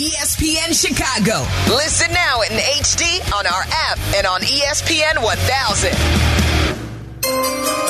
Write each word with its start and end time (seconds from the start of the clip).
ESPN 0.00 0.72
Chicago. 0.72 1.44
Listen 1.68 2.10
now 2.14 2.40
in 2.40 2.56
HD 2.56 3.20
on 3.36 3.46
our 3.46 3.64
app 3.68 3.98
and 4.16 4.26
on 4.26 4.40
ESPN 4.40 5.22
1000. 5.22 5.90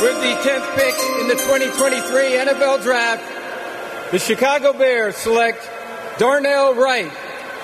With 0.02 0.18
the 0.18 0.34
10th 0.42 0.74
pick 0.74 0.96
in 1.20 1.28
the 1.28 1.36
2023 1.38 2.34
NFL 2.34 2.82
Draft, 2.82 4.10
the 4.10 4.18
Chicago 4.18 4.72
Bears 4.72 5.14
select 5.14 5.70
Darnell 6.18 6.74
Wright, 6.74 7.12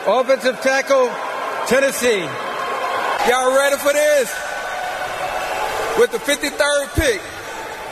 offensive 0.07 0.61
tackle, 0.61 1.11
Tennessee. 1.67 2.23
Y'all 3.29 3.51
ready 3.51 3.77
for 3.79 3.93
this? 3.95 4.33
With 5.99 6.13
the 6.13 6.19
53rd 6.19 6.95
pick 6.95 7.21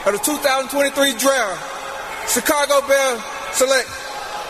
of 0.07 0.13
the 0.13 0.23
2023 0.23 1.19
draft, 1.19 2.31
Chicago 2.31 2.87
Bears 2.87 3.21
select 3.55 3.89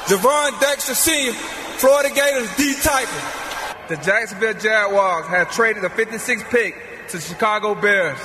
Gervon 0.04 0.60
Dexter 0.60 0.94
Sr., 0.94 1.32
Florida 1.78 2.14
Gators 2.14 2.54
D 2.56 2.74
tackle. 2.74 3.88
The 3.88 3.96
Jacksonville 3.96 4.54
Jaguars 4.54 5.26
have 5.26 5.50
traded 5.50 5.82
the 5.82 5.90
56th 5.90 6.48
pick 6.50 6.74
to 7.08 7.20
Chicago 7.20 7.74
Bears. 7.74 8.18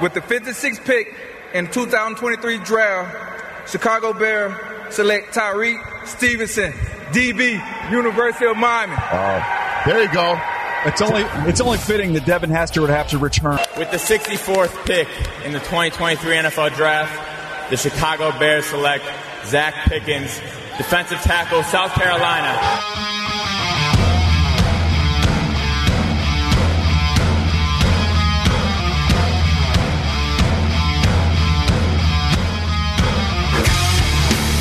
With 0.00 0.14
the 0.14 0.20
56th 0.20 0.84
pick 0.84 1.14
in 1.52 1.66
2023 1.66 2.58
draft, 2.58 3.70
Chicago 3.70 4.12
Bears 4.12 4.54
select 4.90 5.34
Tyrique 5.34 6.06
Stevenson, 6.06 6.72
DB, 7.12 7.60
University 7.90 8.46
of 8.46 8.56
Miami. 8.56 8.94
Oh, 8.96 9.82
there 9.86 10.02
you 10.02 10.12
go. 10.12 10.40
It's 10.86 11.00
only 11.00 11.22
it's 11.48 11.60
only 11.60 11.78
fitting 11.78 12.12
that 12.12 12.26
Devin 12.26 12.50
Hester 12.50 12.82
would 12.82 12.90
have 12.90 13.08
to 13.08 13.18
return. 13.18 13.58
With 13.78 13.90
the 13.90 13.96
64th 13.96 14.84
pick 14.84 15.08
in 15.44 15.52
the 15.52 15.60
2023 15.60 16.36
NFL 16.36 16.76
Draft, 16.76 17.70
the 17.70 17.76
Chicago 17.76 18.38
Bears 18.38 18.66
select 18.66 19.04
Zacch 19.44 19.72
Pickens, 19.84 20.40
defensive 20.76 21.20
tackle, 21.20 21.62
South 21.62 21.92
Carolina. 21.92 22.58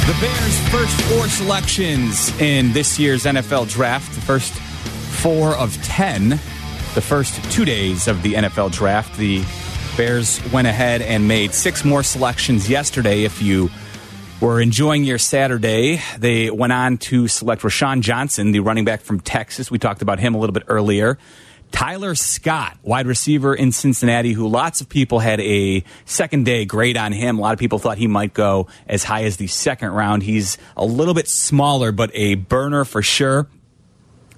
The 0.05 0.20
Bears' 0.20 0.59
first 0.70 1.02
four 1.03 1.28
selections 1.30 2.30
in 2.39 2.73
this 2.73 3.00
year's 3.00 3.23
NFL 3.23 3.70
draft, 3.70 4.14
the 4.14 4.22
first 4.22 4.53
four 4.53 5.55
of 5.55 5.81
10, 5.83 6.30
the 6.30 7.02
first 7.02 7.42
two 7.52 7.66
days 7.66 8.08
of 8.08 8.22
the 8.22 8.33
NFL 8.33 8.72
draft. 8.72 9.17
The 9.17 9.44
Bears 9.95 10.42
went 10.52 10.67
ahead 10.67 11.02
and 11.02 11.27
made 11.27 11.53
six 11.53 11.86
more 11.86 12.03
selections 12.03 12.70
yesterday. 12.70 13.23
If 13.23 13.42
you 13.42 13.70
were 14.44 14.59
enjoying 14.59 15.05
your 15.05 15.17
Saturday, 15.17 16.02
they 16.17 16.52
went 16.52 16.73
on 16.73 16.97
to 16.97 17.30
select 17.30 17.61
Roschon 17.61 18.02
Johnson, 18.02 18.52
the 18.52 18.59
running 18.59 18.83
back 18.83 18.99
from 18.99 19.22
Texas. 19.22 19.72
We 19.72 19.80
talked 19.80 20.02
about 20.02 20.19
him 20.19 20.36
a 20.36 20.38
little 20.38 20.53
bit 20.53 20.63
earlier. 20.67 21.17
Tyler 21.72 22.13
Scott, 22.13 22.77
wide 22.83 23.08
receiver 23.08 23.55
in 23.55 23.71
Cincinnati, 23.71 24.33
who 24.33 24.49
lots 24.49 24.81
of 24.81 24.89
people 24.89 25.19
had 25.19 25.39
a 25.39 25.86
second 26.03 26.44
day 26.44 26.66
grade 26.66 26.97
on 26.97 27.14
him. 27.14 27.38
A 27.38 27.41
lot 27.41 27.53
of 27.53 27.59
people 27.59 27.80
thought 27.80 27.97
he 27.97 28.08
might 28.08 28.33
go 28.33 28.67
as 28.86 29.05
high 29.05 29.23
as 29.23 29.38
the 29.38 29.47
second 29.47 29.91
round. 29.91 30.23
He's 30.23 30.58
a 30.75 30.83
little 30.83 31.14
bit 31.14 31.30
smaller, 31.30 31.94
but 31.94 32.11
a 32.14 32.36
burner 32.36 32.83
for 32.83 33.02
sure. 33.02 33.47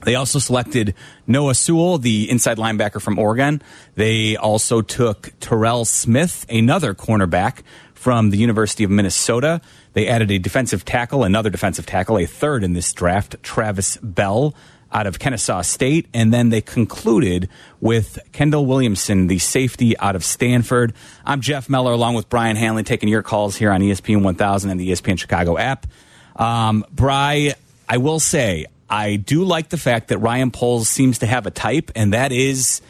They 0.03 0.13
also 0.13 0.37
selected 0.37 0.93
Noah 1.25 1.55
Sewell, 1.55 1.97
the 1.97 2.29
inside 2.29 2.57
linebacker 2.57 3.01
from 3.01 3.17
Oregon. 3.17 3.59
They 3.95 4.35
also 4.35 4.83
took 4.83 5.33
Terell 5.39 5.83
Smith, 5.83 6.45
another 6.47 6.93
cornerback 6.93 7.63
from 7.95 8.29
the 8.29 8.37
University 8.37 8.83
of 8.83 8.91
Minnesota. 8.91 9.61
They 9.95 10.09
added 10.09 10.29
a 10.29 10.37
defensive 10.37 10.83
tackle, 10.83 11.23
another 11.23 11.49
defensive 11.49 11.85
tackle, 11.85 12.19
a 12.19 12.25
third 12.25 12.65
in 12.65 12.73
this 12.73 12.91
draft, 12.91 13.41
Travis 13.41 13.95
Bell 14.03 14.53
out 14.91 15.07
of 15.07 15.19
Kennesaw 15.19 15.61
State. 15.61 16.07
And 16.13 16.33
then 16.33 16.49
they 16.49 16.59
concluded 16.59 17.47
with 17.79 18.19
Kendall 18.33 18.65
Williamson, 18.65 19.27
the 19.27 19.39
safety 19.39 19.97
out 19.97 20.17
of 20.17 20.25
Stanford. 20.25 20.93
I'm 21.25 21.39
Jeff 21.39 21.69
Meller, 21.69 21.93
along 21.93 22.15
with 22.15 22.27
Brian 22.27 22.57
Hanley, 22.57 22.83
taking 22.83 23.07
your 23.07 23.23
calls 23.23 23.55
here 23.55 23.71
on 23.71 23.79
ESPN 23.79 24.21
1000 24.21 24.69
and 24.69 24.77
the 24.77 24.91
ESPN 24.91 25.17
Chicago 25.17 25.57
app. 25.57 25.87
Um, 26.35 26.85
Bry, 26.91 27.53
I 27.87 27.97
will 27.97 28.19
say, 28.19 28.65
I 28.89 29.15
do 29.15 29.45
like 29.45 29.69
the 29.69 29.77
fact 29.77 30.09
that 30.09 30.17
Ryan 30.17 30.51
Poles 30.51 30.89
seems 30.89 31.19
to 31.19 31.25
have 31.25 31.45
a 31.45 31.51
type, 31.51 31.89
and 31.95 32.11
that 32.11 32.33
is 32.33 32.81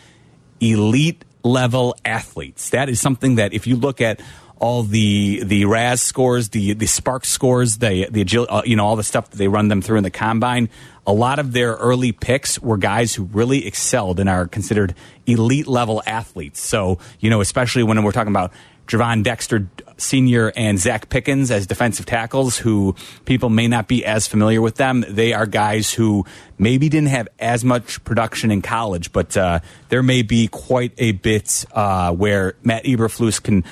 elite 0.59 1.23
level 1.43 1.95
athletes. 2.03 2.71
That 2.71 2.89
is 2.89 2.99
something 2.99 3.35
that 3.35 3.53
if 3.53 3.67
you 3.67 3.75
look 3.75 4.01
at 4.01 4.19
all 4.59 4.83
the 4.83 5.43
the 5.43 5.65
RAS 5.65 6.01
scores, 6.01 6.49
the 6.49 6.73
the 6.73 6.85
SPARQ 6.85 7.25
scores, 7.25 7.77
the 7.77 8.07
the 8.09 8.47
uh, 8.49 8.61
you 8.65 8.75
know 8.75 8.85
all 8.85 8.95
the 8.95 9.03
stuff 9.03 9.29
that 9.29 9.37
they 9.37 9.47
run 9.47 9.67
them 9.67 9.81
through 9.81 9.97
in 9.97 10.03
the 10.03 10.11
combine. 10.11 10.69
A 11.07 11.13
lot 11.13 11.37
of 11.37 11.51
their 11.51 11.73
early 11.73 12.11
picks 12.11 12.59
were 12.59 12.77
guys 12.77 13.13
who 13.13 13.25
really 13.25 13.67
excelled 13.67 14.19
and 14.19 14.27
are 14.27 14.47
considered 14.47 14.95
elite 15.27 15.67
level 15.67 16.01
athletes. 16.05 16.61
So 16.61 16.99
you 17.19 17.29
know, 17.29 17.41
especially 17.41 17.83
when 17.83 18.01
we're 18.03 18.11
talking 18.11 18.31
about 18.31 18.51
Gervon 18.87 19.23
Dexter 19.23 19.67
Sr. 19.97 20.51
and 20.55 20.77
Zacch 20.77 21.09
Pickens 21.09 21.51
as 21.51 21.67
defensive 21.67 22.05
tackles, 22.05 22.57
who 22.57 22.95
people 23.25 23.49
may 23.49 23.67
not 23.67 23.87
be 23.87 24.05
as 24.05 24.27
familiar 24.27 24.61
with 24.61 24.75
them. 24.75 25.03
They 25.07 25.33
are 25.33 25.45
guys 25.45 25.93
who 25.93 26.25
maybe 26.57 26.89
didn't 26.89 27.09
have 27.09 27.27
as 27.39 27.63
much 27.63 28.03
production 28.03 28.51
in 28.51 28.61
college, 28.61 29.11
but 29.11 29.35
uh, 29.35 29.59
there 29.89 30.03
may 30.03 30.21
be 30.21 30.47
quite 30.47 30.93
a 30.97 31.13
bit 31.13 31.65
uh, 31.71 32.13
where 32.13 32.55
Matt 32.63 32.83
Eberflus 32.83 33.41
can 33.41 33.63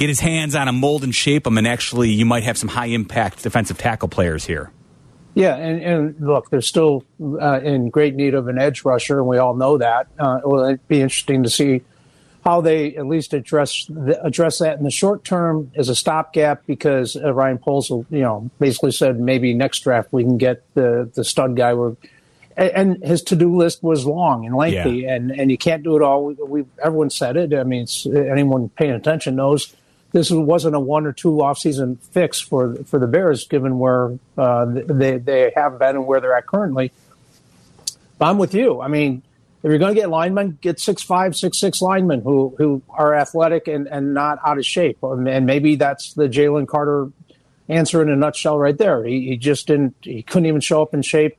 get 0.00 0.08
his 0.08 0.18
hands 0.18 0.56
on 0.56 0.66
a 0.66 0.72
mold 0.72 1.04
and 1.04 1.14
shape 1.14 1.44
them, 1.44 1.58
and 1.58 1.68
actually 1.68 2.10
you 2.10 2.24
might 2.24 2.42
have 2.42 2.58
some 2.58 2.68
high 2.68 2.86
impact 2.86 3.42
defensive 3.42 3.78
tackle 3.78 4.08
players 4.08 4.46
here. 4.46 4.72
Yeah, 5.34 5.54
and, 5.54 5.82
and 5.82 6.20
look, 6.20 6.50
they're 6.50 6.60
still 6.60 7.04
uh, 7.22 7.60
in 7.60 7.90
great 7.90 8.16
need 8.16 8.34
of 8.34 8.48
an 8.48 8.58
edge 8.58 8.84
rusher, 8.84 9.18
and 9.18 9.28
we 9.28 9.38
all 9.38 9.54
know 9.54 9.78
that. 9.78 10.08
Uh, 10.18 10.40
well, 10.44 10.64
it'd 10.64 10.88
be 10.88 11.00
interesting 11.00 11.44
to 11.44 11.50
see 11.50 11.82
how 12.44 12.62
they 12.62 12.96
at 12.96 13.06
least 13.06 13.34
address 13.34 13.86
the, 13.88 14.20
address 14.24 14.58
that 14.58 14.78
in 14.78 14.84
the 14.84 14.90
short 14.90 15.22
term 15.22 15.70
as 15.76 15.88
a 15.88 15.94
stopgap, 15.94 16.66
because 16.66 17.14
uh, 17.14 17.32
Ryan 17.32 17.58
Poles, 17.58 17.90
you 17.90 18.06
know, 18.10 18.50
basically 18.58 18.90
said 18.90 19.20
maybe 19.20 19.54
next 19.54 19.80
draft 19.80 20.12
we 20.12 20.24
can 20.24 20.38
get 20.38 20.64
the 20.74 21.08
the 21.14 21.22
stud 21.22 21.54
guy. 21.54 21.74
We're 21.74 21.94
and 22.56 23.02
his 23.02 23.22
to-do 23.22 23.56
list 23.56 23.82
was 23.82 24.04
long 24.04 24.44
and 24.44 24.54
lengthy, 24.54 24.98
yeah. 24.98 25.14
and, 25.14 25.30
and 25.30 25.50
you 25.50 25.56
can't 25.56 25.82
do 25.82 25.96
it 25.96 26.02
all. 26.02 26.24
We 26.26 26.64
everyone 26.82 27.10
said 27.10 27.36
it. 27.36 27.54
I 27.54 27.62
mean, 27.62 27.86
anyone 28.12 28.68
paying 28.70 28.90
attention 28.90 29.36
knows 29.36 29.74
this 30.12 30.30
wasn't 30.30 30.74
a 30.74 30.80
one 30.80 31.06
or 31.06 31.12
two 31.12 31.40
off-season 31.40 31.96
fix 31.96 32.40
for 32.40 32.74
for 32.84 32.98
the 32.98 33.06
Bears, 33.06 33.46
given 33.46 33.78
where 33.78 34.18
uh, 34.36 34.64
they 34.66 35.18
they 35.18 35.52
have 35.54 35.78
been 35.78 35.96
and 35.96 36.06
where 36.06 36.20
they're 36.20 36.36
at 36.36 36.46
currently. 36.46 36.92
But 38.18 38.26
I'm 38.26 38.38
with 38.38 38.54
you. 38.54 38.80
I 38.80 38.88
mean, 38.88 39.22
if 39.62 39.68
you're 39.68 39.78
going 39.78 39.94
to 39.94 40.00
get 40.00 40.10
linemen, 40.10 40.58
get 40.60 40.80
six 40.80 41.02
five, 41.02 41.36
six 41.36 41.58
six 41.58 41.80
linemen 41.80 42.22
who 42.22 42.54
who 42.58 42.82
are 42.88 43.14
athletic 43.14 43.68
and, 43.68 43.86
and 43.86 44.14
not 44.14 44.38
out 44.44 44.58
of 44.58 44.66
shape. 44.66 44.98
And 45.02 45.46
maybe 45.46 45.76
that's 45.76 46.14
the 46.14 46.28
Jalen 46.28 46.66
Carter 46.66 47.12
answer 47.68 48.02
in 48.02 48.10
a 48.10 48.16
nutshell 48.16 48.58
right 48.58 48.76
there. 48.76 49.04
He, 49.04 49.28
he 49.28 49.36
just 49.36 49.66
didn't. 49.66 49.94
He 50.02 50.22
couldn't 50.22 50.46
even 50.46 50.60
show 50.60 50.82
up 50.82 50.92
in 50.92 51.02
shape 51.02 51.36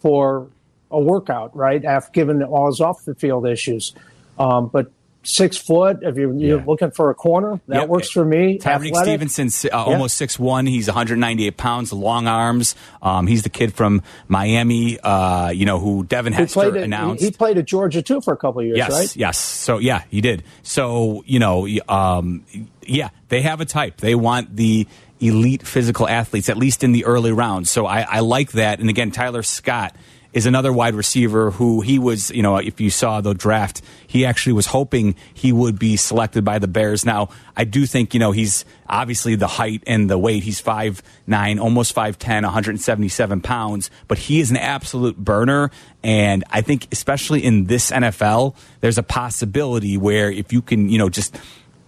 for 0.00 0.48
a 0.90 1.00
workout, 1.00 1.54
right? 1.56 1.84
After 1.84 2.12
given 2.12 2.42
all 2.42 2.66
his 2.66 2.80
off 2.80 3.04
the 3.04 3.14
field 3.14 3.46
issues. 3.46 3.92
Um, 4.38 4.68
but 4.68 4.90
six 5.26 5.56
foot. 5.56 5.98
If 6.02 6.16
you're, 6.16 6.34
you're 6.34 6.62
looking 6.62 6.90
for 6.90 7.10
a 7.10 7.14
corner, 7.14 7.60
that 7.68 7.80
yep. 7.80 7.88
works 7.88 8.10
for 8.10 8.24
me. 8.24 8.58
Tyrique 8.58 8.96
Stevenson, 8.96 9.50
uh, 9.72 9.84
almost 9.84 10.16
six 10.16 10.38
one. 10.38 10.66
He's 10.66 10.86
198 10.86 11.56
pounds, 11.56 11.92
long 11.92 12.26
arms. 12.26 12.74
Um, 13.02 13.26
he's 13.26 13.42
the 13.42 13.48
kid 13.48 13.74
from 13.74 14.02
Miami. 14.28 14.98
Uh, 15.00 15.50
you 15.50 15.66
know 15.66 15.78
who 15.78 16.04
Devin 16.04 16.32
Hester 16.32 16.76
he 16.76 16.82
announced. 16.82 17.22
He, 17.22 17.28
he, 17.28 17.32
played 17.32 17.58
at 17.58 17.66
Georgia 17.66 18.02
too 18.02 18.20
for 18.20 18.32
a 18.32 18.36
couple 18.36 18.62
years, 18.62 18.78
yes, 18.78 18.90
right? 18.90 19.16
Yes. 19.16 19.38
So 19.38 19.78
yeah, 19.78 20.02
he 20.10 20.20
did. 20.20 20.44
So 20.62 21.22
you 21.26 21.38
know, 21.38 21.68
um, 21.88 22.44
yeah, 22.82 23.10
they 23.28 23.42
have 23.42 23.60
a 23.60 23.64
type. 23.64 23.98
They 23.98 24.14
want 24.14 24.56
the 24.56 24.86
elite 25.20 25.66
physical 25.66 26.08
athletes, 26.08 26.48
at 26.48 26.56
least 26.56 26.84
in 26.84 26.92
the 26.92 27.04
early 27.04 27.32
rounds. 27.32 27.70
So 27.70 27.86
I, 27.86 28.02
I 28.02 28.20
like 28.20 28.52
that. 28.52 28.80
And 28.80 28.90
again, 28.90 29.10
Tyler 29.10 29.42
Scott 29.42 29.96
is 30.36 30.44
another 30.44 30.70
wide 30.70 30.94
receiver 30.94 31.50
who 31.50 31.80
he 31.80 31.98
was, 31.98 32.30
you 32.30 32.42
know, 32.42 32.58
if 32.58 32.78
you 32.78 32.90
saw 32.90 33.22
the 33.22 33.32
draft, 33.32 33.80
he 34.06 34.26
actually 34.26 34.52
was 34.52 34.66
hoping 34.66 35.16
he 35.32 35.50
would 35.50 35.78
be 35.78 35.96
selected 35.96 36.44
by 36.44 36.58
the 36.58 36.68
Bears. 36.68 37.06
Now, 37.06 37.30
I 37.56 37.64
do 37.64 37.86
think, 37.86 38.12
you 38.12 38.20
know, 38.20 38.32
he's 38.32 38.66
obviously 38.86 39.34
the 39.34 39.46
height 39.46 39.82
and 39.86 40.10
the 40.10 40.18
weight. 40.18 40.42
He's 40.42 40.60
5'9, 40.60 41.58
almost 41.58 41.94
5'10, 41.94 42.42
177 42.42 43.40
pounds, 43.40 43.90
but 44.08 44.18
he 44.18 44.38
is 44.38 44.50
an 44.50 44.58
absolute 44.58 45.16
burner. 45.16 45.70
And 46.02 46.44
I 46.50 46.60
think, 46.60 46.88
especially 46.92 47.42
in 47.42 47.64
this 47.64 47.90
NFL, 47.90 48.56
there's 48.82 48.98
a 48.98 49.02
possibility 49.02 49.96
where 49.96 50.30
if 50.30 50.52
you 50.52 50.60
can, 50.60 50.90
you 50.90 50.98
know, 50.98 51.08
just 51.08 51.34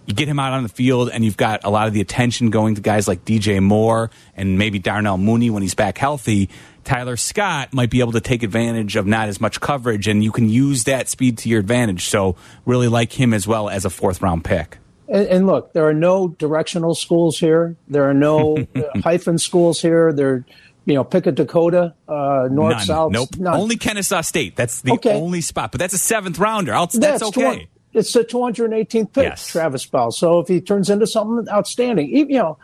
you 0.07 0.15
get 0.15 0.27
him 0.27 0.39
out 0.39 0.53
on 0.53 0.63
the 0.63 0.69
field 0.69 1.11
and 1.13 1.23
you've 1.23 1.37
got 1.37 1.63
a 1.63 1.69
lot 1.69 1.87
of 1.87 1.93
the 1.93 2.01
attention 2.01 2.49
going 2.49 2.73
to 2.73 2.81
guys 2.81 3.07
like 3.07 3.25
DJ 3.25 3.61
Moore 3.61 4.09
and 4.35 4.57
maybe 4.57 4.79
Darnell 4.79 5.19
Mooney 5.19 5.51
when 5.51 5.61
he's 5.61 5.75
back 5.75 5.99
healthy. 5.99 6.49
Tyler 6.89 7.17
Scott 7.17 7.71
might 7.71 7.91
be 7.91 7.99
able 7.99 8.13
to 8.13 8.19
take 8.21 8.41
advantage 8.41 8.95
of 8.95 9.05
not 9.05 9.29
as 9.29 9.39
much 9.39 9.61
coverage, 9.61 10.07
and 10.07 10.23
you 10.23 10.31
can 10.31 10.49
use 10.49 10.85
that 10.85 11.07
speed 11.07 11.37
to 11.39 11.49
your 11.49 11.59
advantage. 11.59 12.05
So, 12.05 12.35
really 12.65 12.87
like 12.87 13.11
him 13.13 13.31
as 13.31 13.45
well 13.47 13.69
as 13.69 13.85
a 13.85 13.91
fourth 13.91 14.23
round 14.23 14.43
pick. 14.43 14.79
And, 15.07 15.27
and 15.27 15.45
look, 15.47 15.73
there 15.73 15.87
are 15.87 15.93
no 15.93 16.29
directional 16.29 16.95
schools 16.95 17.37
here. 17.37 17.75
There 17.87 18.09
are 18.09 18.13
no 18.15 18.65
hyphen 19.03 19.37
schools 19.37 19.79
here. 19.79 20.11
There, 20.11 20.45
you 20.85 20.95
know, 20.95 21.03
pick 21.03 21.27
a 21.27 21.31
Dakota, 21.31 21.93
uh, 22.07 22.47
north, 22.49 22.77
None. 22.77 22.85
south. 22.85 23.11
Nope. 23.11 23.29
none. 23.37 23.53
Only 23.55 23.77
Kennesaw 23.77 24.21
State. 24.21 24.55
That's 24.55 24.81
the 24.81 24.93
Okay. 24.93 25.13
only 25.13 25.41
spot. 25.41 25.71
But 25.71 25.77
that's 25.79 25.93
a 25.93 25.99
seventh 25.99 26.39
rounder. 26.39 26.73
I'll, 26.73 26.87
that's, 26.87 26.97
That's 26.97 27.23
okay. 27.23 27.41
twen- 27.41 27.67
it's 27.93 28.11
the 28.13 28.23
218th 28.23 29.13
pick, 29.13 29.23
Yes. 29.25 29.47
Travis 29.47 29.85
Bell. 29.85 30.09
So 30.11 30.39
if 30.39 30.47
he 30.47 30.59
turns 30.59 30.89
into 30.89 31.05
something 31.05 31.47
outstanding, 31.53 32.09
even, 32.09 32.29
you 32.31 32.39
know, 32.39 32.57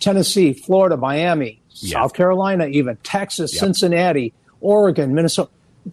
Tennessee, 0.00 0.54
Florida, 0.54 0.96
Miami, 0.96 1.60
Yeah. 1.76 2.00
South 2.02 2.14
Carolina, 2.14 2.66
even 2.66 2.96
Texas, 3.02 3.54
Yep. 3.54 3.60
Cincinnati, 3.60 4.32
Oregon, 4.60 5.14
Minnesota, 5.14 5.50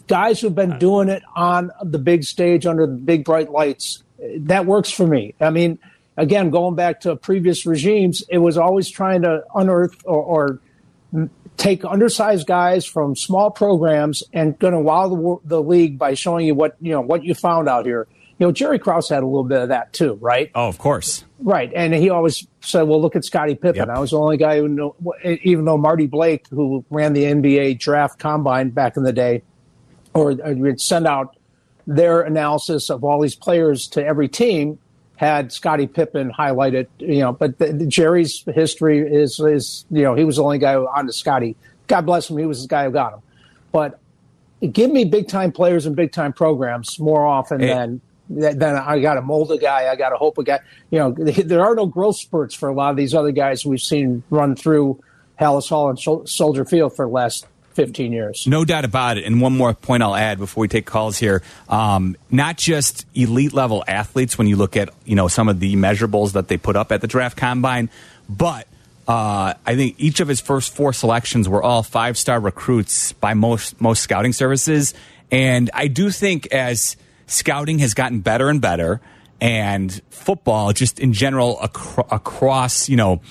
guys 0.07 0.39
who've 0.41 0.55
been 0.55 0.77
doing 0.79 1.09
it 1.09 1.23
on 1.35 1.71
the 1.83 1.99
big 1.99 2.23
stage 2.23 2.65
under 2.65 2.87
the 2.87 2.93
big 2.93 3.25
bright 3.25 3.51
lights, 3.51 4.03
that 4.37 4.65
works 4.65 4.89
for 4.89 5.05
me. 5.05 5.35
I 5.39 5.49
mean, 5.49 5.79
again, 6.17 6.49
going 6.49 6.75
back 6.75 7.01
to 7.01 7.15
previous 7.15 7.65
regimes, 7.65 8.23
it 8.29 8.37
was 8.39 8.57
always 8.57 8.89
trying 8.89 9.23
to 9.23 9.43
unearth 9.53 9.95
or, 10.05 10.21
or 10.23 10.59
take 11.57 11.85
undersized 11.85 12.47
guys 12.47 12.85
from 12.85 13.15
small 13.15 13.51
programs 13.51 14.23
and 14.33 14.57
going 14.57 14.73
to 14.73 14.79
wow 14.79 15.07
the, 15.07 15.37
the 15.43 15.61
league 15.61 15.99
by 15.99 16.13
showing 16.15 16.47
you 16.47 16.55
what 16.55 16.75
you 16.81 16.91
know 16.91 17.01
what 17.01 17.23
you 17.23 17.35
found 17.35 17.69
out 17.69 17.85
here. 17.85 18.07
You 18.39 18.47
know, 18.47 18.51
Jerry 18.51 18.79
Krause 18.79 19.09
had 19.09 19.21
a 19.21 19.27
little 19.27 19.43
bit 19.43 19.61
of 19.61 19.69
that 19.69 19.93
too, 19.93 20.15
right? 20.15 20.49
Oh, 20.55 20.67
of 20.67 20.79
course. 20.79 21.23
Right, 21.45 21.69
and 21.75 21.93
he 21.93 22.09
always 22.09 22.47
said, 22.61 22.83
"Well, 22.83 23.01
look 23.01 23.17
at 23.17 23.25
Scottie 23.25 23.55
Pippen." 23.55 23.75
Yep. 23.75 23.89
I 23.89 23.99
was 23.99 24.11
the 24.11 24.17
only 24.17 24.37
guy 24.37 24.59
who 24.59 24.69
knew, 24.69 24.95
even 25.43 25.65
though 25.65 25.77
Marty 25.77 26.07
Blake, 26.07 26.47
who 26.49 26.85
ran 26.89 27.11
the 27.11 27.25
NBA 27.25 27.79
draft 27.79 28.17
combine 28.17 28.69
back 28.69 28.95
in 28.95 29.03
the 29.03 29.11
day, 29.11 29.43
or 30.13 30.31
uh, 30.31 30.53
would 30.53 30.79
send 30.79 31.05
out 31.05 31.35
their 31.85 32.21
analysis 32.21 32.89
of 32.89 33.03
all 33.03 33.19
these 33.19 33.35
players 33.35 33.87
to 33.89 34.05
every 34.05 34.29
team, 34.29 34.79
had 35.17 35.51
Scottie 35.51 35.87
Pippen 35.87 36.31
highlighted. 36.31 36.87
You 36.99 37.19
know, 37.19 37.33
but 37.33 37.57
the, 37.59 37.73
the 37.73 37.87
Jerry's 37.87 38.41
history 38.47 38.99
is 38.99 39.37
is 39.41 39.83
you 39.91 40.03
know 40.03 40.15
he 40.15 40.23
was 40.23 40.37
the 40.37 40.43
only 40.43 40.59
guy 40.59 40.75
on 40.75 41.07
to 41.07 41.13
Scottie. 41.13 41.57
God 41.87 42.05
bless 42.05 42.29
him, 42.29 42.37
he 42.37 42.45
was 42.45 42.61
the 42.61 42.69
guy 42.69 42.85
who 42.85 42.91
got 42.91 43.15
him. 43.15 43.19
But 43.73 43.99
give 44.71 44.89
me 44.91 45.03
big 45.03 45.27
time 45.27 45.51
players 45.51 45.85
and 45.85 45.93
big 45.93 46.13
time 46.13 46.31
programs 46.31 46.97
more 47.01 47.25
often 47.25 47.59
Hey. 47.59 47.67
than 47.67 47.99
than 48.29 48.63
I 48.63 48.99
got 48.99 49.15
to 49.15 49.21
mold 49.21 49.51
a 49.51 49.57
guy. 49.57 49.91
I 49.91 49.95
got 49.95 50.09
to 50.09 50.17
hope 50.17 50.37
a 50.37 50.43
guy. 50.43 50.59
You 50.89 50.99
know, 50.99 51.11
there 51.13 51.63
are 51.63 51.75
no 51.75 51.85
growth 51.85 52.17
spurts 52.17 52.55
for 52.55 52.69
a 52.69 52.73
lot 52.73 52.91
of 52.91 52.97
these 52.97 53.13
other 53.13 53.31
guys 53.31 53.65
we've 53.65 53.81
seen 53.81 54.23
run 54.29 54.55
through 54.55 55.01
Halas 55.39 55.69
Hall 55.69 55.89
and 55.89 55.99
Sol- 55.99 56.25
Soldier 56.25 56.65
Field 56.65 56.95
for 56.95 57.05
the 57.05 57.11
last 57.11 57.47
fifteen 57.73 58.13
years. 58.13 58.45
No 58.47 58.65
doubt 58.65 58.85
about 58.85 59.17
it. 59.17 59.25
And 59.25 59.41
one 59.41 59.57
more 59.57 59.73
point 59.73 60.03
I'll 60.03 60.15
add 60.15 60.37
before 60.37 60.61
we 60.61 60.67
take 60.67 60.85
calls 60.85 61.17
here: 61.17 61.41
um, 61.67 62.15
not 62.31 62.57
just 62.57 63.05
elite 63.13 63.53
level 63.53 63.83
athletes 63.87 64.37
when 64.37 64.47
you 64.47 64.55
look 64.55 64.77
at 64.77 64.89
you 65.05 65.15
know 65.15 65.27
some 65.27 65.49
of 65.49 65.59
the 65.59 65.75
measurables 65.75 66.33
that 66.33 66.47
they 66.47 66.57
put 66.57 66.75
up 66.75 66.91
at 66.91 67.01
the 67.01 67.07
draft 67.07 67.37
combine, 67.37 67.89
but 68.29 68.67
uh, 69.07 69.53
I 69.65 69.75
think 69.75 69.95
each 69.97 70.19
of 70.19 70.27
his 70.27 70.39
first 70.39 70.73
four 70.73 70.93
selections 70.93 71.49
were 71.49 71.61
all 71.61 71.83
five 71.83 72.17
star 72.17 72.39
recruits 72.39 73.11
by 73.13 73.33
most 73.33 73.81
most 73.81 74.01
scouting 74.01 74.33
services, 74.33 74.93
and 75.31 75.69
I 75.73 75.87
do 75.87 76.09
think 76.09 76.47
as 76.53 76.95
scouting 77.27 77.79
has 77.79 77.93
gotten 77.93 78.21
better 78.21 78.49
and 78.49 78.61
better, 78.61 79.01
and 79.41 80.01
football 80.09 80.73
just 80.73 80.99
in 80.99 81.13
general 81.13 81.59
acro- 81.61 82.07
across 82.11 82.89
you 82.89 82.95
know 82.95 83.21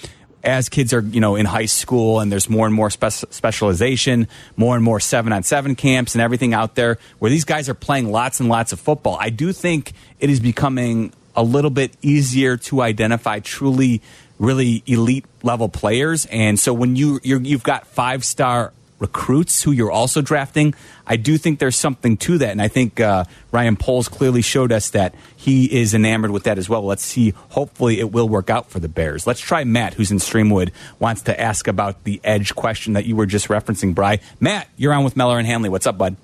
as 0.45 0.69
kids 0.69 0.93
are 0.93 1.01
you 1.01 1.21
know 1.21 1.37
in 1.37 1.47
high 1.47 1.67
school 1.67 2.21
and 2.21 2.31
there's 2.31 2.51
more 2.51 2.67
and 2.67 2.75
more 2.75 2.91
spec- 2.91 3.13
specialization 3.13 4.27
more 4.57 4.75
and 4.75 4.85
more 4.85 4.99
seven 4.99 5.33
on 5.33 5.43
seven 5.45 5.77
camps 5.77 6.15
and 6.15 6.21
everything 6.21 6.53
out 6.53 6.75
there 6.75 6.99
where 7.21 7.31
these 7.31 7.45
guys 7.45 7.69
are 7.69 7.75
playing 7.75 8.11
lots 8.11 8.41
and 8.41 8.49
lots 8.49 8.73
of 8.73 8.81
football 8.81 9.17
i 9.21 9.31
do 9.31 9.53
think 9.53 9.93
it 10.19 10.29
is 10.29 10.41
becoming 10.41 11.13
a 11.37 11.43
little 11.43 11.71
bit 11.71 11.97
easier 12.03 12.57
to 12.57 12.83
identify 12.83 13.39
truly 13.39 14.03
really 14.43 14.83
elite 14.87 15.25
level 15.43 15.69
players. 15.69 16.27
And 16.27 16.59
so 16.59 16.75
when 16.75 16.97
you 16.97 17.21
you're, 17.23 17.41
you've 17.41 17.63
got 17.63 17.87
five 17.87 18.25
star 18.25 18.73
recruits 19.03 19.63
who 19.63 19.73
you're 19.73 19.91
also 19.91 20.23
drafting. 20.23 20.75
I 21.07 21.17
do 21.17 21.37
think 21.37 21.59
there's 21.59 21.77
something 21.77 22.17
to 22.19 22.39
that, 22.39 22.51
and 22.51 22.63
I 22.63 22.69
think 22.69 23.01
uh, 23.01 23.25
Ryan 23.51 23.77
Poles 23.77 24.09
clearly 24.09 24.41
showed 24.41 24.73
us 24.73 24.91
that 24.91 25.15
he 25.37 25.67
is 25.81 25.93
enamored 25.93 26.31
with 26.31 26.45
that 26.45 26.57
as 26.57 26.69
well. 26.69 26.83
Let's 26.83 27.05
see. 27.05 27.31
Hopefully, 27.51 28.01
it 28.01 28.13
will 28.13 28.29
work 28.29 28.49
out 28.49 28.71
for 28.71 28.79
the 28.79 28.89
Bears. 28.89 29.27
Let's 29.27 29.41
try 29.41 29.65
Matt, 29.65 29.95
who's 29.95 30.11
in 30.11 30.19
Streamwood, 30.19 30.71
wants 30.99 31.23
to 31.23 31.39
ask 31.39 31.69
about 31.69 32.05
the 32.05 32.21
edge 32.25 32.55
question 32.55 32.95
that 32.95 33.05
you 33.05 33.17
were 33.17 33.27
just 33.27 33.49
referencing. 33.49 33.95
Bry, 33.95 34.21
Matt, 34.41 34.69
you're 34.77 34.95
on 34.95 35.05
with 35.05 35.17
Meller 35.17 35.39
and 35.39 35.47
Hanley. 35.47 35.69
What's 35.69 35.87
up, 35.87 35.99
bud? 35.99 36.17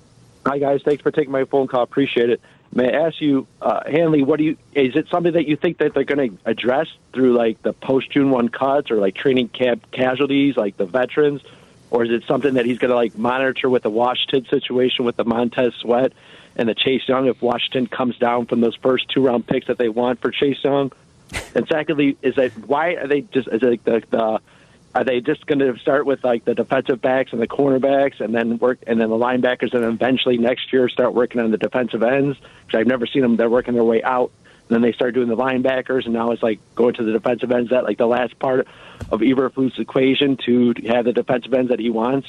Hi 0.45 0.57
guys, 0.57 0.81
thanks 0.83 1.03
for 1.03 1.11
taking 1.11 1.31
my 1.31 1.43
phone 1.43 1.67
call. 1.67 1.83
Appreciate 1.83 2.29
it. 2.29 2.41
May 2.71 2.93
I 2.93 3.07
ask 3.07 3.19
you, 3.19 3.45
uh, 3.61 3.81
Hanley, 3.85 4.23
what 4.23 4.37
do 4.37 4.45
you? 4.45 4.57
Is 4.73 4.95
it 4.95 5.07
something 5.09 5.33
that 5.33 5.47
you 5.47 5.55
think 5.55 5.79
that 5.79 5.93
they're 5.93 6.03
going 6.03 6.31
to 6.31 6.37
address 6.45 6.87
through 7.13 7.33
like 7.33 7.61
the 7.63 7.73
post 7.73 8.11
June 8.11 8.29
one 8.29 8.49
cuts 8.49 8.91
or 8.91 8.97
like 8.97 9.15
training 9.15 9.49
camp 9.49 9.91
casualties, 9.91 10.55
like 10.55 10.77
the 10.77 10.85
veterans, 10.85 11.41
or 11.91 12.05
is 12.05 12.11
it 12.11 12.23
something 12.27 12.55
that 12.55 12.65
he's 12.65 12.77
going 12.77 12.89
to 12.89 12.95
like 12.95 13.17
monitor 13.17 13.69
with 13.69 13.83
the 13.83 13.89
Washington 13.89 14.45
situation 14.49 15.05
with 15.05 15.15
the 15.15 15.25
Montez 15.25 15.73
Sweat 15.81 16.13
and 16.55 16.69
the 16.69 16.75
Chase 16.75 17.07
Young 17.07 17.27
if 17.27 17.41
Washington 17.41 17.87
comes 17.87 18.17
down 18.17 18.45
from 18.45 18.61
those 18.61 18.75
first 18.75 19.09
two 19.09 19.25
round 19.25 19.47
picks 19.47 19.67
that 19.67 19.77
they 19.77 19.89
want 19.89 20.21
for 20.21 20.31
Chase 20.31 20.63
Young? 20.63 20.91
And 21.55 21.67
secondly, 21.67 22.17
is 22.21 22.35
that 22.35 22.51
why 22.67 22.95
are 22.95 23.07
they 23.07 23.21
just 23.21 23.47
is 23.47 23.61
it 23.61 23.83
the, 23.83 24.03
the 24.09 24.39
are 24.95 25.03
they 25.03 25.21
just 25.21 25.45
going 25.45 25.59
to 25.59 25.77
start 25.77 26.05
with 26.05 26.23
like 26.23 26.45
the 26.45 26.55
defensive 26.55 27.01
backs 27.01 27.31
and 27.31 27.41
the 27.41 27.47
cornerbacks, 27.47 28.19
and 28.19 28.33
then 28.33 28.57
work, 28.57 28.79
and 28.87 28.99
then 28.99 29.09
the 29.09 29.15
linebackers, 29.17 29.73
and 29.73 29.85
eventually 29.85 30.37
next 30.37 30.73
year 30.73 30.89
start 30.89 31.13
working 31.13 31.41
on 31.41 31.51
the 31.51 31.57
defensive 31.57 32.01
ends? 32.01 32.37
Because 32.65 32.79
I've 32.79 32.87
never 32.87 33.05
seen 33.05 33.21
them; 33.21 33.35
they're 33.35 33.49
working 33.49 33.75
their 33.75 33.83
way 33.83 34.01
out. 34.01 34.31
And 34.69 34.75
then 34.75 34.81
they 34.83 34.93
start 34.93 35.15
doing 35.15 35.27
the 35.27 35.35
linebackers, 35.35 36.05
and 36.05 36.13
now 36.13 36.29
it's 36.29 36.43
like 36.43 36.59
going 36.75 36.93
to 36.93 37.03
the 37.03 37.11
defensive 37.11 37.51
ends. 37.51 37.71
That 37.71 37.83
like 37.85 37.97
the 37.97 38.05
last 38.05 38.37
part 38.37 38.67
of 39.09 39.21
Eberflus' 39.21 39.79
equation 39.79 40.37
to 40.45 40.75
have 40.87 41.05
the 41.05 41.13
defensive 41.13 41.51
ends 41.53 41.69
that 41.69 41.79
he 41.79 41.89
wants. 41.89 42.27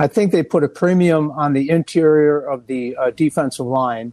I 0.00 0.08
think 0.08 0.32
they 0.32 0.42
put 0.42 0.64
a 0.64 0.68
premium 0.68 1.30
on 1.30 1.52
the 1.52 1.70
interior 1.70 2.40
of 2.40 2.66
the 2.66 2.96
uh, 2.96 3.10
defensive 3.10 3.66
line, 3.66 4.12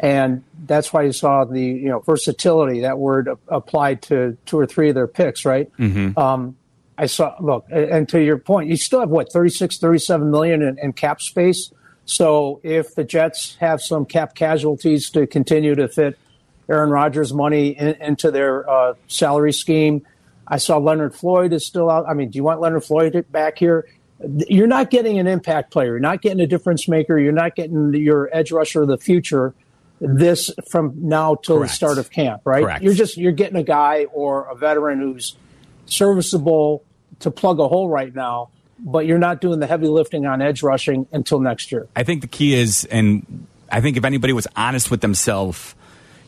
and 0.00 0.42
that's 0.64 0.90
why 0.90 1.02
you 1.02 1.12
saw 1.12 1.44
the 1.44 1.60
you 1.60 1.88
know 1.88 2.00
versatility 2.00 2.80
that 2.80 2.98
word 2.98 3.28
applied 3.48 4.00
to 4.02 4.38
two 4.46 4.58
or 4.58 4.66
three 4.66 4.88
of 4.88 4.94
their 4.94 5.06
picks, 5.06 5.44
right? 5.44 5.70
Um, 6.16 6.56
I 6.96 7.06
saw 7.06 7.34
look, 7.40 7.66
and 7.70 8.08
to 8.08 8.22
your 8.22 8.38
point, 8.38 8.70
you 8.70 8.76
still 8.78 9.00
have 9.00 9.10
what 9.10 9.30
36, 9.32 9.78
37 9.78 10.30
million 10.30 10.62
in, 10.62 10.78
in 10.78 10.92
cap 10.94 11.20
space. 11.20 11.70
So 12.06 12.60
if 12.62 12.94
the 12.94 13.04
Jets 13.04 13.56
have 13.60 13.82
some 13.82 14.04
cap 14.04 14.34
casualties 14.34 15.10
to 15.10 15.26
continue 15.26 15.74
to 15.74 15.88
fit 15.88 16.18
Aaron 16.68 16.90
Rodgers' 16.90 17.32
money 17.32 17.70
in, 17.70 17.94
into 18.00 18.30
their 18.30 18.68
uh, 18.68 18.94
salary 19.06 19.52
scheme, 19.52 20.06
I 20.46 20.58
saw 20.58 20.78
Leonard 20.78 21.14
Floyd 21.14 21.52
is 21.52 21.66
still 21.66 21.90
out. 21.90 22.06
I 22.08 22.14
mean, 22.14 22.30
do 22.30 22.36
you 22.36 22.44
want 22.44 22.60
Leonard 22.60 22.84
Floyd 22.84 23.24
back 23.30 23.58
here? 23.58 23.86
You're 24.48 24.66
not 24.66 24.90
getting 24.90 25.18
an 25.18 25.26
impact 25.26 25.72
player. 25.72 25.92
You're 25.92 26.00
not 26.00 26.22
getting 26.22 26.40
a 26.40 26.46
difference 26.46 26.88
maker. 26.88 27.18
You're 27.18 27.32
not 27.32 27.56
getting 27.56 27.92
your 27.94 28.30
edge 28.32 28.52
rusher 28.52 28.82
of 28.82 28.88
the 28.88 28.98
future. 28.98 29.54
This 30.00 30.50
from 30.70 30.94
now 30.96 31.36
till 31.36 31.58
Correct. 31.58 31.72
the 31.72 31.76
start 31.76 31.98
of 31.98 32.10
camp, 32.10 32.42
right? 32.44 32.62
Correct. 32.62 32.82
You're 32.82 32.94
just 32.94 33.16
you're 33.16 33.32
getting 33.32 33.56
a 33.56 33.62
guy 33.62 34.06
or 34.12 34.44
a 34.50 34.54
veteran 34.54 35.00
who's 35.00 35.36
serviceable 35.86 36.84
to 37.20 37.30
plug 37.30 37.60
a 37.60 37.68
hole 37.68 37.88
right 37.88 38.14
now, 38.14 38.50
but 38.78 39.06
you're 39.06 39.18
not 39.18 39.40
doing 39.40 39.60
the 39.60 39.66
heavy 39.66 39.86
lifting 39.86 40.26
on 40.26 40.42
edge 40.42 40.62
rushing 40.62 41.06
until 41.12 41.40
next 41.40 41.72
year. 41.72 41.88
I 41.94 42.02
think 42.02 42.20
the 42.20 42.26
key 42.26 42.54
is, 42.54 42.84
and 42.86 43.46
I 43.70 43.80
think 43.80 43.96
if 43.96 44.04
anybody 44.04 44.32
was 44.32 44.46
honest 44.56 44.90
with 44.90 45.00
themselves, 45.00 45.74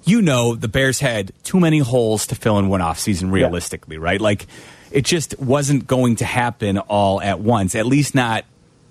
you 0.07 0.23
know, 0.23 0.55
the 0.55 0.69
Bears 0.69 1.01
had 1.01 1.33
too 1.43 1.61
many 1.61 1.81
holes 1.81 2.29
to 2.29 2.37
fill 2.37 2.59
in 2.59 2.69
one 2.69 2.81
offseason 2.81 3.31
realistically, 3.33 3.99
right? 3.99 4.21
Like, 4.21 4.47
it 4.93 5.05
just 5.05 5.39
wasn't 5.39 5.87
going 5.87 6.17
to 6.17 6.25
happen 6.25 6.79
all 6.79 7.21
at 7.21 7.41
once, 7.41 7.75
at 7.75 7.87
least 7.87 8.15
not 8.15 8.45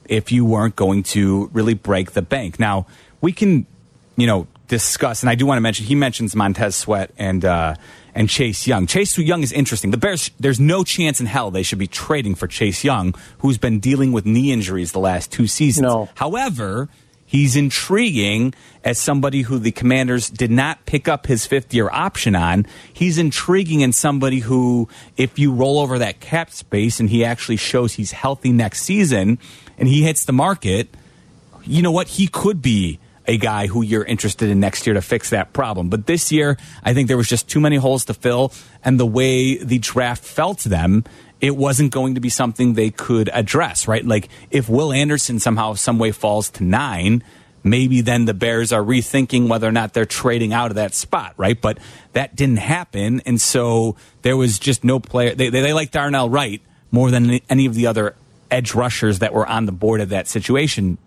if 0.08 0.32
you 0.32 0.46
weren't 0.46 0.76
going 0.76 1.04
to 1.04 1.50
really 1.54 1.74
break 1.74 2.12
the 2.12 2.22
bank. 2.22 2.60
Now, 2.60 2.86
we 3.22 3.32
can, 3.32 3.66
you 4.18 4.28
know, 4.28 4.46
discuss, 4.68 5.24
and 5.24 5.30
I 5.30 5.36
do 5.36 5.46
want 5.46 5.58
to 5.58 5.62
mention, 5.62 5.86
he 5.86 5.96
mentions 5.96 6.36
Montez 6.36 6.76
Sweat 6.76 7.12
and, 7.18 7.46
uh, 7.46 7.76
and 8.14 8.30
Chase 8.30 8.68
Young. 8.68 8.86
Chase 8.86 9.18
Young 9.18 9.42
is 9.42 9.54
interesting. 9.54 9.92
The 9.92 9.98
Bears, 9.98 10.32
there's 10.38 10.60
no 10.60 10.84
chance 10.84 11.22
in 11.22 11.28
hell 11.28 11.50
they 11.50 11.64
should 11.64 11.80
be 11.80 11.88
trading 11.88 12.36
for 12.36 12.48
Chase 12.48 12.84
Young, 12.84 13.16
who's 13.40 13.58
been 13.58 13.80
dealing 13.80 14.12
with 14.12 14.26
knee 14.26 14.52
injuries 14.52 14.92
the 14.92 15.00
last 15.00 15.32
two 15.32 15.48
seasons. 15.48 15.84
No. 15.84 16.10
However, 16.16 16.90
he's 17.26 17.56
intriguing 17.56 18.54
as 18.84 18.98
somebody 18.98 19.42
who 19.42 19.58
the 19.58 19.72
commanders 19.72 20.30
did 20.30 20.52
not 20.52 20.86
pick 20.86 21.08
up 21.08 21.28
his 21.28 21.46
fifth 21.46 21.74
year 21.74 21.90
option 21.92 22.36
on. 22.36 22.66
He's 22.94 23.18
intriguing 23.18 23.82
in 23.82 23.92
somebody 23.92 24.40
who, 24.40 24.88
if 25.18 25.40
you 25.40 25.52
roll 25.52 25.80
over 25.80 25.98
that 26.00 26.20
cap 26.20 26.52
space 26.52 27.00
and 27.00 27.10
he 27.10 27.26
actually 27.26 27.58
shows 27.58 27.94
he's 27.94 28.12
healthy 28.12 28.52
next 28.52 28.84
season 28.84 29.40
and 29.78 29.88
he 29.88 30.04
hits 30.04 30.26
the 30.26 30.34
market, 30.34 30.90
you 31.64 31.82
know 31.82 31.92
what? 31.92 32.08
He 32.10 32.28
could 32.28 32.62
be 32.62 33.00
a 33.28 33.38
guy 33.38 33.68
who 33.68 33.82
you're 33.82 34.04
interested 34.04 34.50
in 34.50 34.60
next 34.60 34.86
year 34.86 34.94
to 34.94 35.02
fix 35.02 35.30
that 35.32 35.54
problem. 35.54 35.90
But 35.90 36.06
this 36.06 36.32
year, 36.32 36.58
I 36.84 36.94
think 36.94 37.08
there 37.08 37.18
was 37.18 37.28
just 37.28 37.50
too 37.50 37.60
many 37.60 37.78
holes 37.78 38.06
to 38.06 38.14
fill, 38.14 38.54
and 38.84 39.00
the 39.00 39.06
way 39.06 39.58
the 39.58 39.80
draft 39.80 40.24
fell 40.24 40.54
to 40.56 40.70
them, 40.70 41.04
it 41.42 41.56
wasn't 41.56 41.92
going 41.92 42.16
to 42.16 42.22
be 42.22 42.30
something 42.30 42.74
they 42.74 42.90
could 42.90 43.30
address, 43.34 43.88
right? 43.88 44.06
Like 44.06 44.30
if 44.52 44.70
Will 44.70 44.94
Anderson 44.94 45.40
somehow, 45.40 45.74
some 45.74 46.00
way 46.00 46.12
falls 46.12 46.50
to 46.52 46.64
nine, 46.64 47.24
maybe 47.64 48.02
then 48.02 48.26
the 48.26 48.34
Bears 48.34 48.72
are 48.72 48.82
rethinking 48.82 49.50
whether 49.50 49.68
or 49.68 49.72
not 49.72 49.94
they're 49.94 50.06
trading 50.06 50.54
out 50.54 50.72
of 50.72 50.76
that 50.76 50.94
spot, 50.94 51.34
right? 51.38 51.60
But 51.60 51.80
that 52.14 52.36
didn't 52.36 52.58
happen, 52.58 53.22
and 53.26 53.42
so 53.42 53.96
there 54.22 54.38
was 54.38 54.60
just 54.60 54.84
no 54.84 55.00
player. 55.00 55.36
They 55.36 55.50
they, 55.50 55.62
they 55.62 55.74
like 55.74 55.92
Darnell 55.92 56.30
Wright 56.30 56.62
more 56.92 57.12
than 57.12 57.40
any 57.50 57.66
of 57.66 57.74
the 57.74 57.88
other 57.88 58.16
edge 58.50 58.74
rushers 58.74 59.20
that 59.20 59.34
were 59.34 59.46
on 59.46 59.66
the 59.66 59.72
board 59.72 60.02
of 60.02 60.10
that 60.10 60.28
situation. 60.28 60.98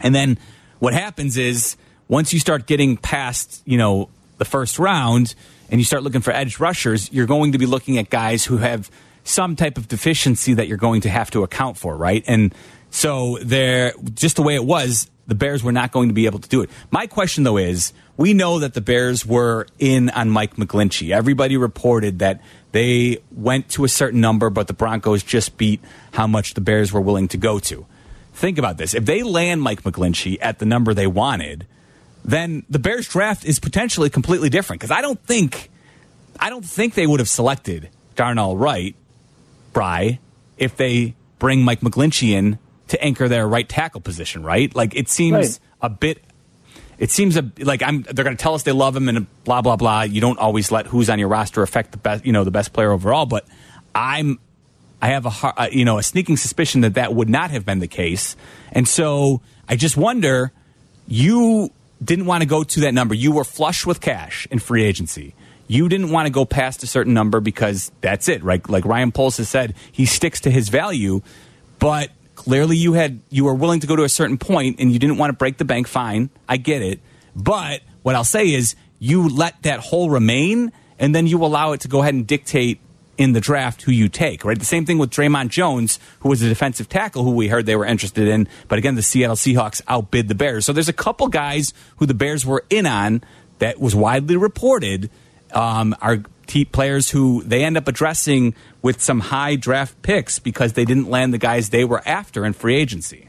And 0.00 0.14
then 0.14 0.38
what 0.84 0.92
happens 0.92 1.38
is 1.38 1.76
once 2.08 2.34
you 2.34 2.38
start 2.38 2.66
getting 2.66 2.98
past, 2.98 3.62
you 3.64 3.78
know, 3.78 4.10
the 4.36 4.44
first 4.44 4.78
round 4.78 5.34
and 5.70 5.80
you 5.80 5.84
start 5.84 6.02
looking 6.02 6.20
for 6.20 6.30
edge 6.30 6.60
rushers, 6.60 7.10
you're 7.10 7.26
going 7.26 7.52
to 7.52 7.58
be 7.58 7.64
looking 7.64 7.96
at 7.96 8.10
guys 8.10 8.44
who 8.44 8.58
have 8.58 8.90
some 9.24 9.56
type 9.56 9.78
of 9.78 9.88
deficiency 9.88 10.52
that 10.52 10.68
you're 10.68 10.76
going 10.76 11.00
to 11.00 11.08
have 11.08 11.30
to 11.30 11.42
account 11.42 11.78
for, 11.78 11.96
right? 11.96 12.22
And 12.26 12.54
so 12.90 13.38
there, 13.40 13.94
just 14.12 14.36
the 14.36 14.42
way 14.42 14.54
it 14.54 14.64
was, 14.64 15.10
the 15.26 15.34
Bears 15.34 15.64
were 15.64 15.72
not 15.72 15.90
going 15.90 16.08
to 16.08 16.14
be 16.14 16.26
able 16.26 16.40
to 16.40 16.48
do 16.50 16.60
it. 16.60 16.68
My 16.90 17.06
question 17.06 17.44
though 17.44 17.56
is, 17.56 17.94
we 18.18 18.34
know 18.34 18.58
that 18.58 18.74
the 18.74 18.82
Bears 18.82 19.24
were 19.24 19.66
in 19.78 20.10
on 20.10 20.28
Mike 20.28 20.56
McGlinchey. 20.56 21.16
Everybody 21.16 21.56
reported 21.56 22.18
that 22.18 22.42
they 22.72 23.22
went 23.32 23.70
to 23.70 23.84
a 23.84 23.88
certain 23.88 24.20
number, 24.20 24.50
but 24.50 24.66
the 24.66 24.74
Broncos 24.74 25.22
just 25.22 25.56
beat 25.56 25.80
how 26.12 26.26
much 26.26 26.52
the 26.52 26.60
Bears 26.60 26.92
were 26.92 27.00
willing 27.00 27.28
to 27.28 27.38
go 27.38 27.58
to. 27.60 27.86
Think 28.34 28.58
about 28.58 28.76
this. 28.78 28.94
If 28.94 29.04
they 29.06 29.22
land 29.22 29.62
Mike 29.62 29.82
McGlinchey 29.82 30.38
at 30.40 30.58
the 30.58 30.66
number 30.66 30.92
they 30.92 31.06
wanted, 31.06 31.66
then 32.24 32.64
the 32.68 32.78
Bears 32.78 33.08
draft 33.08 33.44
is 33.44 33.58
potentially 33.60 34.10
completely 34.10 34.48
different. 34.50 34.80
Because 34.80 34.90
I 34.90 35.00
don't 35.00 35.20
think 35.24 35.70
I 36.38 36.50
don't 36.50 36.64
think 36.64 36.94
they 36.94 37.06
would 37.06 37.20
have 37.20 37.28
selected 37.28 37.90
Darnell 38.16 38.56
Wright, 38.56 38.96
Bry, 39.72 40.18
if 40.58 40.76
they 40.76 41.14
bring 41.38 41.62
Mike 41.62 41.80
McGlinchey 41.80 42.30
in 42.30 42.58
to 42.88 43.02
anchor 43.02 43.28
their 43.28 43.46
right 43.46 43.68
tackle 43.68 44.00
position, 44.00 44.42
right? 44.42 44.74
Like 44.74 44.94
it 44.96 45.08
seems 45.08 45.34
Right. 45.36 45.58
a 45.82 45.90
bit. 45.90 46.22
It 46.98 47.10
seems 47.10 47.36
a, 47.36 47.50
like 47.58 47.82
I'm. 47.82 48.02
They're 48.02 48.24
going 48.24 48.36
to 48.36 48.42
tell 48.42 48.54
us 48.54 48.62
they 48.62 48.72
love 48.72 48.96
him 48.96 49.08
and 49.08 49.26
blah 49.44 49.62
blah 49.62 49.76
blah. 49.76 50.02
You 50.02 50.20
don't 50.20 50.38
always 50.38 50.70
let 50.70 50.86
who's 50.86 51.10
on 51.10 51.18
your 51.18 51.28
roster 51.28 51.62
affect 51.62 51.92
the 51.92 51.98
best. 51.98 52.24
You 52.26 52.32
know 52.32 52.44
the 52.44 52.50
best 52.52 52.72
player 52.72 52.90
overall, 52.92 53.26
but 53.26 53.46
I'm. 53.94 54.38
I 55.04 55.08
have 55.08 55.26
a 55.26 55.60
uh, 55.60 55.68
you 55.70 55.84
know 55.84 55.98
a 55.98 56.02
sneaking 56.02 56.38
suspicion 56.38 56.80
that 56.80 56.94
that 56.94 57.14
would 57.14 57.28
not 57.28 57.50
have 57.50 57.66
been 57.66 57.78
the 57.78 57.86
case, 57.86 58.36
and 58.72 58.88
so 58.88 59.42
I 59.68 59.76
just 59.76 59.98
wonder. 59.98 60.50
You 61.06 61.70
didn't 62.02 62.24
want 62.24 62.40
to 62.40 62.48
go 62.48 62.64
to 62.64 62.80
that 62.80 62.94
number. 62.94 63.14
You 63.14 63.30
were 63.32 63.44
flush 63.44 63.84
with 63.84 64.00
cash 64.00 64.48
in 64.50 64.58
free 64.58 64.82
agency. 64.82 65.34
You 65.66 65.90
didn't 65.90 66.08
want 66.08 66.24
to 66.24 66.32
go 66.32 66.46
past 66.46 66.82
a 66.82 66.86
certain 66.86 67.12
number 67.12 67.40
because 67.40 67.92
that's 68.00 68.30
it, 68.30 68.42
right? 68.42 68.66
Like 68.66 68.86
Ryan 68.86 69.12
Poles 69.12 69.36
has 69.36 69.50
said, 69.50 69.74
he 69.92 70.06
sticks 70.06 70.40
to 70.40 70.50
his 70.50 70.70
value, 70.70 71.20
but 71.78 72.08
clearly 72.34 72.78
you 72.78 72.94
had 72.94 73.20
you 73.28 73.44
were 73.44 73.52
willing 73.52 73.80
to 73.80 73.86
go 73.86 73.96
to 73.96 74.04
a 74.04 74.08
certain 74.08 74.38
point 74.38 74.80
and 74.80 74.90
you 74.90 74.98
didn't 74.98 75.18
want 75.18 75.28
to 75.28 75.36
break 75.36 75.58
the 75.58 75.66
bank. 75.66 75.86
Fine, 75.86 76.30
I 76.48 76.56
get 76.56 76.80
it. 76.80 77.00
But 77.36 77.82
what 78.02 78.14
I'll 78.14 78.24
say 78.24 78.54
is 78.54 78.74
you 78.98 79.28
let 79.28 79.62
that 79.64 79.80
hole 79.80 80.08
remain, 80.08 80.72
and 80.98 81.14
then 81.14 81.26
you 81.26 81.44
allow 81.44 81.72
it 81.72 81.82
to 81.82 81.88
go 81.88 82.00
ahead 82.00 82.14
and 82.14 82.26
dictate 82.26 82.80
in 83.16 83.32
the 83.32 83.40
draft 83.40 83.82
who 83.82 83.92
you 83.92 84.08
take, 84.08 84.44
right? 84.44 84.58
The 84.58 84.64
same 84.64 84.84
thing 84.86 84.98
with 84.98 85.10
Dre'Mont 85.10 85.48
Jones, 85.48 85.98
who 86.20 86.28
was 86.28 86.42
a 86.42 86.48
defensive 86.48 86.88
tackle 86.88 87.22
who 87.24 87.30
we 87.32 87.48
heard 87.48 87.66
they 87.66 87.76
were 87.76 87.86
interested 87.86 88.26
in, 88.28 88.48
but 88.68 88.78
again, 88.78 88.94
the 88.94 89.02
Seattle 89.02 89.36
Seahawks 89.36 89.80
outbid 89.88 90.28
the 90.28 90.34
Bears. 90.34 90.64
So 90.66 90.72
there's 90.72 90.88
a 90.88 90.92
couple 90.92 91.28
guys 91.28 91.72
who 91.98 92.06
the 92.06 92.14
Bears 92.14 92.44
were 92.44 92.64
in 92.70 92.86
on 92.86 93.22
that 93.60 93.78
was 93.80 93.94
widely 93.94 94.36
reported 94.36 95.10
um, 95.52 95.94
are 96.00 96.18
t- 96.46 96.64
players 96.64 97.10
who 97.10 97.42
they 97.44 97.64
end 97.64 97.76
up 97.76 97.86
addressing 97.86 98.54
with 98.82 99.00
some 99.00 99.20
high 99.20 99.56
draft 99.56 100.00
picks 100.02 100.38
because 100.38 100.72
they 100.72 100.84
didn't 100.84 101.08
land 101.08 101.32
the 101.32 101.38
guys 101.38 101.70
they 101.70 101.84
were 101.84 102.02
after 102.06 102.44
in 102.44 102.52
free 102.52 102.74
agency. 102.76 103.28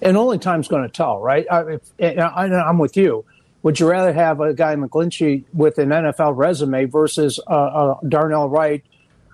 and 0.00 0.16
only 0.16 0.38
time's 0.38 0.68
going 0.68 0.82
to 0.82 0.88
tell, 0.88 1.18
right? 1.18 1.46
I, 1.50 1.78
I'm 2.00 2.78
with 2.78 2.96
you. 2.96 3.24
Would 3.62 3.80
you 3.80 3.88
rather 3.88 4.12
have 4.12 4.40
a 4.40 4.52
guy 4.52 4.76
McGlinchey 4.76 5.44
with 5.54 5.78
an 5.78 5.88
NFL 5.88 6.36
resume 6.36 6.84
versus 6.84 7.40
uh, 7.46 7.50
uh, 7.50 7.98
Darnell 8.06 8.48
Wright, 8.50 8.84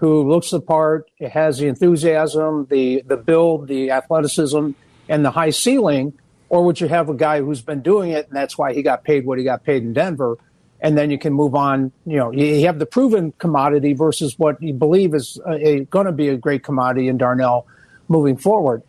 who 0.00 0.26
looks 0.26 0.48
the 0.48 0.60
part, 0.60 1.10
has 1.20 1.58
the 1.58 1.66
enthusiasm, 1.66 2.66
the 2.70 3.02
the 3.06 3.18
build, 3.18 3.68
the 3.68 3.90
athleticism, 3.90 4.70
and 5.10 5.24
the 5.24 5.30
high 5.30 5.50
ceiling, 5.50 6.14
or 6.48 6.64
would 6.64 6.80
you 6.80 6.88
have 6.88 7.10
a 7.10 7.14
guy 7.14 7.42
who's 7.42 7.60
been 7.60 7.82
doing 7.82 8.10
it 8.10 8.26
and 8.26 8.34
that's 8.34 8.56
why 8.56 8.72
he 8.72 8.80
got 8.82 9.04
paid 9.04 9.26
what 9.26 9.36
he 9.36 9.44
got 9.44 9.62
paid 9.62 9.82
in 9.82 9.92
Denver? 9.92 10.38
And 10.80 10.96
then 10.96 11.10
you 11.10 11.18
can 11.18 11.34
move 11.34 11.54
on. 11.54 11.92
You 12.06 12.16
know, 12.16 12.30
you 12.30 12.64
have 12.64 12.78
the 12.78 12.86
proven 12.86 13.32
commodity 13.32 13.92
versus 13.92 14.38
what 14.38 14.62
you 14.62 14.72
believe 14.72 15.14
is 15.14 15.38
going 15.44 16.06
to 16.06 16.12
be 16.12 16.28
a 16.28 16.36
great 16.38 16.64
commodity 16.64 17.08
in 17.08 17.18
Darnell 17.18 17.66
moving 18.08 18.38
forward. 18.38 18.82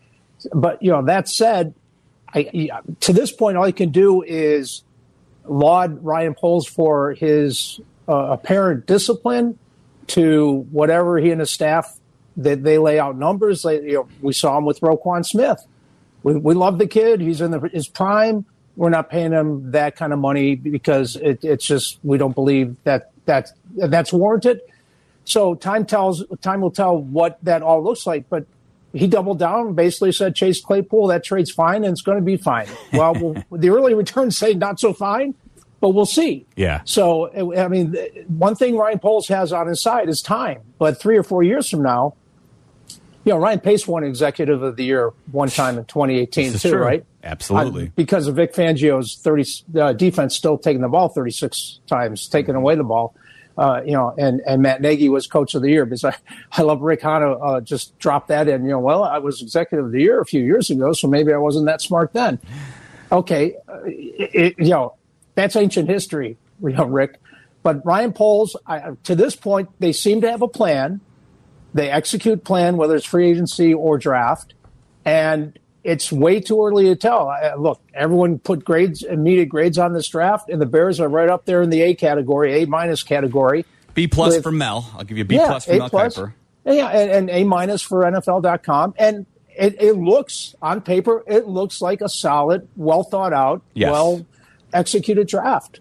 But 0.54 0.82
you 0.82 0.92
know, 0.92 1.04
that 1.04 1.28
said, 1.28 1.74
I, 2.34 2.70
to 3.02 3.12
this 3.12 3.34
point, 3.34 3.58
all 3.58 3.68
you 3.68 3.74
can 3.74 3.90
do 3.90 4.22
is 4.22 4.84
laud 5.44 6.02
Ryan 6.06 6.36
Poles 6.36 6.66
for 6.66 7.12
his 7.12 7.82
uh, 8.08 8.16
apparent 8.16 8.86
discipline 8.86 9.60
to 10.08 10.68
whatever 10.72 11.18
he 11.18 11.32
and 11.32 11.40
his 11.40 11.52
staff 11.52 12.00
that 12.38 12.64
they 12.64 12.78
lay 12.78 13.00
out 13.00 13.18
numbers. 13.18 13.64
They, 13.64 13.82
you 13.82 13.94
know, 13.94 14.08
we 14.22 14.34
saw 14.34 14.58
him 14.58 14.66
with 14.66 14.80
Roquan 14.82 15.26
Smith. 15.26 15.66
We, 16.24 16.36
we 16.36 16.54
love 16.54 16.78
the 16.78 16.88
kid. 16.88 17.22
He's 17.22 17.42
in 17.42 17.52
the, 17.52 17.60
his 17.74 17.88
prime. 17.88 18.46
We're 18.76 18.90
not 18.90 19.10
paying 19.10 19.32
him 19.32 19.72
that 19.72 19.96
kind 19.96 20.14
of 20.14 20.20
money 20.20 20.56
because 20.56 21.16
it, 21.18 21.44
it's 21.44 21.66
just 21.66 22.00
we 22.04 22.18
don't 22.18 22.34
believe 22.34 22.76
that 22.84 23.12
that 23.26 23.52
that's 23.76 24.14
warranted. 24.14 24.62
So 25.26 25.56
time 25.56 25.86
tells 25.86 26.24
time 26.42 26.62
will 26.62 26.72
tell 26.72 26.98
what 26.98 27.38
that 27.44 27.62
all 27.62 27.84
looks 27.84 28.08
like. 28.08 28.30
But 28.30 28.46
he 28.94 29.08
doubled 29.08 29.40
down, 29.40 29.74
basically 29.74 30.12
said 30.12 30.36
Chase 30.36 30.62
Claypool 30.62 31.08
that 31.08 31.24
trade's 31.24 31.52
fine 31.52 31.84
and 31.84 31.94
it's 31.94 32.02
going 32.02 32.18
to 32.18 32.24
be 32.24 32.38
fine. 32.38 32.68
We'll 32.92 33.36
the 33.52 33.70
early 33.70 33.94
returns 33.94 34.38
say 34.38 34.54
not 34.54 34.80
so 34.80 34.94
fine, 34.94 35.36
but 35.82 35.90
we'll 35.90 36.06
see. 36.06 36.46
Yeah. 36.56 36.82
So 36.86 37.34
I 37.54 37.68
mean, 37.68 37.98
one 38.28 38.56
thing 38.56 38.78
Ryan 38.78 39.00
Poles 39.00 39.28
has 39.28 39.52
on 39.52 39.68
his 39.68 39.82
side 39.82 40.08
is 40.08 40.22
time. 40.22 40.62
But 40.78 41.02
three 41.02 41.18
or 41.18 41.24
four 41.24 41.44
years 41.44 41.70
from 41.70 41.82
now, 41.82 42.14
you 43.24 43.34
know, 43.34 43.38
Ryan 43.38 43.60
Pace 43.60 43.88
won 43.88 44.04
Executive 44.04 44.64
of 44.64 44.78
the 44.78 44.86
Year 44.86 45.12
one 45.32 45.50
time 45.50 45.78
in 45.78 45.86
2018 45.86 46.54
too, 46.54 46.70
true. 46.70 46.80
right? 46.80 47.06
Absolutely. 47.24 47.88
Uh, 47.88 47.92
because 47.96 48.28
of 48.28 48.36
Vic 48.36 48.54
Fangio's 48.54 49.16
30 49.16 49.80
uh, 49.80 49.94
defense 49.94 50.36
still 50.36 50.58
taking 50.58 50.82
the 50.82 50.88
ball 50.88 51.10
36 51.10 51.82
times, 51.88 52.28
taking 52.28 52.56
away 52.56 52.76
the 52.76 52.84
ball. 52.84 53.16
Uh, 53.58 53.82
you 53.86 53.92
know, 53.92 54.14
and, 54.18 54.42
and 54.48 54.62
Matt 54.62 54.82
Nagy 54.82 55.10
was 55.10 55.28
coach 55.28 55.54
of 55.56 55.62
the 55.62 55.70
year 55.70 55.86
because 55.86 56.06
I, 56.06 56.16
I 56.54 56.62
love 56.62 56.82
Rick 56.82 57.02
Hanna 57.02 57.34
uh, 57.34 57.62
just 57.62 57.98
dropped 58.00 58.30
that 58.30 58.48
in. 58.48 58.64
You 58.64 58.72
know, 58.72 58.80
well, 58.80 59.04
I 59.04 59.18
was 59.18 59.42
executive 59.42 59.86
of 59.86 59.92
the 59.92 60.02
year 60.02 60.22
a 60.22 60.26
few 60.26 60.44
years 60.44 60.70
ago, 60.70 60.94
so 60.94 61.08
maybe 61.08 61.34
I 61.34 61.38
wasn't 61.38 61.66
that 61.66 61.82
smart 61.82 62.14
then. 62.14 62.40
Okay, 63.12 63.56
uh, 63.68 63.82
it, 63.84 64.56
you 64.58 64.70
know, 64.70 64.96
that's 65.36 65.56
ancient 65.56 65.90
history, 65.90 66.38
you 66.62 66.70
know, 66.70 66.86
Rick. 66.86 67.20
But 67.64 67.86
Ryan 67.86 68.14
Poles, 68.14 68.56
I, 68.66 68.92
to 69.04 69.16
this 69.16 69.36
point, 69.36 69.70
they 69.80 69.92
seem 69.92 70.22
to 70.22 70.32
have 70.32 70.42
a 70.42 70.48
plan. 70.48 71.00
They 71.74 71.90
execute 71.90 72.44
plan, 72.44 72.76
whether 72.78 72.96
it's 72.96 73.06
free 73.06 73.30
agency 73.30 73.74
or 73.74 73.98
draft, 73.98 74.54
and 75.06 75.58
it's 75.84 76.12
way 76.12 76.40
too 76.42 76.64
early 76.66 76.86
to 76.86 76.96
tell. 76.96 77.30
I, 77.30 77.56
look, 77.56 77.82
everyone 77.94 78.40
put 78.40 78.66
grades, 78.66 79.04
immediate 79.04 79.48
grades 79.50 79.78
on 79.78 79.94
this 79.94 80.08
draft, 80.08 80.50
and 80.50 80.62
the 80.62 80.66
Bears 80.66 81.00
are 81.00 81.08
right 81.08 81.30
up 81.30 81.46
there 81.46 81.62
in 81.62 81.70
the 81.70 81.82
A 81.82 81.94
category, 81.96 82.62
A 82.64 82.68
minus 82.68 83.04
category. 83.04 83.66
B 83.94 84.08
plus 84.08 84.36
With- 84.36 84.44
for 84.44 84.52
Mel. 84.52 84.90
I'll 84.98 85.04
give 85.04 85.18
you 85.18 85.24
a 85.24 85.28
B 85.28 85.36
yeah, 85.36 85.48
plus 85.48 85.66
for 85.66 85.72
A 85.74 85.78
Mel 85.78 85.90
plus. 85.90 86.18
Kiper. 86.18 86.34
Yeah, 86.66 86.88
and, 86.88 87.12
and 87.12 87.30
A 87.30 87.44
minus 87.44 87.82
for 87.82 88.04
NFL.com. 88.04 88.94
And 89.00 89.26
it, 89.50 89.82
it 89.82 89.94
looks, 89.94 90.56
on 90.62 90.82
paper, 90.82 91.24
it 91.28 91.48
looks 91.48 91.82
like 91.82 92.02
a 92.02 92.10
solid, 92.10 92.68
well 92.76 93.04
thought 93.04 93.34
out, 93.34 93.62
Yes. 93.74 93.92
well 93.92 94.26
executed 94.74 95.28
draft. 95.28 95.80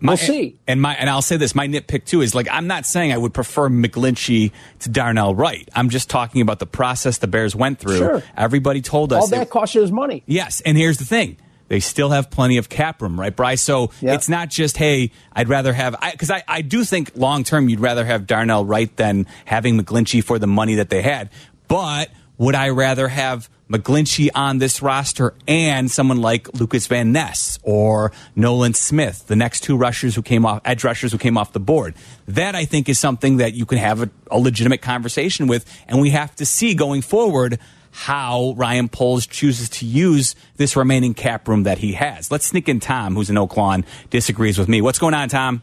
My- 0.00 0.12
We'll 0.12 0.16
see. 0.18 0.56
And 0.68 0.80
my 0.80 0.94
and 0.94 1.10
I'll 1.10 1.22
say 1.22 1.36
this: 1.38 1.54
my 1.56 1.66
nitpick 1.66 2.04
too 2.04 2.20
is 2.20 2.34
like 2.34 2.46
I'm 2.50 2.66
not 2.68 2.86
saying 2.86 3.12
I 3.12 3.18
would 3.18 3.34
prefer 3.34 3.68
McGlinchey 3.68 4.52
to 4.80 4.88
Darnell 4.88 5.34
Wright. 5.34 5.68
I'm 5.74 5.88
just 5.88 6.08
talking 6.08 6.40
about 6.40 6.60
the 6.60 6.66
process 6.66 7.18
the 7.18 7.26
Bears 7.26 7.56
went 7.56 7.80
through. 7.80 7.98
Sure. 7.98 8.22
Everybody 8.36 8.80
told 8.80 9.12
us 9.12 9.22
All 9.22 9.28
that 9.28 9.42
it- 9.42 9.50
costs 9.50 9.74
you 9.74 9.82
is 9.82 9.90
money. 9.90 10.22
Yes, 10.26 10.60
and 10.60 10.76
here's 10.78 10.98
the 10.98 11.04
thing. 11.04 11.36
They 11.66 11.80
still 11.80 12.08
have 12.10 12.30
plenty 12.30 12.56
of 12.56 12.68
cap 12.70 13.02
room, 13.02 13.20
right, 13.20 13.34
Bryce? 13.34 13.60
So 13.60 13.90
Yeah. 14.00 14.14
it's 14.14 14.26
not 14.26 14.48
just, 14.48 14.78
hey, 14.78 15.10
I'd 15.34 15.50
rather 15.50 15.74
have, 15.74 15.94
because 16.12 16.30
I, 16.30 16.42
I, 16.48 16.62
do 16.62 16.82
think 16.82 17.10
long 17.14 17.44
term 17.44 17.68
you'd 17.68 17.80
rather 17.80 18.06
have 18.06 18.26
Darnell 18.26 18.64
Wright 18.64 18.96
than 18.96 19.26
having 19.44 19.78
McGlinchey 19.78 20.24
for 20.24 20.38
the 20.38 20.46
money 20.46 20.76
that 20.76 20.88
they 20.88 21.02
had. 21.02 21.28
But 21.66 22.08
would 22.38 22.54
I 22.54 22.70
rather 22.70 23.08
have 23.08 23.50
McGlinchey 23.68 24.30
on 24.34 24.58
this 24.58 24.80
roster 24.80 25.34
and 25.46 25.90
someone 25.90 26.20
like 26.20 26.52
Lucas 26.54 26.86
Van 26.86 27.12
Ness 27.12 27.58
or 27.62 28.12
Nolan 28.34 28.74
Smith, 28.74 29.26
the 29.26 29.36
next 29.36 29.60
two 29.60 29.76
rushers 29.76 30.14
who 30.14 30.22
came 30.22 30.46
off, 30.46 30.62
edge 30.64 30.84
rushers 30.84 31.12
who 31.12 31.18
came 31.18 31.36
off 31.36 31.52
the 31.52 31.60
board? 31.60 31.94
That 32.26 32.54
I 32.54 32.64
think 32.64 32.88
is 32.88 32.98
something 32.98 33.38
that 33.38 33.54
you 33.54 33.66
can 33.66 33.78
have 33.78 34.02
a, 34.02 34.10
a 34.30 34.38
legitimate 34.38 34.80
conversation 34.80 35.46
with, 35.46 35.66
and 35.86 36.00
we 36.00 36.10
have 36.10 36.34
to 36.36 36.46
see 36.46 36.74
going 36.74 37.02
forward 37.02 37.58
how 37.90 38.54
Ryan 38.56 38.88
Poles 38.88 39.26
chooses 39.26 39.68
to 39.70 39.86
use 39.86 40.34
this 40.56 40.76
remaining 40.76 41.14
cap 41.14 41.48
room 41.48 41.64
that 41.64 41.78
he 41.78 41.92
has. 41.94 42.30
Let's 42.30 42.46
sneak 42.46 42.68
in 42.68 42.80
Tom, 42.80 43.14
who's 43.14 43.28
in 43.28 43.36
Oak 43.36 43.56
Lawn, 43.56 43.84
disagrees 44.10 44.58
with 44.58 44.68
me. 44.68 44.80
What's 44.80 44.98
going 44.98 45.14
on, 45.14 45.28
Tom? 45.28 45.62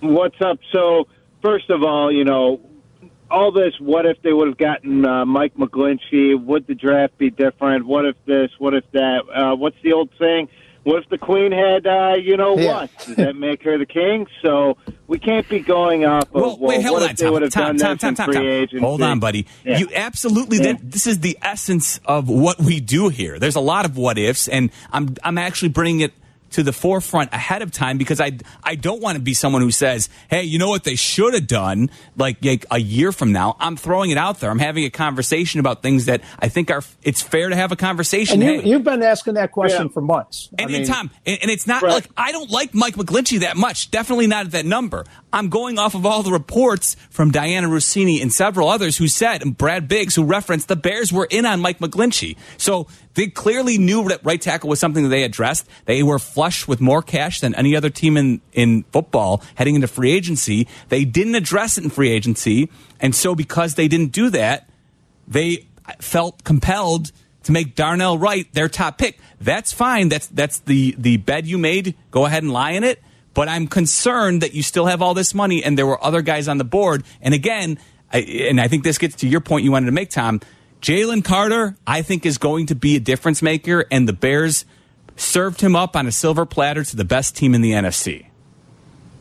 What's 0.00 0.40
up? 0.40 0.58
So, 0.72 1.06
first 1.42 1.70
of 1.70 1.82
all, 1.82 2.12
you 2.12 2.24
know, 2.24 2.60
all 3.30 3.52
this, 3.52 3.74
what 3.80 4.06
if 4.06 4.20
they 4.22 4.32
would 4.32 4.48
have 4.48 4.58
gotten 4.58 5.04
uh, 5.06 5.24
Mike 5.24 5.54
McGlinchey? 5.56 6.42
Would 6.44 6.66
the 6.66 6.74
draft 6.74 7.18
be 7.18 7.30
different? 7.30 7.86
What 7.86 8.04
if 8.06 8.16
this? 8.26 8.50
What 8.58 8.74
if 8.74 8.84
that? 8.92 9.22
Uh, 9.34 9.56
what's 9.56 9.76
the 9.82 9.92
old 9.92 10.10
saying? 10.18 10.48
what 10.84 11.02
if 11.02 11.08
the 11.08 11.18
queen 11.18 11.50
had, 11.50 11.84
uh, 11.84 12.14
you 12.14 12.36
know 12.36 12.56
Yeah. 12.56 12.72
what? 12.82 12.90
Does 13.06 13.16
that 13.16 13.34
make 13.34 13.64
her 13.64 13.76
the 13.76 13.86
king? 13.86 14.28
So 14.40 14.76
we 15.08 15.18
can't 15.18 15.48
be 15.48 15.58
going 15.58 16.04
off 16.04 16.22
of, 16.26 16.30
Well, 16.32 16.58
well, 16.60 16.68
wait, 16.68 16.84
hold 16.84 17.00
what 17.00 17.02
on, 17.02 17.10
if 17.10 17.16
they 17.16 17.24
Tom. 17.24 17.32
would 17.32 17.42
have 17.42 17.50
Tom, 17.52 17.76
done 17.76 17.98
Tom, 17.98 18.10
this 18.14 18.18
Tom, 18.18 18.32
Tom, 18.32 18.32
free 18.44 18.66
Tom. 18.68 18.80
Hold 18.82 19.02
on, 19.02 19.18
buddy. 19.18 19.48
Yeah. 19.64 19.78
You 19.78 19.88
absolutely. 19.92 20.58
Yeah. 20.58 20.74
That, 20.74 20.88
this 20.92 21.08
is 21.08 21.18
the 21.18 21.36
essence 21.42 21.98
of 22.04 22.28
what 22.28 22.60
we 22.60 22.78
do 22.78 23.08
here. 23.08 23.40
There's 23.40 23.56
a 23.56 23.60
lot 23.60 23.84
of 23.84 23.96
what 23.96 24.16
ifs, 24.16 24.46
and 24.46 24.70
I'm 24.92 25.16
I'm 25.24 25.38
actually 25.38 25.70
bringing 25.70 26.02
it 26.02 26.12
to 26.50 26.62
the 26.62 26.72
forefront 26.72 27.32
ahead 27.32 27.62
of 27.62 27.70
time 27.72 27.98
because 27.98 28.20
I 28.20 28.38
I 28.62 28.74
don't 28.76 29.00
want 29.02 29.16
to 29.16 29.22
be 29.22 29.34
someone 29.34 29.62
who 29.62 29.70
says, 29.70 30.08
"Hey, 30.30 30.44
you 30.44 30.58
know 30.58 30.68
what 30.68 30.84
they 30.84 30.94
should 30.94 31.34
have 31.34 31.46
done?" 31.46 31.90
Like, 32.16 32.44
like 32.44 32.64
a 32.70 32.78
year 32.78 33.12
from 33.12 33.32
now, 33.32 33.56
I'm 33.60 33.76
throwing 33.76 34.10
it 34.10 34.18
out 34.18 34.40
there. 34.40 34.50
I'm 34.50 34.58
having 34.58 34.84
a 34.84 34.90
conversation 34.90 35.60
about 35.60 35.82
things 35.82 36.06
that 36.06 36.22
I 36.38 36.48
think 36.48 36.70
are. 36.70 36.82
It's 37.02 37.20
fair 37.22 37.48
to 37.48 37.56
have 37.56 37.72
a 37.72 37.76
conversation. 37.76 38.42
And 38.42 38.50
you, 38.54 38.60
Hey, 38.60 38.68
you've 38.70 38.84
been 38.84 39.02
asking 39.02 39.34
that 39.34 39.52
question 39.52 39.86
Yeah. 39.86 39.92
for 39.92 40.00
months. 40.00 40.48
I 40.58 40.62
and, 40.62 40.72
mean, 40.72 40.80
and 40.82 40.90
Tom, 40.90 41.10
and, 41.26 41.38
and 41.42 41.50
it's 41.50 41.66
not 41.66 41.82
Right. 41.82 41.92
like 41.92 42.08
I 42.16 42.32
don't 42.32 42.50
like 42.50 42.74
Mike 42.74 42.94
McGlinchey 42.96 43.40
that 43.40 43.56
much. 43.56 43.90
Definitely 43.90 44.26
not 44.28 44.46
at 44.46 44.52
that 44.52 44.66
number. 44.66 45.04
I'm 45.36 45.50
going 45.50 45.78
off 45.78 45.94
of 45.94 46.06
all 46.06 46.22
the 46.22 46.32
reports 46.32 46.96
from 47.10 47.30
Dianna 47.30 47.68
Russini 47.68 48.22
and 48.22 48.32
several 48.32 48.70
others 48.70 48.96
who 48.96 49.06
said, 49.06 49.42
and 49.42 49.54
Brad 49.54 49.86
Biggs, 49.86 50.14
who 50.14 50.24
referenced 50.24 50.68
the 50.68 50.76
Bears 50.76 51.12
were 51.12 51.26
in 51.28 51.44
on 51.44 51.60
Mike 51.60 51.78
McGlinchey. 51.78 52.38
So 52.56 52.86
they 53.12 53.26
clearly 53.26 53.76
knew 53.76 54.08
that 54.08 54.24
right 54.24 54.40
tackle 54.40 54.70
was 54.70 54.80
something 54.80 55.02
that 55.02 55.10
they 55.10 55.24
addressed. 55.24 55.68
They 55.84 56.02
were 56.02 56.18
flush 56.18 56.66
with 56.66 56.80
more 56.80 57.02
cash 57.02 57.40
than 57.40 57.54
any 57.54 57.76
other 57.76 57.90
team 57.90 58.16
in, 58.16 58.40
in 58.54 58.84
football 58.84 59.42
heading 59.56 59.74
into 59.74 59.88
free 59.88 60.12
agency. 60.12 60.68
They 60.88 61.04
didn't 61.04 61.34
address 61.34 61.76
it 61.76 61.84
in 61.84 61.90
free 61.90 62.12
agency. 62.12 62.70
And 62.98 63.14
so 63.14 63.34
because 63.34 63.74
they 63.74 63.88
didn't 63.88 64.12
do 64.12 64.30
that, 64.30 64.70
they 65.28 65.66
felt 66.00 66.44
compelled 66.44 67.12
to 67.42 67.52
make 67.52 67.74
Darnell 67.74 68.16
Wright 68.16 68.50
their 68.54 68.70
top 68.70 68.96
pick. 68.96 69.18
That's 69.38 69.70
fine. 69.70 70.08
That's 70.08 70.28
that's 70.28 70.60
the 70.60 70.94
the 70.96 71.18
bed 71.18 71.46
you 71.46 71.58
made. 71.58 71.94
Go 72.10 72.24
ahead 72.24 72.42
and 72.42 72.50
lie 72.52 72.70
in 72.70 72.84
it. 72.84 73.02
But 73.36 73.50
I'm 73.50 73.66
concerned 73.66 74.40
that 74.40 74.54
you 74.54 74.62
still 74.62 74.86
have 74.86 75.02
all 75.02 75.12
this 75.12 75.34
money 75.34 75.62
and 75.62 75.76
there 75.76 75.86
were 75.86 76.02
other 76.02 76.22
guys 76.22 76.48
on 76.48 76.56
the 76.56 76.64
board. 76.64 77.04
And 77.20 77.34
again, 77.34 77.78
I, 78.10 78.20
and 78.20 78.58
I 78.58 78.66
think 78.66 78.82
this 78.82 78.96
gets 78.96 79.16
to 79.16 79.28
your 79.28 79.42
point 79.42 79.62
you 79.62 79.70
wanted 79.70 79.86
to 79.86 79.92
make, 79.92 80.08
Tom. 80.08 80.40
Jalen 80.80 81.22
Carter, 81.22 81.76
I 81.86 82.00
think, 82.00 82.24
is 82.24 82.38
going 82.38 82.64
to 82.66 82.74
be 82.74 82.96
a 82.96 83.00
difference 83.00 83.42
maker, 83.42 83.84
and 83.90 84.08
the 84.08 84.14
Bears 84.14 84.64
served 85.16 85.60
him 85.60 85.76
up 85.76 85.96
on 85.96 86.06
a 86.06 86.12
silver 86.12 86.46
platter 86.46 86.82
to 86.82 86.96
the 86.96 87.04
best 87.04 87.36
team 87.36 87.54
in 87.54 87.60
the 87.60 87.72
NFC. 87.72 88.26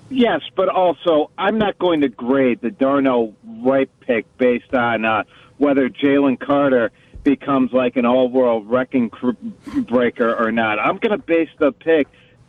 Yes, 0.10 0.42
but 0.56 0.70
also 0.70 1.30
I'm 1.38 1.58
not 1.58 1.78
going 1.78 2.00
to 2.02 2.08
grade 2.08 2.62
the 2.62 2.72
Darnell 2.72 3.36
Wright 3.44 3.90
pick 4.00 4.38
based 4.38 4.74
on 4.74 5.04
uh, 5.04 5.24
whether 5.58 5.90
Jalen 5.90 6.40
Carter 6.40 6.94
becomes 7.24 7.74
like 7.74 7.98
an 7.98 8.06
all-world 8.06 8.70
wrecking 8.70 9.10
cr- 9.10 9.32
breaker 9.76 10.34
or 10.34 10.54
not. 10.54 10.80
I'm 10.80 11.00
going 11.00 11.12
to 11.12 11.26
base 11.26 11.50
the 11.58 11.74
pick 11.74 12.08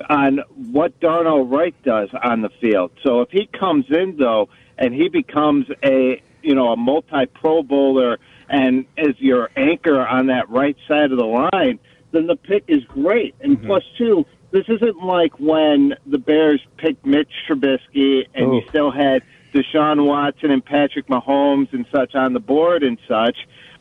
on 0.08 0.40
what 0.54 0.98
Darnell 1.00 1.46
Wright 1.46 1.74
does 1.82 2.08
on 2.22 2.42
the 2.42 2.50
field. 2.60 2.92
So 3.02 3.20
if 3.20 3.30
he 3.30 3.46
comes 3.46 3.86
in 3.90 4.16
though 4.16 4.48
and 4.78 4.94
he 4.94 5.08
becomes 5.08 5.66
a 5.82 6.22
you 6.42 6.54
know 6.54 6.72
a 6.72 6.76
multi-Pro 6.76 7.62
Bowler 7.62 8.18
and 8.48 8.86
is 8.96 9.18
your 9.18 9.50
anchor 9.56 10.06
on 10.06 10.26
that 10.26 10.48
right 10.50 10.76
side 10.86 11.10
of 11.10 11.18
the 11.18 11.48
line, 11.52 11.78
then 12.12 12.26
the 12.26 12.36
pick 12.36 12.64
is 12.68 12.84
great. 12.84 13.34
And 13.40 13.60
plus 13.62 13.82
two, 13.98 14.24
this 14.52 14.64
isn't 14.68 15.02
like 15.02 15.38
when 15.40 15.94
the 16.06 16.18
Bears 16.18 16.64
picked 16.76 17.04
Mitch 17.04 17.30
Trubisky 17.48 18.26
and 18.34 18.54
you 18.54 18.62
still 18.68 18.90
had 18.90 19.22
Deshaun 19.52 20.06
Watson 20.06 20.50
and 20.50 20.64
Patrick 20.64 21.08
Mahomes 21.08 21.72
and 21.72 21.86
such 21.90 22.14
on 22.14 22.32
the 22.32 22.40
board 22.40 22.82
and 22.82 22.98
such. 23.08 23.36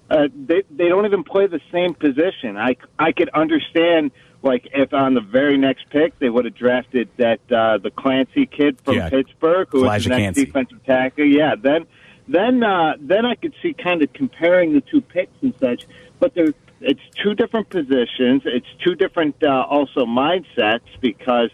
Uh, 0.09 0.27
they 0.35 0.63
they 0.69 0.87
don't 0.87 1.05
even 1.05 1.23
play 1.23 1.47
the 1.47 1.61
same 1.71 1.93
position. 1.93 2.57
I 2.57 2.77
I 2.99 3.11
could 3.11 3.29
understand 3.29 4.11
like 4.45 4.67
if 4.73 4.93
on 4.93 5.15
the 5.15 5.21
very 5.21 5.57
next 5.57 5.89
pick 5.89 6.17
they 6.19 6.29
would 6.29 6.45
have 6.45 6.55
drafted 6.55 7.09
that 7.17 7.39
uh, 7.51 7.77
the 7.77 7.91
Kancey 7.91 8.45
kid 8.45 8.79
from 8.81 8.95
Yeah. 8.95 9.09
Pittsburgh 9.09 9.67
who 9.71 9.83
was 9.83 10.03
the 10.03 10.09
next 10.09 10.35
defensive 10.35 10.83
tackle. 10.85 11.25
Yeah, 11.25 11.55
then 11.55 11.85
then 12.27 12.63
uh, 12.63 12.95
then 12.99 13.25
I 13.25 13.35
could 13.35 13.53
see 13.61 13.73
kind 13.73 14.01
of 14.01 14.13
comparing 14.13 14.73
the 14.73 14.81
two 14.81 15.01
picks 15.01 15.33
and 15.41 15.53
such. 15.59 15.85
But 16.19 16.33
they're 16.33 16.53
it's 16.81 17.01
two 17.21 17.33
different 17.33 17.69
positions. 17.69 18.43
It's 18.45 18.67
two 18.83 18.95
different 18.95 19.41
uh, 19.43 19.65
also 19.67 20.05
mindsets 20.05 20.81
because 21.01 21.49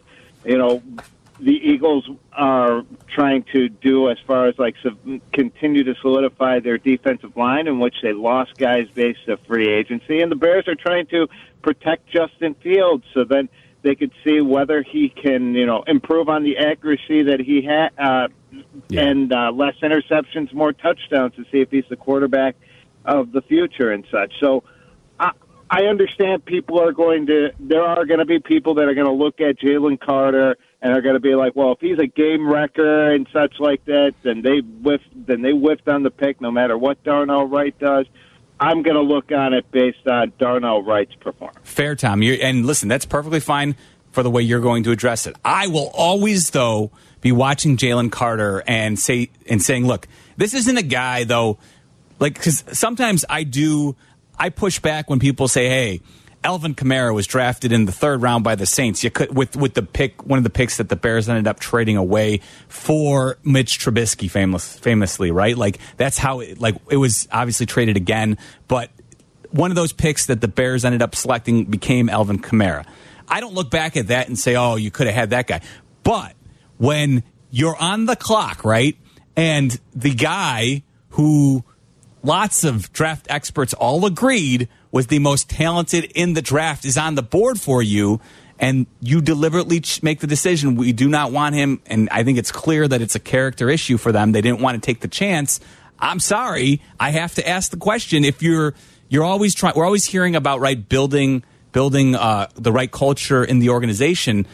you 0.45 0.57
know 0.57 0.83
the 1.41 1.53
Eagles 1.53 2.07
are 2.33 2.83
trying 3.07 3.43
to 3.51 3.67
do 3.67 4.09
as 4.09 4.17
far 4.27 4.45
as 4.47 4.57
like 4.59 4.75
so- 4.83 5.19
continue 5.33 5.83
to 5.83 5.95
solidify 6.01 6.59
their 6.59 6.77
defensive 6.77 7.35
line, 7.35 7.67
in 7.67 7.79
which 7.79 7.95
they 8.03 8.13
lost 8.13 8.55
guys 8.57 8.87
based 8.93 9.27
of 9.27 9.39
free 9.47 9.67
agency, 9.67 10.21
and 10.21 10.31
the 10.31 10.35
Bears 10.35 10.67
are 10.67 10.75
trying 10.75 11.07
to 11.07 11.27
protect 11.63 12.07
Justin 12.09 12.53
Fields 12.55 13.03
so 13.13 13.23
then 13.23 13.49
they 13.81 13.95
could 13.95 14.11
see 14.23 14.41
whether 14.41 14.83
he 14.83 15.09
can 15.09 15.55
you 15.55 15.65
know 15.65 15.83
improve 15.87 16.29
on 16.29 16.43
the 16.43 16.57
accuracy 16.57 17.23
that 17.23 17.39
he 17.39 17.63
had 17.63 17.89
uh, 17.97 18.27
Yeah. 18.89 19.01
and 19.07 19.33
uh, 19.33 19.51
less 19.51 19.75
interceptions, 19.81 20.53
more 20.53 20.73
touchdowns 20.73 21.33
to 21.35 21.43
see 21.51 21.61
if 21.61 21.71
he's 21.71 21.85
the 21.89 21.95
quarterback 21.97 22.55
of 23.03 23.31
the 23.31 23.41
future 23.41 23.91
and 23.91 24.05
such. 24.11 24.33
So. 24.39 24.63
I 25.19 25.31
I 25.73 25.83
understand 25.85 26.43
people 26.43 26.81
are 26.81 26.91
going 26.91 27.27
to. 27.27 27.51
There 27.57 27.81
are 27.83 28.05
going 28.05 28.19
to 28.19 28.25
be 28.25 28.39
people 28.39 28.73
that 28.75 28.89
are 28.89 28.93
going 28.93 29.07
to 29.07 29.13
look 29.13 29.39
at 29.39 29.57
Jalen 29.57 30.01
Carter 30.01 30.57
and 30.81 30.93
are 30.93 31.01
going 31.01 31.15
to 31.15 31.19
be 31.19 31.35
like, 31.35 31.55
"Well, 31.55 31.73
if 31.73 31.79
he's 31.79 31.99
a 31.99 32.07
game 32.07 32.47
wrecker 32.47 33.11
and 33.11 33.27
such 33.31 33.59
like 33.59 33.85
that, 33.85 34.13
then 34.23 34.41
they 34.41 34.59
whiff. 34.59 35.01
Then 35.15 35.41
they 35.41 35.51
whiffed 35.51 35.87
on 35.87 36.03
the 36.03 36.11
pick, 36.11 36.41
no 36.41 36.51
matter 36.51 36.77
what 36.77 37.03
Darnell 37.03 37.47
Wright 37.47 37.77
does." 37.79 38.05
I'm 38.59 38.83
going 38.83 38.95
to 38.95 39.01
look 39.01 39.31
on 39.31 39.55
it 39.55 39.71
based 39.71 40.05
on 40.07 40.33
Darnell 40.37 40.83
Wright's 40.83 41.15
performance. 41.15 41.57
Fair, 41.63 41.95
Tom. 41.95 42.21
You're, 42.21 42.37
and 42.39 42.67
listen, 42.67 42.87
that's 42.89 43.05
perfectly 43.05 43.39
fine 43.39 43.75
for 44.11 44.21
the 44.21 44.29
way 44.29 44.43
you're 44.43 44.61
going 44.61 44.83
to 44.83 44.91
address 44.91 45.25
it. 45.25 45.35
I 45.43 45.65
will 45.65 45.89
always, 45.95 46.51
though, 46.51 46.91
be 47.21 47.31
watching 47.31 47.75
Jalen 47.75 48.11
Carter 48.11 48.63
and 48.67 48.99
say 48.99 49.31
and 49.49 49.61
saying, 49.61 49.87
"Look, 49.87 50.07
this 50.37 50.53
isn't 50.53 50.77
a 50.77 50.83
guy, 50.83 51.23
though." 51.23 51.57
Like, 52.19 52.35
because 52.35 52.63
sometimes 52.71 53.25
I 53.27 53.43
do, 53.43 53.95
I 54.37 54.49
push 54.49 54.79
back 54.79 55.09
when 55.09 55.19
people 55.19 55.47
say, 55.47 55.67
"Hey." 55.67 56.01
Alvin 56.43 56.73
Kamara 56.73 57.13
was 57.13 57.27
drafted 57.27 57.71
in 57.71 57.85
the 57.85 57.91
third 57.91 58.21
round 58.21 58.43
by 58.43 58.55
the 58.55 58.65
Saints. 58.65 59.03
You 59.03 59.11
could 59.11 59.35
with 59.35 59.55
with 59.55 59.75
the 59.75 59.83
pick, 59.83 60.25
one 60.25 60.37
of 60.37 60.43
the 60.43 60.49
picks 60.49 60.77
that 60.77 60.89
the 60.89 60.95
Bears 60.95 61.29
ended 61.29 61.47
up 61.47 61.59
trading 61.59 61.97
away 61.97 62.41
for 62.67 63.37
Mitch 63.43 63.79
Trubisky, 63.79 64.29
famous, 64.29 64.77
famously, 64.79 65.31
right? 65.31 65.55
Like 65.55 65.77
that's 65.97 66.17
how 66.17 66.39
it 66.39 66.59
like 66.59 66.75
it 66.89 66.97
was 66.97 67.27
obviously 67.31 67.67
traded 67.67 67.95
again, 67.95 68.37
but 68.67 68.89
one 69.51 69.69
of 69.69 69.75
those 69.75 69.93
picks 69.93 70.27
that 70.27 70.41
the 70.41 70.47
Bears 70.47 70.83
ended 70.85 71.01
up 71.01 71.13
selecting 71.13 71.65
became 71.65 72.09
Alvin 72.09 72.39
Kamara. 72.39 72.85
I 73.27 73.39
don't 73.39 73.53
look 73.53 73.69
back 73.69 73.95
at 73.95 74.07
that 74.07 74.27
and 74.27 74.37
say, 74.37 74.55
oh, 74.55 74.75
you 74.75 74.91
could 74.91 75.07
have 75.07 75.15
had 75.15 75.29
that 75.31 75.47
guy. 75.47 75.61
But 76.03 76.33
when 76.77 77.23
you're 77.49 77.75
on 77.75 78.05
the 78.05 78.15
clock, 78.15 78.65
right? 78.65 78.97
And 79.35 79.79
the 79.93 80.13
guy 80.13 80.83
who 81.11 81.63
lots 82.23 82.63
of 82.63 82.91
draft 82.93 83.27
experts 83.29 83.73
all 83.73 84.05
agreed 84.05 84.67
was 84.91 85.07
the 85.07 85.19
most 85.19 85.49
talented 85.49 86.11
in 86.15 86.33
the 86.33 86.41
draft 86.41 86.85
is 86.85 86.97
on 86.97 87.15
the 87.15 87.23
board 87.23 87.59
for 87.59 87.81
you. 87.81 88.19
And 88.59 88.85
you 88.99 89.21
deliberately 89.21 89.81
make 90.03 90.19
the 90.19 90.27
decision. 90.27 90.75
We 90.75 90.91
do 90.91 91.07
not 91.07 91.31
want 91.31 91.55
him. 91.55 91.81
And 91.87 92.09
I 92.11 92.23
think 92.23 92.37
it's 92.37 92.51
clear 92.51 92.87
that 92.87 93.01
it's 93.01 93.15
a 93.15 93.19
character 93.19 93.69
issue 93.69 93.97
for 93.97 94.11
them. 94.11 94.33
They 94.33 94.41
didn't 94.41 94.61
want 94.61 94.75
to 94.75 94.85
take 94.85 95.01
the 95.01 95.07
chance. 95.07 95.59
I'm 95.97 96.19
sorry. 96.19 96.81
I 96.99 97.09
have 97.09 97.33
to 97.35 97.47
ask 97.47 97.71
the 97.71 97.77
question. 97.77 98.23
If 98.23 98.43
you're, 98.43 98.75
you're 99.09 99.23
always 99.23 99.55
trying, 99.55 99.73
we're 99.75 99.85
always 99.85 100.05
hearing 100.05 100.35
about, 100.35 100.59
right, 100.59 100.87
building, 100.87 101.43
building 101.71 102.13
uh, 102.15 102.49
the 102.53 102.71
right 102.71 102.91
culture 102.91 103.43
in 103.43 103.59
the 103.59 103.69
organization. 103.69 104.45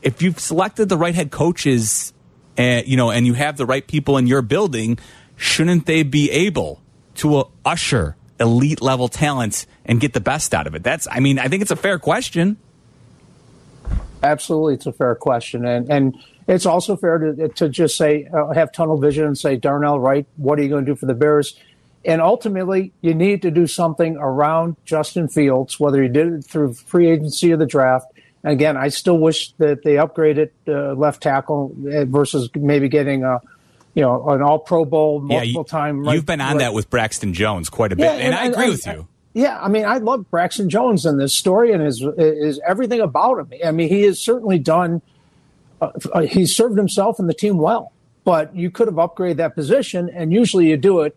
If 0.00 0.22
you've 0.22 0.40
selected 0.40 0.88
the 0.88 0.96
right 0.96 1.14
head 1.14 1.30
coaches, 1.30 2.14
and 2.56 2.86
you 2.86 2.96
know, 2.96 3.10
and 3.10 3.26
you 3.26 3.34
have 3.34 3.56
the 3.56 3.66
right 3.66 3.86
people 3.86 4.16
in 4.16 4.26
your 4.26 4.42
building, 4.42 4.98
shouldn't 5.36 5.86
they 5.86 6.02
be 6.02 6.30
able 6.30 6.80
to 7.16 7.36
uh, 7.36 7.44
usher 7.64 8.16
elite 8.42 8.82
level 8.82 9.08
talent 9.08 9.66
and 9.86 10.00
get 10.00 10.12
the 10.12 10.20
best 10.20 10.52
out 10.52 10.66
of 10.66 10.74
it? 10.74 10.82
That's, 10.82 11.08
I 11.10 11.20
mean, 11.20 11.38
I 11.38 11.48
think 11.48 11.62
it's 11.62 11.70
a 11.70 11.76
fair 11.76 11.98
question. 11.98 12.58
Absolutely, 14.22 14.74
it's 14.74 14.86
a 14.86 14.92
fair 14.92 15.16
question, 15.16 15.66
and 15.66 15.90
and 15.90 16.16
it's 16.46 16.64
also 16.64 16.96
fair 16.96 17.18
to 17.18 17.48
to 17.48 17.68
just 17.68 17.96
say 17.96 18.28
uh, 18.32 18.52
have 18.54 18.70
tunnel 18.70 18.96
vision 18.96 19.24
and 19.24 19.36
say 19.36 19.56
Darnell 19.56 19.98
Wright, 19.98 20.26
what 20.36 20.60
are 20.60 20.62
you 20.62 20.68
going 20.68 20.84
to 20.84 20.92
do 20.92 20.96
for 20.96 21.06
the 21.06 21.14
Bears? 21.14 21.58
And 22.04 22.20
ultimately, 22.20 22.92
you 23.00 23.14
need 23.14 23.42
to 23.42 23.50
do 23.50 23.66
something 23.66 24.16
around 24.16 24.76
Justin 24.84 25.28
Fields, 25.28 25.78
whether 25.80 26.02
you 26.02 26.08
did 26.08 26.32
it 26.32 26.44
through 26.44 26.74
free 26.74 27.08
agency 27.10 27.52
or 27.52 27.56
the 27.56 27.66
draft. 27.66 28.06
And 28.44 28.52
again, 28.52 28.76
I 28.76 28.88
still 28.88 29.18
wish 29.18 29.52
that 29.58 29.82
they 29.82 29.94
upgraded 29.94 30.50
uh, 30.66 30.94
left 30.94 31.22
tackle 31.22 31.74
uh, 31.92 32.04
versus 32.04 32.48
maybe 32.54 32.88
getting 32.88 33.22
a, 33.22 33.40
you 33.94 34.02
know, 34.02 34.28
an 34.28 34.42
All 34.42 34.58
Pro 34.58 34.84
Bowl 34.84 35.20
multiple 35.20 35.64
yeah, 35.66 35.70
time. 35.70 36.04
You've 36.04 36.26
been 36.26 36.40
on 36.40 36.58
that 36.58 36.72
with 36.74 36.88
Braxton 36.88 37.34
Jones 37.34 37.68
quite 37.68 37.92
a 37.92 37.96
bit, 37.96 38.20
and, 38.20 38.34
I 38.34 38.46
agree 38.46 38.70
with 38.70 38.86
you. 38.86 39.08
Yeah, 39.34 39.58
I 39.60 39.68
mean, 39.68 39.84
I 39.84 39.96
love 39.98 40.30
Braxton 40.30 40.68
Jones 40.68 41.06
in 41.06 41.16
this 41.16 41.34
story 41.34 41.72
and 41.72 41.82
his 41.82 42.02
is 42.18 42.60
everything 42.66 43.00
about 43.00 43.38
him. 43.38 43.52
I 43.64 43.70
mean, 43.70 43.88
he 43.88 44.02
has 44.02 44.20
certainly 44.20 44.58
done. 44.58 45.00
Uh, 45.80 45.90
uh, 46.12 46.20
he's 46.22 46.54
served 46.54 46.76
himself 46.76 47.18
and 47.18 47.28
the 47.28 47.34
team 47.34 47.56
well, 47.56 47.92
but 48.24 48.54
you 48.54 48.70
could 48.70 48.88
have 48.88 48.96
upgraded 48.96 49.36
that 49.36 49.54
position, 49.54 50.10
and 50.10 50.32
usually 50.32 50.68
you 50.68 50.76
do 50.76 51.00
it, 51.00 51.16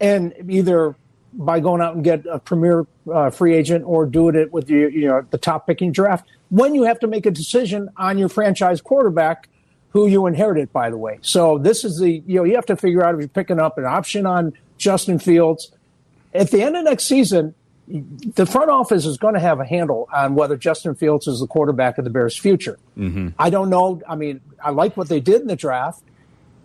and 0.00 0.34
either 0.48 0.96
by 1.32 1.60
going 1.60 1.82
out 1.82 1.94
and 1.94 2.04
get 2.04 2.24
a 2.26 2.38
premier 2.38 2.86
uh, 3.12 3.30
free 3.30 3.54
agent 3.54 3.84
or 3.86 4.06
doing 4.06 4.34
it 4.34 4.52
with 4.52 4.70
you, 4.70 4.88
you 4.88 5.06
know, 5.06 5.26
the 5.30 5.38
top 5.38 5.66
picking 5.66 5.92
draft 5.92 6.26
when 6.48 6.74
you 6.74 6.84
have 6.84 6.98
to 7.00 7.06
make 7.06 7.26
a 7.26 7.30
decision 7.30 7.90
on 7.96 8.18
your 8.18 8.28
franchise 8.28 8.80
quarterback 8.80 9.48
who 9.96 10.06
you 10.06 10.26
inherited, 10.26 10.70
by 10.74 10.90
the 10.90 10.98
way. 10.98 11.18
So 11.22 11.56
this 11.56 11.82
is 11.82 11.98
the, 11.98 12.22
you 12.26 12.36
know, 12.36 12.44
you 12.44 12.54
have 12.56 12.66
to 12.66 12.76
figure 12.76 13.02
out 13.02 13.14
if 13.14 13.20
you're 13.20 13.28
picking 13.28 13.58
up 13.58 13.78
an 13.78 13.86
option 13.86 14.26
on 14.26 14.52
Justin 14.76 15.18
Fields. 15.18 15.72
At 16.34 16.50
the 16.50 16.62
end 16.62 16.76
of 16.76 16.84
next 16.84 17.04
season, 17.04 17.54
the 17.88 18.44
front 18.44 18.68
office 18.68 19.06
is 19.06 19.16
going 19.16 19.32
to 19.32 19.40
have 19.40 19.58
a 19.58 19.64
handle 19.64 20.06
on 20.12 20.34
whether 20.34 20.54
Justin 20.54 20.94
Fields 20.94 21.26
is 21.26 21.40
the 21.40 21.46
quarterback 21.46 21.96
of 21.96 22.04
the 22.04 22.10
Bears' 22.10 22.36
future. 22.36 22.78
Mm-hmm. 22.98 23.28
I 23.38 23.48
don't 23.48 23.70
know. 23.70 24.02
I 24.06 24.16
mean, 24.16 24.42
I 24.62 24.68
like 24.68 24.98
what 24.98 25.08
they 25.08 25.20
did 25.20 25.40
in 25.40 25.46
the 25.46 25.56
draft, 25.56 26.02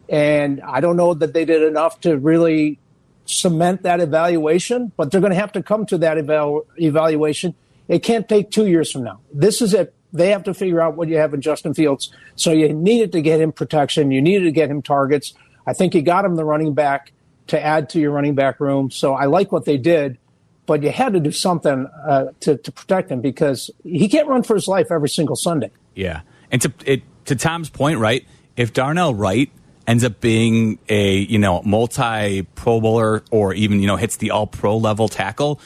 and 0.09 0.59
I 0.59 0.81
don't 0.81 0.97
know 0.97 1.13
that 1.13 1.33
they 1.33 1.45
did 1.45 1.63
enough 1.63 2.01
to 2.01 2.17
really 2.17 2.79
cement 3.23 3.83
that 3.83 4.01
evaluation, 4.01 4.91
but 4.97 5.09
they're 5.09 5.21
going 5.21 5.31
to 5.31 5.39
have 5.39 5.53
to 5.53 5.63
come 5.63 5.85
to 5.85 5.99
that 5.99 6.17
eval- 6.17 6.65
evaluation. 6.75 7.55
It 7.87 7.99
can't 7.99 8.27
take 8.27 8.51
two 8.51 8.67
years 8.67 8.91
from 8.91 9.03
now. 9.03 9.21
This 9.33 9.61
is 9.61 9.73
it. 9.73 9.93
They 10.13 10.29
have 10.31 10.43
to 10.43 10.53
figure 10.53 10.81
out 10.81 10.95
what 10.95 11.07
you 11.07 11.17
have 11.17 11.33
in 11.33 11.41
Justin 11.41 11.73
Fields. 11.73 12.13
So 12.35 12.51
you 12.51 12.73
needed 12.73 13.11
to 13.13 13.21
get 13.21 13.39
him 13.39 13.51
protection. 13.51 14.11
You 14.11 14.21
needed 14.21 14.45
to 14.45 14.51
get 14.51 14.69
him 14.69 14.81
targets. 14.81 15.33
I 15.65 15.73
think 15.73 15.95
you 15.95 16.01
got 16.01 16.25
him 16.25 16.35
the 16.35 16.45
running 16.45 16.73
back 16.73 17.13
to 17.47 17.61
add 17.61 17.89
to 17.89 17.99
your 17.99 18.11
running 18.11 18.35
back 18.35 18.59
room. 18.59 18.91
So 18.91 19.13
I 19.13 19.25
like 19.25 19.51
what 19.51 19.65
they 19.65 19.77
did, 19.77 20.17
but 20.65 20.83
you 20.83 20.89
had 20.89 21.13
to 21.13 21.19
do 21.19 21.31
something 21.31 21.87
uh, 22.07 22.27
to, 22.41 22.57
to 22.57 22.71
protect 22.71 23.11
him 23.11 23.21
because 23.21 23.69
he 23.83 24.07
can't 24.07 24.27
run 24.27 24.43
for 24.43 24.55
his 24.55 24.67
life 24.67 24.91
every 24.91 25.09
single 25.09 25.35
Sunday. 25.35 25.71
Yeah. 25.95 26.21
And 26.51 26.61
to, 26.61 26.73
it, 26.85 27.03
to 27.25 27.35
Tom's 27.35 27.69
point, 27.69 27.99
right? 27.99 28.25
If 28.57 28.73
Darnell 28.73 29.15
Wright 29.15 29.51
ends 29.91 30.03
up 30.05 30.21
being 30.21 30.79
a 30.87 31.17
you 31.17 31.37
know 31.37 31.61
multi 31.63 32.43
Pro 32.55 32.79
Bowler 32.79 33.23
or 33.29 33.53
even 33.53 33.81
you 33.81 33.87
know 33.87 33.97
hits 33.97 34.15
the 34.17 34.31
All 34.31 34.47
Pro 34.47 34.77
level 34.77 35.07
tackle, 35.09 35.59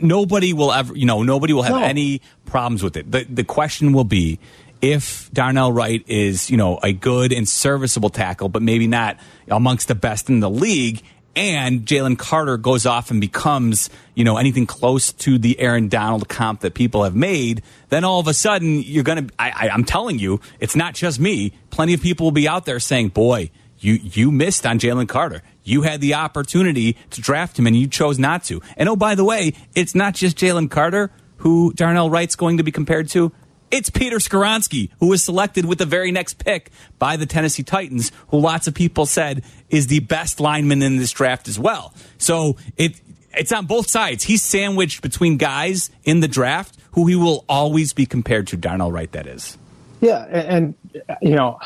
nobody 0.00 0.52
will 0.52 0.70
ever 0.72 0.94
you 0.96 1.06
know 1.06 1.22
nobody 1.22 1.52
will 1.52 1.62
have 1.62 1.76
No. 1.80 1.82
any 1.82 2.20
problems 2.44 2.82
with 2.82 2.96
it. 2.96 3.10
The 3.10 3.24
the 3.24 3.44
question 3.44 3.92
will 3.92 4.04
be 4.04 4.38
if 4.82 5.30
Darnell 5.32 5.72
Wright 5.72 6.04
is 6.06 6.50
you 6.50 6.56
know 6.58 6.78
a 6.82 6.92
good 6.92 7.32
and 7.32 7.48
serviceable 7.48 8.10
tackle, 8.10 8.48
but 8.50 8.62
maybe 8.62 8.86
not 8.86 9.16
amongst 9.48 9.88
the 9.88 9.94
best 9.94 10.28
in 10.28 10.40
the 10.40 10.50
league. 10.50 11.02
And 11.36 11.86
Jalen 11.86 12.18
Carter 12.18 12.56
goes 12.58 12.86
off 12.86 13.12
and 13.12 13.20
becomes, 13.20 13.88
you 14.16 14.24
know, 14.24 14.36
anything 14.36 14.66
close 14.66 15.12
to 15.12 15.38
the 15.38 15.60
Aaron 15.60 15.88
Donald 15.88 16.28
comp 16.28 16.60
that 16.62 16.74
people 16.74 17.04
have 17.04 17.14
made, 17.14 17.62
then 17.88 18.02
all 18.02 18.18
of 18.18 18.26
a 18.26 18.34
sudden 18.34 18.82
you're 18.82 19.04
going 19.04 19.28
to, 19.28 19.34
I, 19.38 19.50
I, 19.50 19.68
I'm 19.70 19.84
telling 19.84 20.18
you, 20.18 20.40
it's 20.58 20.74
not 20.74 20.92
just 20.94 21.20
me. 21.20 21.52
Plenty 21.70 21.94
of 21.94 22.02
people 22.02 22.26
will 22.26 22.32
be 22.32 22.48
out 22.48 22.66
there 22.66 22.80
saying, 22.80 23.10
boy, 23.10 23.50
you 23.80 23.94
you 23.94 24.30
missed 24.30 24.66
on 24.66 24.78
Jalen 24.78 25.08
Carter. 25.08 25.42
You 25.64 25.82
had 25.82 26.00
the 26.00 26.14
opportunity 26.14 26.96
to 27.10 27.20
draft 27.20 27.58
him 27.58 27.66
and 27.66 27.76
you 27.76 27.86
chose 27.88 28.18
not 28.18 28.44
to. 28.44 28.60
And 28.76 28.88
oh, 28.88 28.96
by 28.96 29.14
the 29.14 29.24
way, 29.24 29.54
it's 29.74 29.94
not 29.94 30.14
just 30.14 30.36
Jalen 30.36 30.70
Carter 30.70 31.10
who 31.40 31.72
Darnell 31.72 32.10
Wright's 32.10 32.36
going 32.36 32.58
to 32.58 32.62
be 32.62 32.70
compared 32.70 33.08
to. 33.10 33.32
It's 33.70 33.88
Peter 33.88 34.16
Skoronski, 34.16 34.90
who 34.98 35.08
was 35.08 35.24
selected 35.24 35.64
with 35.64 35.78
the 35.78 35.86
very 35.86 36.10
next 36.10 36.44
pick 36.44 36.70
by 36.98 37.16
the 37.16 37.26
Tennessee 37.26 37.62
Titans, 37.62 38.10
who 38.28 38.38
lots 38.38 38.66
of 38.66 38.74
people 38.74 39.06
said 39.06 39.44
is 39.68 39.86
the 39.86 40.00
best 40.00 40.40
lineman 40.40 40.82
in 40.82 40.96
this 40.96 41.12
draft 41.12 41.48
as 41.48 41.58
well. 41.58 41.94
So 42.18 42.56
it 42.76 43.00
it's 43.32 43.52
on 43.52 43.66
both 43.66 43.88
sides. 43.88 44.24
He's 44.24 44.42
sandwiched 44.42 45.02
between 45.02 45.36
guys 45.36 45.90
in 46.04 46.20
the 46.20 46.28
draft 46.28 46.76
who 46.92 47.06
he 47.06 47.14
will 47.14 47.44
always 47.48 47.92
be 47.92 48.06
compared 48.06 48.48
to. 48.48 48.56
Darnell 48.56 48.90
Wright, 48.90 49.10
that 49.12 49.28
is. 49.28 49.56
Yeah, 50.00 50.24
and, 50.24 50.74
and 50.94 51.18
you 51.22 51.36
know, 51.36 51.60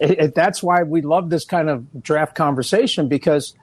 it, 0.00 0.18
it, 0.18 0.34
that's 0.34 0.62
why 0.62 0.82
we 0.82 1.02
love 1.02 1.30
this 1.30 1.44
kind 1.44 1.68
of 1.68 2.02
draft 2.02 2.34
conversation 2.34 3.06
because, 3.06 3.54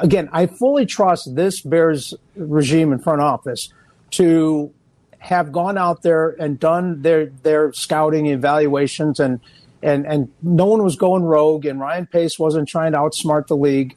again, 0.00 0.28
I 0.32 0.46
fully 0.46 0.86
trust 0.86 1.34
this 1.36 1.60
Bears 1.60 2.14
regime 2.34 2.92
in 2.92 2.98
front 2.98 3.20
office 3.20 3.72
to 4.12 4.72
have 5.18 5.52
gone 5.52 5.78
out 5.78 6.02
there 6.02 6.30
and 6.40 6.58
done 6.58 7.02
their 7.02 7.26
their 7.26 7.72
scouting 7.72 8.26
evaluations 8.26 9.20
and 9.20 9.38
and 9.82 10.04
and 10.06 10.32
no 10.42 10.66
one 10.66 10.82
was 10.82 10.96
going 10.96 11.22
rogue 11.22 11.64
and 11.64 11.78
Ryan 11.78 12.06
Pace 12.06 12.38
wasn't 12.38 12.68
trying 12.68 12.92
to 12.92 12.98
outsmart 12.98 13.46
the 13.46 13.56
league. 13.56 13.94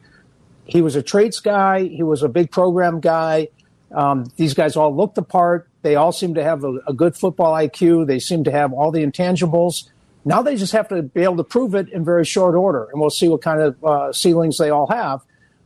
He 0.65 0.81
was 0.81 0.95
a 0.95 1.01
traits 1.01 1.39
guy. 1.39 1.85
He 1.85 2.03
was 2.03 2.23
a 2.23 2.29
big 2.29 2.51
program 2.51 2.99
guy. 2.99 3.47
Um, 3.91 4.25
these 4.35 4.53
guys 4.53 4.75
all 4.75 4.95
looked 4.95 5.15
the 5.15 5.23
part. 5.23 5.69
They 5.81 5.95
all 5.95 6.11
seem 6.11 6.33
to 6.33 6.43
have 6.43 6.63
a, 6.63 6.79
a 6.87 6.93
good 6.93 7.15
football 7.15 7.53
IQ. 7.53 8.07
They 8.07 8.19
seem 8.19 8.43
to 8.43 8.51
have 8.51 8.73
all 8.73 8.91
the 8.91 9.03
intangibles. 9.05 9.89
Now 10.25 10.41
they 10.41 10.55
just 10.55 10.73
have 10.73 10.87
to 10.89 11.03
be 11.03 11.21
able 11.21 11.37
to 11.37 11.43
prove 11.43 11.75
it 11.75 11.89
in 11.89 12.03
very 12.03 12.25
short 12.25 12.55
order, 12.55 12.89
and 12.91 12.99
we'll 12.99 13.11
see 13.11 13.29
what 13.29 13.41
kind 13.43 13.61
of 13.61 13.83
uh, 13.83 14.11
ceilings 14.11 14.57
they 14.57 14.71
all 14.71 14.87
have. 14.87 15.21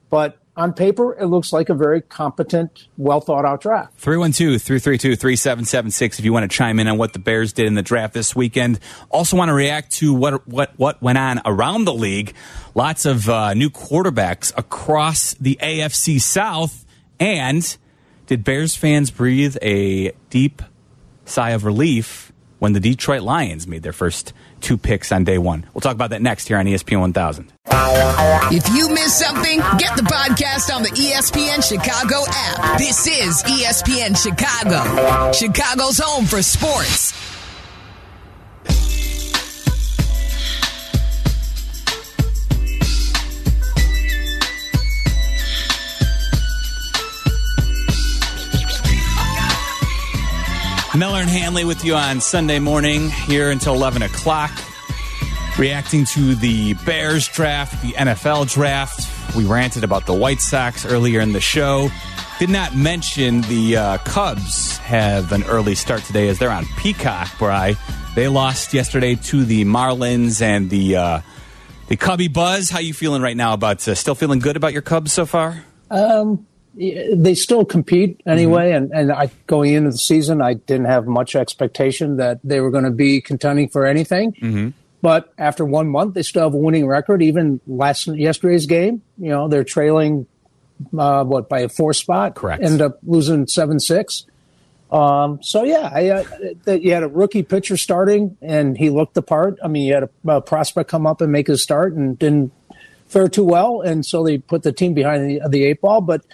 But 0.10 0.38
on 0.60 0.74
paper, 0.74 1.18
it 1.18 1.28
looks 1.28 1.54
like 1.54 1.70
a 1.70 1.74
very 1.74 2.02
competent, 2.02 2.88
well 2.98 3.22
thought 3.22 3.46
out 3.46 3.62
draft. 3.62 3.98
312 3.98 4.62
332 4.62 5.16
3776 5.16 6.20
if 6.20 6.26
you 6.26 6.34
want 6.34 6.50
to 6.50 6.56
chime 6.56 6.80
in 6.82 6.88
on 6.90 6.98
what 6.98 7.14
the 7.14 7.20
Bears 7.20 7.54
did 7.54 7.66
in 7.66 7.76
the 7.76 7.82
draft 7.82 8.14
this 8.14 8.36
weekend. 8.36 8.80
Also, 9.10 9.38
want 9.38 9.48
to 9.48 9.54
react 9.54 9.92
to 9.94 10.14
what, 10.14 10.46
what, 10.46 10.74
what 10.76 11.02
went 11.02 11.18
on 11.18 11.42
around 11.46 11.86
the 11.86 11.94
league. 11.94 12.34
Lots 12.76 13.06
of 13.06 13.30
uh, 13.30 13.54
new 13.54 13.70
quarterbacks 13.70 14.52
across 14.58 15.34
the 15.36 15.58
AFC 15.62 16.20
South. 16.20 16.86
And 17.22 17.78
did 18.28 18.44
Bears 18.44 18.76
fans 18.76 19.12
breathe 19.12 19.56
a 19.62 20.12
deep 20.30 20.62
sigh 21.24 21.52
of 21.52 21.64
relief 21.64 22.34
when 22.60 22.74
the 22.74 22.80
Detroit 22.82 23.22
Lions 23.22 23.66
made 23.66 23.84
their 23.84 23.94
first 23.94 24.34
two 24.60 24.78
picks 24.78 25.12
on 25.12 25.24
day 25.24 25.38
one? 25.38 25.66
We'll 25.74 25.82
talk 25.82 25.96
about 25.96 26.12
that 26.12 26.22
next 26.22 26.48
here 26.48 26.58
on 26.58 26.66
ESPN 26.66 27.00
1000. 27.00 27.52
If 28.52 28.68
you 28.76 28.90
miss 28.90 29.18
something, 29.18 29.60
get 29.78 29.96
the 29.96 30.04
podcast 30.04 30.74
on 30.74 30.84
the 30.84 30.90
ESPN 30.90 31.64
Chicago 31.68 32.24
app. 32.28 32.78
This 32.78 33.08
is 33.08 33.44
ESPN 33.44 34.16
Chicago, 34.18 35.32
Chicago's 35.32 36.00
home 36.00 36.26
for 36.26 36.42
sports. 36.42 37.29
Meller 50.98 51.20
and 51.20 51.30
Hanley 51.30 51.66
with 51.66 51.86
you 51.86 51.94
on 51.94 52.20
Sunday 52.20 52.58
morning 52.58 53.10
here 53.10 53.52
until 53.52 53.76
11 53.76 54.02
o'clock. 54.02 54.52
Reacting 55.58 56.04
to 56.06 56.34
the 56.36 56.74
Bears 56.86 57.28
draft, 57.28 57.82
the 57.84 57.94
NFL 57.94 58.52
draft. 58.52 59.08
We 59.36 59.46
ranted 59.46 59.84
about 59.84 60.08
the 60.08 60.14
White 60.14 60.42
Sox 60.42 60.86
earlier 60.86 61.22
in 61.22 61.32
the 61.32 61.42
show. 61.42 61.90
Did 62.40 62.50
not 62.50 62.76
mention 62.76 63.42
the 63.42 63.78
uh, 63.78 63.98
Cubs 64.00 64.78
have 64.78 65.32
an 65.32 65.44
early 65.44 65.76
start 65.76 66.02
today 66.04 66.28
as 66.28 66.40
they're 66.40 66.50
on 66.50 66.66
Peacock, 66.78 67.38
Bry. 67.38 67.76
They 68.16 68.28
lost 68.28 68.74
yesterday 68.74 69.16
to 69.16 69.46
the 69.46 69.66
Marlins 69.66 70.42
and 70.42 70.70
the 70.70 70.96
uh, 70.96 71.22
the 71.88 71.98
Cubby 71.98 72.30
Buzz. 72.30 72.70
How 72.72 72.80
you 72.80 72.94
feeling 72.94 73.22
right 73.22 73.38
now 73.38 73.54
about 73.54 73.88
uh, 73.88 73.94
still 73.94 74.16
feeling 74.16 74.40
good 74.40 74.56
about 74.56 74.74
your 74.74 74.82
Cubs 74.82 75.14
so 75.14 75.26
far? 75.26 75.64
Um, 75.92 76.48
they 76.80 77.36
still 77.36 77.66
compete 77.66 78.22
anyway, 78.26 78.72
and 78.72 78.92
and 78.94 79.12
I 79.12 79.30
going 79.48 79.74
into 79.74 79.92
the 79.92 79.98
season, 79.98 80.42
I 80.42 80.54
didn't 80.54 80.86
have 80.86 81.08
much 81.08 81.36
expectation 81.36 82.18
that 82.18 82.40
they 82.44 82.62
were 82.62 82.72
going 82.72 82.86
to 82.86 82.92
be 82.92 83.22
contending 83.22 83.68
for 83.68 83.86
anything. 83.86 84.32
Mm-hmm. 84.34 84.70
But 85.02 85.34
after 85.38 85.66
one 85.66 85.90
month, 85.90 86.14
they 86.14 86.24
still 86.24 86.44
have 86.44 86.54
a 86.54 86.58
winning 86.58 86.88
record. 86.88 87.22
Even 87.22 87.60
last 87.68 88.08
yesterday's 88.08 88.66
game, 88.66 89.02
you 89.18 89.30
know, 89.30 89.48
they're 89.48 89.64
trailing 89.64 90.26
uh, 90.98 91.24
what 91.26 91.50
by 91.50 91.60
a 91.60 91.70
four 91.70 91.94
spot. 91.94 92.36
Correct. 92.36 92.64
Ended 92.64 92.82
up 92.82 93.00
losing 93.04 93.48
seven 93.48 93.80
six. 93.80 94.26
Um, 94.92 95.44
so 95.44 95.64
yeah, 95.64 95.90
I, 95.94 96.10
uh, 96.10 96.72
you 96.72 96.94
had 96.94 97.04
a 97.04 97.08
rookie 97.08 97.44
pitcher 97.44 97.78
starting, 97.78 98.38
and 98.42 98.78
he 98.78 98.90
looked 98.90 99.14
the 99.14 99.22
part. 99.22 99.60
I 99.64 99.68
mean, 99.68 99.84
you 99.86 99.94
had 99.94 100.04
a, 100.04 100.10
a 100.28 100.42
prospect 100.42 100.90
come 100.90 101.06
up 101.06 101.22
and 101.22 101.32
make 101.32 101.48
his 101.48 101.62
start, 101.62 101.94
and 101.94 102.18
didn't 102.18 102.52
fare 103.06 103.28
too 103.28 103.44
well, 103.44 103.82
and 103.82 104.06
so 104.06 104.24
they 104.24 104.38
put 104.38 104.64
the 104.64 104.72
team 104.72 104.94
behind 104.94 105.30
the, 105.30 105.42
the 105.50 105.64
eight 105.64 105.82
ball. 105.82 106.02
But 106.02 106.26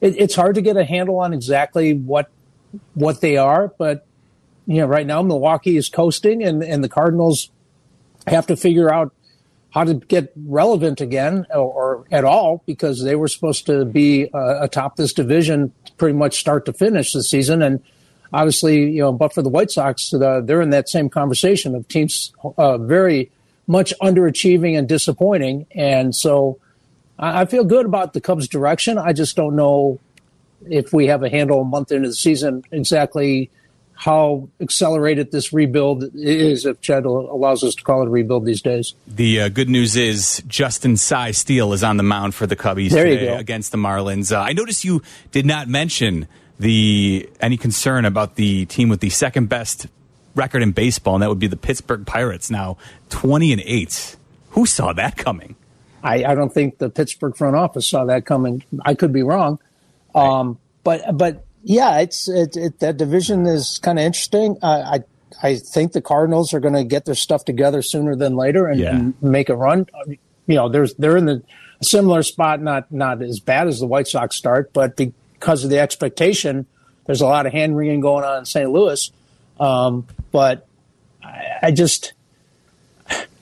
it, 0.00 0.14
it's 0.18 0.34
hard 0.34 0.54
to 0.56 0.62
get 0.62 0.76
a 0.76 0.84
handle 0.84 1.18
on 1.18 1.32
exactly 1.32 1.94
what 1.94 2.30
what 2.94 3.20
they 3.20 3.36
are. 3.36 3.72
But 3.78 4.06
you 4.66 4.76
know, 4.76 4.86
right 4.86 5.06
now 5.06 5.22
Milwaukee 5.22 5.76
is 5.76 5.88
coasting, 5.88 6.42
and 6.42 6.62
and 6.62 6.82
the 6.82 6.88
Cardinals 6.88 7.50
have 8.26 8.46
to 8.46 8.56
figure 8.56 8.92
out 8.92 9.12
how 9.70 9.84
to 9.84 9.94
get 9.94 10.32
relevant 10.46 11.00
again 11.00 11.46
or, 11.50 11.60
or 11.60 12.04
at 12.10 12.24
all 12.24 12.62
because 12.66 13.04
they 13.04 13.16
were 13.16 13.28
supposed 13.28 13.66
to 13.66 13.84
be 13.84 14.28
uh, 14.32 14.62
atop 14.62 14.96
this 14.96 15.12
division 15.12 15.72
pretty 15.98 16.16
much 16.16 16.38
start 16.38 16.64
to 16.64 16.72
finish 16.72 17.12
this 17.12 17.30
season 17.30 17.62
and 17.62 17.82
obviously 18.32 18.90
you 18.90 19.00
know 19.00 19.12
but 19.12 19.32
for 19.32 19.42
the 19.42 19.48
white 19.48 19.70
sox 19.70 20.12
uh, 20.14 20.40
they're 20.42 20.62
in 20.62 20.70
that 20.70 20.88
same 20.88 21.08
conversation 21.08 21.74
of 21.74 21.86
teams 21.88 22.32
uh, 22.56 22.78
very 22.78 23.30
much 23.66 23.92
underachieving 24.00 24.78
and 24.78 24.88
disappointing 24.88 25.66
and 25.72 26.14
so 26.14 26.58
I, 27.18 27.42
I 27.42 27.44
feel 27.46 27.64
good 27.64 27.86
about 27.86 28.12
the 28.12 28.20
cubs 28.20 28.48
direction 28.48 28.98
i 28.98 29.12
just 29.12 29.36
don't 29.36 29.56
know 29.56 30.00
if 30.68 30.92
we 30.92 31.06
have 31.06 31.22
a 31.22 31.28
handle 31.28 31.60
a 31.60 31.64
month 31.64 31.92
into 31.92 32.08
the 32.08 32.14
season 32.14 32.64
exactly 32.70 33.50
how 33.98 34.48
accelerated 34.60 35.32
this 35.32 35.52
rebuild 35.52 36.04
is, 36.14 36.64
if 36.64 36.80
Chad 36.80 37.04
allows 37.04 37.64
us 37.64 37.74
to 37.74 37.82
call 37.82 38.02
it 38.02 38.06
a 38.06 38.10
rebuild 38.10 38.44
these 38.44 38.62
days. 38.62 38.94
The 39.08 39.40
uh, 39.40 39.48
good 39.48 39.68
news 39.68 39.96
is 39.96 40.40
Justin 40.46 40.96
Cy 40.96 41.32
Steele 41.32 41.72
is 41.72 41.82
on 41.82 41.96
the 41.96 42.04
mound 42.04 42.36
for 42.36 42.46
the 42.46 42.54
Cubbies 42.54 42.90
today 42.90 43.26
against 43.26 43.72
the 43.72 43.78
Marlins. 43.78 44.32
Uh, 44.32 44.40
I 44.40 44.52
noticed 44.52 44.84
you 44.84 45.02
did 45.32 45.46
not 45.46 45.66
mention 45.66 46.28
the 46.60 47.28
any 47.40 47.56
concern 47.56 48.04
about 48.04 48.36
the 48.36 48.66
team 48.66 48.88
with 48.88 49.00
the 49.00 49.10
second 49.10 49.48
best 49.48 49.88
record 50.36 50.62
in 50.62 50.70
baseball, 50.70 51.16
and 51.16 51.22
that 51.22 51.28
would 51.28 51.40
be 51.40 51.48
the 51.48 51.56
Pittsburgh 51.56 52.06
Pirates. 52.06 52.52
Now 52.52 52.76
twenty 53.10 53.52
and 53.52 53.60
eight. 53.64 54.16
Who 54.50 54.64
saw 54.64 54.92
that 54.92 55.16
coming? 55.16 55.56
I, 56.02 56.24
I 56.24 56.34
don't 56.34 56.52
think 56.52 56.78
the 56.78 56.90
Pittsburgh 56.90 57.36
front 57.36 57.56
office 57.56 57.88
saw 57.88 58.04
that 58.06 58.24
coming. 58.24 58.62
I 58.84 58.94
could 58.94 59.12
be 59.12 59.22
wrong, 59.22 59.58
um, 60.14 60.58
but 60.84 61.16
but 61.16 61.44
yeah, 61.64 61.98
it's 62.00 62.28
it, 62.28 62.56
it, 62.56 62.78
that 62.80 62.96
division 62.96 63.46
is 63.46 63.78
kind 63.82 63.98
of 63.98 64.04
interesting. 64.04 64.56
Uh, 64.62 64.98
I 65.42 65.46
I 65.46 65.56
think 65.56 65.92
the 65.92 66.00
Cardinals 66.00 66.54
are 66.54 66.60
going 66.60 66.74
to 66.74 66.84
get 66.84 67.04
their 67.04 67.14
stuff 67.14 67.44
together 67.44 67.82
sooner 67.82 68.16
than 68.16 68.36
later 68.36 68.66
and, 68.66 68.80
Yeah. 68.80 68.96
and 68.96 69.22
make 69.22 69.48
a 69.48 69.56
run. 69.56 69.86
You 70.46 70.54
know, 70.54 70.68
there's 70.68 70.94
they're 70.94 71.16
in 71.16 71.26
the 71.26 71.42
similar 71.82 72.22
spot, 72.22 72.62
not 72.62 72.90
not 72.92 73.20
as 73.22 73.40
bad 73.40 73.66
as 73.68 73.80
the 73.80 73.86
White 73.86 74.08
Sox 74.08 74.36
start, 74.36 74.72
but 74.72 74.96
because 74.96 75.64
of 75.64 75.70
the 75.70 75.78
expectation, 75.80 76.66
there's 77.06 77.20
a 77.20 77.26
lot 77.26 77.44
of 77.46 77.52
hand 77.52 77.76
wringing 77.76 78.00
going 78.00 78.24
on 78.24 78.38
in 78.38 78.44
St. 78.44 78.70
Louis. 78.70 79.10
Um, 79.60 80.06
but 80.32 80.66
I, 81.22 81.44
I 81.64 81.70
just. 81.72 82.12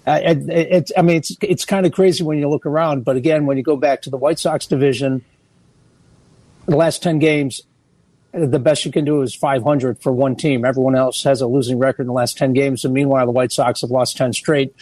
I, 0.07 0.21
it's, 0.21 0.93
I 0.97 1.03
mean, 1.03 1.17
it's 1.17 1.37
it's 1.43 1.65
kind 1.65 1.85
of 1.85 1.93
crazy 1.93 2.23
when 2.23 2.39
you 2.39 2.49
look 2.49 2.65
around. 2.65 3.05
But 3.05 3.17
again, 3.17 3.47
when 3.47 3.57
you 3.57 3.65
go 3.65 3.77
back 3.77 4.03
to 4.03 4.11
the 4.11 4.17
White 4.17 4.39
Sox 4.39 4.67
division, 4.67 5.25
the 6.67 6.77
last 6.77 7.03
ten 7.03 7.19
games, 7.19 7.63
the 8.33 8.59
best 8.59 8.85
you 8.85 8.93
can 8.93 9.05
do 9.05 9.23
is 9.23 9.35
500 9.35 10.01
for 10.01 10.13
one 10.13 10.37
team. 10.37 10.65
Everyone 10.65 10.95
else 10.95 11.25
has 11.25 11.41
a 11.41 11.47
losing 11.47 11.79
record 11.79 12.03
in 12.03 12.09
the 12.09 12.13
last 12.13 12.37
10 12.37 12.53
games, 12.53 12.85
and 12.85 12.93
meanwhile, 12.93 13.25
the 13.27 13.33
White 13.33 13.51
Sox 13.51 13.81
have 13.81 13.91
lost 13.91 14.17
10 14.17 14.33
straight. 14.33 14.75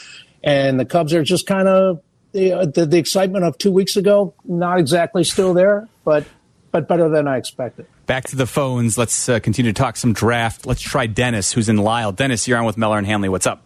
And 0.43 0.79
the 0.79 0.85
Cubs 0.85 1.15
are 1.15 1.23
just 1.23 1.47
kind 1.47 1.69
of 1.69 2.03
the, 2.33 2.71
the 2.75 2.85
the 2.85 2.99
excitement 2.99 3.45
of 3.45 3.57
two 3.57 3.73
weeks 3.73 3.97
ago, 3.97 4.35
not 4.45 4.79
exactly 4.79 5.25
still 5.25 5.55
there, 5.55 5.89
but 6.05 6.27
but 6.71 6.87
better 6.87 7.09
than 7.09 7.27
I 7.29 7.39
expected. 7.39 7.87
Back 8.07 8.25
to 8.25 8.37
the 8.37 8.47
phones. 8.47 8.99
Let's 8.99 9.29
uh, 9.29 9.41
continue 9.41 9.73
to 9.73 9.81
talk 9.81 9.97
some 9.97 10.13
draft. 10.13 10.67
Let's 10.67 10.83
try 10.83 11.07
Dennis, 11.07 11.53
who's 11.53 11.71
in 11.71 11.79
Lisle. 11.79 12.13
Dennis, 12.13 12.47
you're 12.47 12.59
on 12.59 12.67
with 12.67 12.77
Meller 12.77 12.99
and 12.99 13.07
Hanley. 13.07 13.31
What's 13.31 13.47
up? 13.47 13.64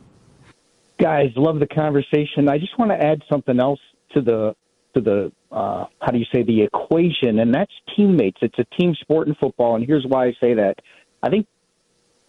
Guys 0.98 1.30
love 1.36 1.60
the 1.60 1.66
conversation. 1.66 2.48
I 2.48 2.58
just 2.58 2.76
want 2.78 2.90
to 2.90 3.00
add 3.00 3.22
something 3.28 3.60
else 3.60 3.80
to 4.14 4.20
the 4.20 4.56
to 4.94 5.00
the 5.00 5.32
uh, 5.52 5.86
how 6.00 6.10
do 6.12 6.18
you 6.18 6.26
say 6.32 6.42
the 6.42 6.62
equation 6.62 7.38
and 7.38 7.54
that's 7.54 7.72
teammates. 7.94 8.38
It's 8.42 8.58
a 8.58 8.64
team 8.78 8.94
sport 9.00 9.28
in 9.28 9.34
football 9.34 9.76
and 9.76 9.86
here's 9.86 10.04
why 10.04 10.26
i 10.26 10.32
say 10.40 10.54
that. 10.54 10.76
I 11.22 11.30
think 11.30 11.46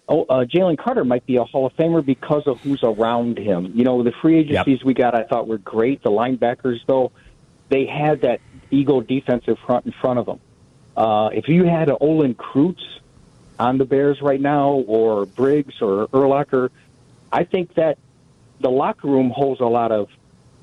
oh, 0.07 0.23
uh, 0.23 0.45
jalen 0.45 0.77
carter 0.77 1.03
might 1.03 1.25
be 1.25 1.37
a 1.37 1.43
hall 1.43 1.65
of 1.65 1.73
famer 1.73 2.05
because 2.05 2.43
of 2.45 2.59
who's 2.61 2.81
around 2.83 3.37
him. 3.39 3.71
You 3.73 3.83
know 3.85 4.03
the 4.03 4.13
free 4.21 4.39
agencies 4.39 4.83
we 4.83 4.93
got 4.93 5.15
i 5.15 5.23
thought 5.23 5.47
were 5.47 5.57
great. 5.57 6.03
The 6.03 6.11
linebackers 6.11 6.79
though 6.85 7.11
they 7.69 7.85
had 7.85 8.21
that 8.21 8.39
eagle 8.71 9.01
defensive 9.01 9.57
front 9.65 9.85
in 9.85 9.93
front 9.99 10.19
of 10.19 10.25
them. 10.25 10.39
Uh, 10.95 11.29
if 11.33 11.47
you 11.47 11.63
had 11.63 11.89
a 11.89 11.97
olin 11.97 12.35
Kreutz 12.35 12.83
on 13.59 13.77
the 13.77 13.85
bears 13.85 14.21
right 14.21 14.39
now 14.39 14.71
or 14.87 15.25
briggs 15.25 15.81
or 15.81 16.07
Urlacher 16.07 16.69
i 17.31 17.43
think 17.43 17.73
that 17.75 17.97
the 18.61 18.69
locker 18.69 19.07
room 19.07 19.31
holds 19.33 19.61
a 19.61 19.65
lot 19.65 19.91
of 19.91 20.09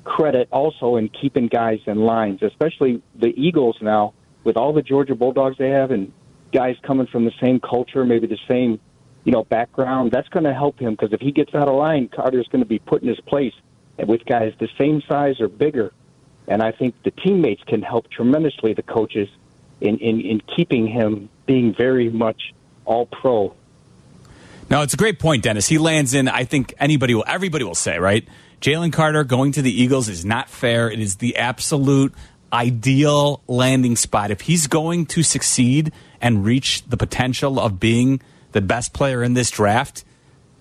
credit 0.05 0.49
also 0.53 0.97
in 0.97 1.09
keeping 1.09 1.49
guys 1.49 1.81
in 1.87 1.99
lines, 1.99 2.43
especially 2.43 3.03
the 3.17 3.35
Eagles 3.37 3.77
now 3.81 4.15
with 4.45 4.57
all 4.57 4.73
the 4.73 4.83
Georgia 4.83 5.15
Bulldogs 5.15 5.57
they 5.59 5.71
have 5.71 5.91
and 5.91 6.13
guys 6.53 6.77
coming 6.87 7.07
from 7.07 7.25
the 7.25 7.33
same 7.43 7.61
culture, 7.61 8.05
maybe 8.05 8.27
the 8.27 8.39
same, 8.49 8.79
you 9.25 9.33
know, 9.33 9.45
background. 9.45 10.13
That's 10.13 10.29
going 10.29 10.45
to 10.45 10.55
help 10.55 10.79
him 10.79 10.93
because 10.93 11.13
if 11.13 11.21
he 11.21 11.33
gets 11.33 11.55
out 11.55 11.69
of 11.69 11.75
line, 11.75 12.09
Carter's 12.09 12.47
going 12.49 12.63
to 12.63 12.69
be 12.69 12.79
put 12.79 13.03
in 13.03 13.09
his 13.09 13.21
place 13.21 13.55
with 13.99 14.25
guys 14.25 14.53
the 14.61 14.69
same 14.79 15.03
size 15.09 15.41
or 15.41 15.49
bigger. 15.49 15.93
And 16.47 16.63
I 16.63 16.71
think 16.71 16.95
the 17.03 17.11
teammates 17.11 17.63
can 17.67 17.83
help 17.83 18.09
tremendously 18.11 18.73
the 18.73 18.83
coaches 18.83 19.29
in, 19.81 19.99
in, 19.99 20.21
in 20.21 20.41
keeping 20.57 20.87
him 20.87 21.29
being 21.47 21.75
very 21.77 22.09
much 22.09 22.55
all 22.85 23.07
pro 23.07 23.55
No, 24.69 24.83
it's 24.83 24.95
a 24.95 24.97
great 24.97 25.21
point, 25.21 25.45
Dennis. 25.45 25.69
He 25.69 25.79
lands 25.79 26.13
in, 26.13 26.29
I 26.29 26.45
think 26.45 26.75
anybody 26.79 27.15
will, 27.15 27.25
everybody 27.27 27.65
will 27.65 27.77
say, 27.77 27.99
right? 27.99 28.27
Jalen 28.61 28.93
Carter 28.93 29.23
going 29.23 29.53
to 29.53 29.63
the 29.63 29.71
Eagles 29.71 30.09
is 30.09 30.25
not 30.25 30.49
fair. 30.49 30.91
It 30.91 30.99
is 30.99 31.17
the 31.17 31.37
absolute 31.37 32.13
ideal 32.53 33.43
landing 33.47 33.95
spot. 33.95 34.31
If 34.31 34.43
he's 34.43 34.67
going 34.67 35.07
to 35.07 35.23
succeed 35.23 35.93
and 36.21 36.45
reach 36.45 36.83
the 36.85 36.97
potential 36.97 37.61
of 37.61 37.79
being 37.79 38.21
the 38.53 38.61
best 38.61 38.93
player 38.93 39.23
in 39.23 39.35
this 39.35 39.51
draft, 39.51 40.05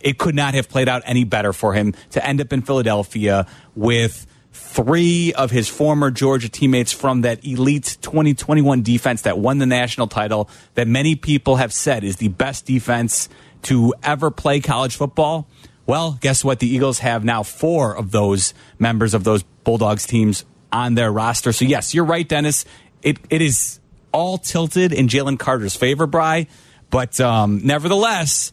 it 0.02 0.20
could 0.20 0.36
not 0.36 0.54
have 0.54 0.70
played 0.70 0.88
out 0.88 1.02
any 1.06 1.24
better 1.24 1.52
for 1.52 1.74
him 1.74 1.96
to 2.12 2.24
end 2.24 2.42
up 2.42 2.54
in 2.54 2.62
Philadelphia 2.62 3.48
with 3.76 4.28
three 4.52 5.34
of 5.34 5.52
his 5.52 5.68
former 5.68 6.12
Georgia 6.12 6.50
teammates 6.50 6.92
from 6.92 7.22
that 7.22 7.44
elite 7.46 7.98
2021 8.02 8.84
defense 8.84 9.24
that 9.24 9.38
won 9.38 9.58
the 9.58 9.66
national 9.66 10.08
title 10.08 10.50
that 10.76 10.88
many 10.88 11.16
people 11.16 11.56
have 11.56 11.74
said 11.74 12.04
is 12.04 12.18
the 12.18 12.28
best 12.30 12.66
defense 12.66 13.30
to 13.66 13.94
ever 14.04 14.32
play 14.32 14.60
college 14.60 14.96
football. 14.96 15.48
Well, 15.86 16.18
guess 16.20 16.44
what? 16.44 16.60
The 16.60 16.68
Eagles 16.68 17.00
have 17.00 17.24
now 17.24 17.44
four 17.44 17.96
of 17.96 18.12
those 18.12 18.54
members 18.80 19.14
of 19.14 19.24
those 19.24 19.44
Bulldogs 19.64 20.08
teams 20.08 20.46
on 20.72 20.96
their 20.96 21.12
roster. 21.12 21.52
So, 21.52 21.66
yes, 21.66 21.94
you're 21.94 22.06
right, 22.06 22.28
Dennis. 22.28 22.66
It, 23.02 23.20
it 23.30 23.42
is 23.42 23.80
all 24.12 24.38
tilted 24.38 24.94
in 24.94 25.08
Jalen 25.08 25.38
Carter's 25.38 25.76
favor, 25.76 26.08
Bry. 26.08 26.48
But 26.90 27.20
um, 27.20 27.62
nevertheless, 27.64 28.52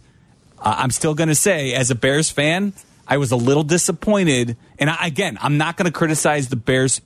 I'm 0.59 0.91
still 0.91 1.15
going 1.15 1.29
to 1.29 1.35
say, 1.35 1.73
as 1.73 1.91
a 1.91 1.95
Bears 1.95 2.31
fan, 2.31 2.75
I 3.07 3.17
was 3.17 3.33
a 3.33 3.37
little 3.37 3.65
disappointed. 3.65 4.57
And 4.79 4.91
I, 4.91 5.07
again, 5.07 5.39
I'm 5.41 5.57
not 5.57 5.77
going 5.77 5.87
to 5.87 5.93
criticize 5.93 6.49
the 6.49 6.57
Bears 6.57 7.01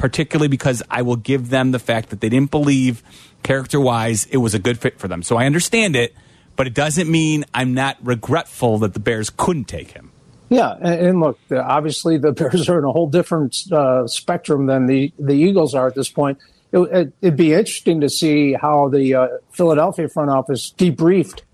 particularly 0.00 0.48
because 0.48 0.82
I 0.90 1.02
will 1.02 1.16
give 1.16 1.50
them 1.50 1.72
the 1.72 1.78
fact 1.78 2.08
that 2.08 2.22
they 2.22 2.30
didn't 2.30 2.50
believe 2.50 3.02
character 3.42 3.78
wise 3.78 4.24
it 4.26 4.38
was 4.38 4.54
a 4.54 4.58
good 4.58 4.78
fit 4.78 4.98
for 4.98 5.08
them. 5.08 5.22
So 5.22 5.36
I 5.36 5.44
understand 5.44 5.94
it, 5.94 6.14
but 6.60 6.66
it 6.66 6.74
doesn't 6.74 7.10
mean 7.10 7.46
I'm 7.54 7.72
not 7.72 7.96
regretful 8.02 8.80
that 8.80 8.92
the 8.92 9.00
Bears 9.00 9.30
couldn't 9.30 9.64
take 9.64 9.92
him. 9.92 10.12
Yeah, 10.50 10.72
and, 10.72 11.18
look, 11.18 11.38
obviously 11.50 12.18
the 12.18 12.32
Bears 12.38 12.68
are 12.68 12.78
in 12.78 12.84
a 12.84 12.92
whole 12.92 13.08
different 13.08 13.56
uh, 13.72 14.06
spectrum 14.06 14.66
than 14.66 14.84
the 14.84 15.10
the 15.18 15.32
Eagles 15.32 15.74
are 15.74 15.86
at 15.86 15.94
this 15.94 16.10
point. 16.10 16.36
It, 16.70 16.80
it, 16.80 17.12
it'd 17.22 17.36
be 17.38 17.54
interesting 17.54 18.02
to 18.02 18.10
see 18.10 18.52
how 18.52 18.90
the 18.90 19.14
uh, 19.14 19.28
Philadelphia 19.52 20.10
front 20.10 20.28
office 20.28 20.74
debriefed 20.76 21.44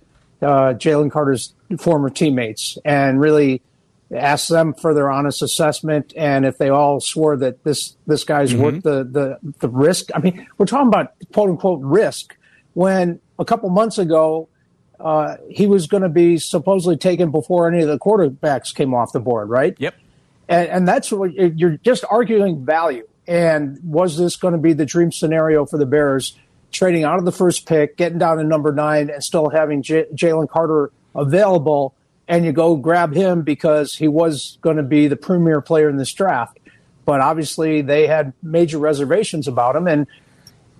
uh, 0.43 0.75
Jalen 0.75 1.13
Carter's 1.13 1.55
former 1.79 2.11
teammates 2.11 2.77
and 2.85 3.21
really 3.21 3.63
asked 4.13 4.49
them 4.49 4.75
for 4.75 4.93
their 4.93 5.09
honest 5.09 5.41
assessment 5.41 6.15
and 6.17 6.45
if 6.45 6.59
they 6.59 6.69
all 6.69 6.99
swore 6.99 7.37
that 7.37 7.63
this 7.63 7.97
this 8.09 8.25
guy's 8.25 8.57
worth 8.57 8.83
the, 8.83 9.05
the 9.05 9.39
the 9.61 9.69
risk. 9.69 10.11
I 10.17 10.19
mean, 10.19 10.49
we're 10.59 10.67
talking 10.67 10.89
about 10.89 11.13
quote 11.33 11.51
unquote 11.51 11.81
risk 11.81 12.37
when 12.75 13.21
a 13.39 13.45
couple 13.45 13.71
months 13.71 13.99
ago 13.99 14.49
uh, 15.01 15.37
he 15.51 15.67
was 15.67 15.87
going 15.87 16.03
to 16.03 16.09
be 16.09 16.39
supposedly 16.39 16.97
taken 16.97 17.31
before 17.31 17.71
any 17.71 17.83
of 17.83 17.89
the 17.89 17.99
quarterbacks 17.99 18.75
came 18.75 18.95
off 18.95 19.13
the 19.13 19.21
board, 19.21 19.49
right? 19.49 19.75
Yep. 19.79 19.95
And, 20.49 20.69
and 20.69 20.89
that's 20.89 21.13
what 21.13 21.33
you're 21.35 21.77
just 21.79 22.05
arguing 22.11 22.65
value. 22.65 23.07
And 23.27 23.79
was 23.83 24.17
this 24.17 24.37
going 24.37 24.53
to 24.53 24.59
be 24.59 24.73
the 24.73 24.87
dream 24.87 25.11
scenario 25.11 25.67
for 25.67 25.79
the 25.79 25.87
Bears, 25.87 26.39
trading 26.71 27.05
out 27.05 27.19
of 27.19 27.25
the 27.25 27.33
first 27.33 27.67
pick, 27.67 27.97
getting 27.97 28.19
down 28.19 28.37
to 28.39 28.45
number 28.45 28.73
nine, 28.73 29.11
and 29.11 29.23
still 29.23 29.49
having 29.49 29.83
J- 29.83 30.07
Jalen 30.15 30.49
Carter 30.49 30.93
available? 31.15 31.95
And 32.29 32.45
you 32.45 32.53
go 32.53 32.77
grab 32.77 33.15
him 33.15 33.43
because 33.43 33.95
he 33.95 34.09
was 34.09 34.59
going 34.61 34.77
to 34.77 34.83
be 34.83 35.09
the 35.09 35.17
premier 35.17 35.61
player 35.61 35.89
in 35.89 35.97
this 35.97 36.13
draft. 36.13 36.59
But 37.05 37.21
obviously, 37.21 37.83
they 37.83 38.07
had 38.07 38.33
major 38.43 38.79
reservations 38.79 39.47
about 39.47 39.77
him. 39.77 39.87
And 39.87 40.07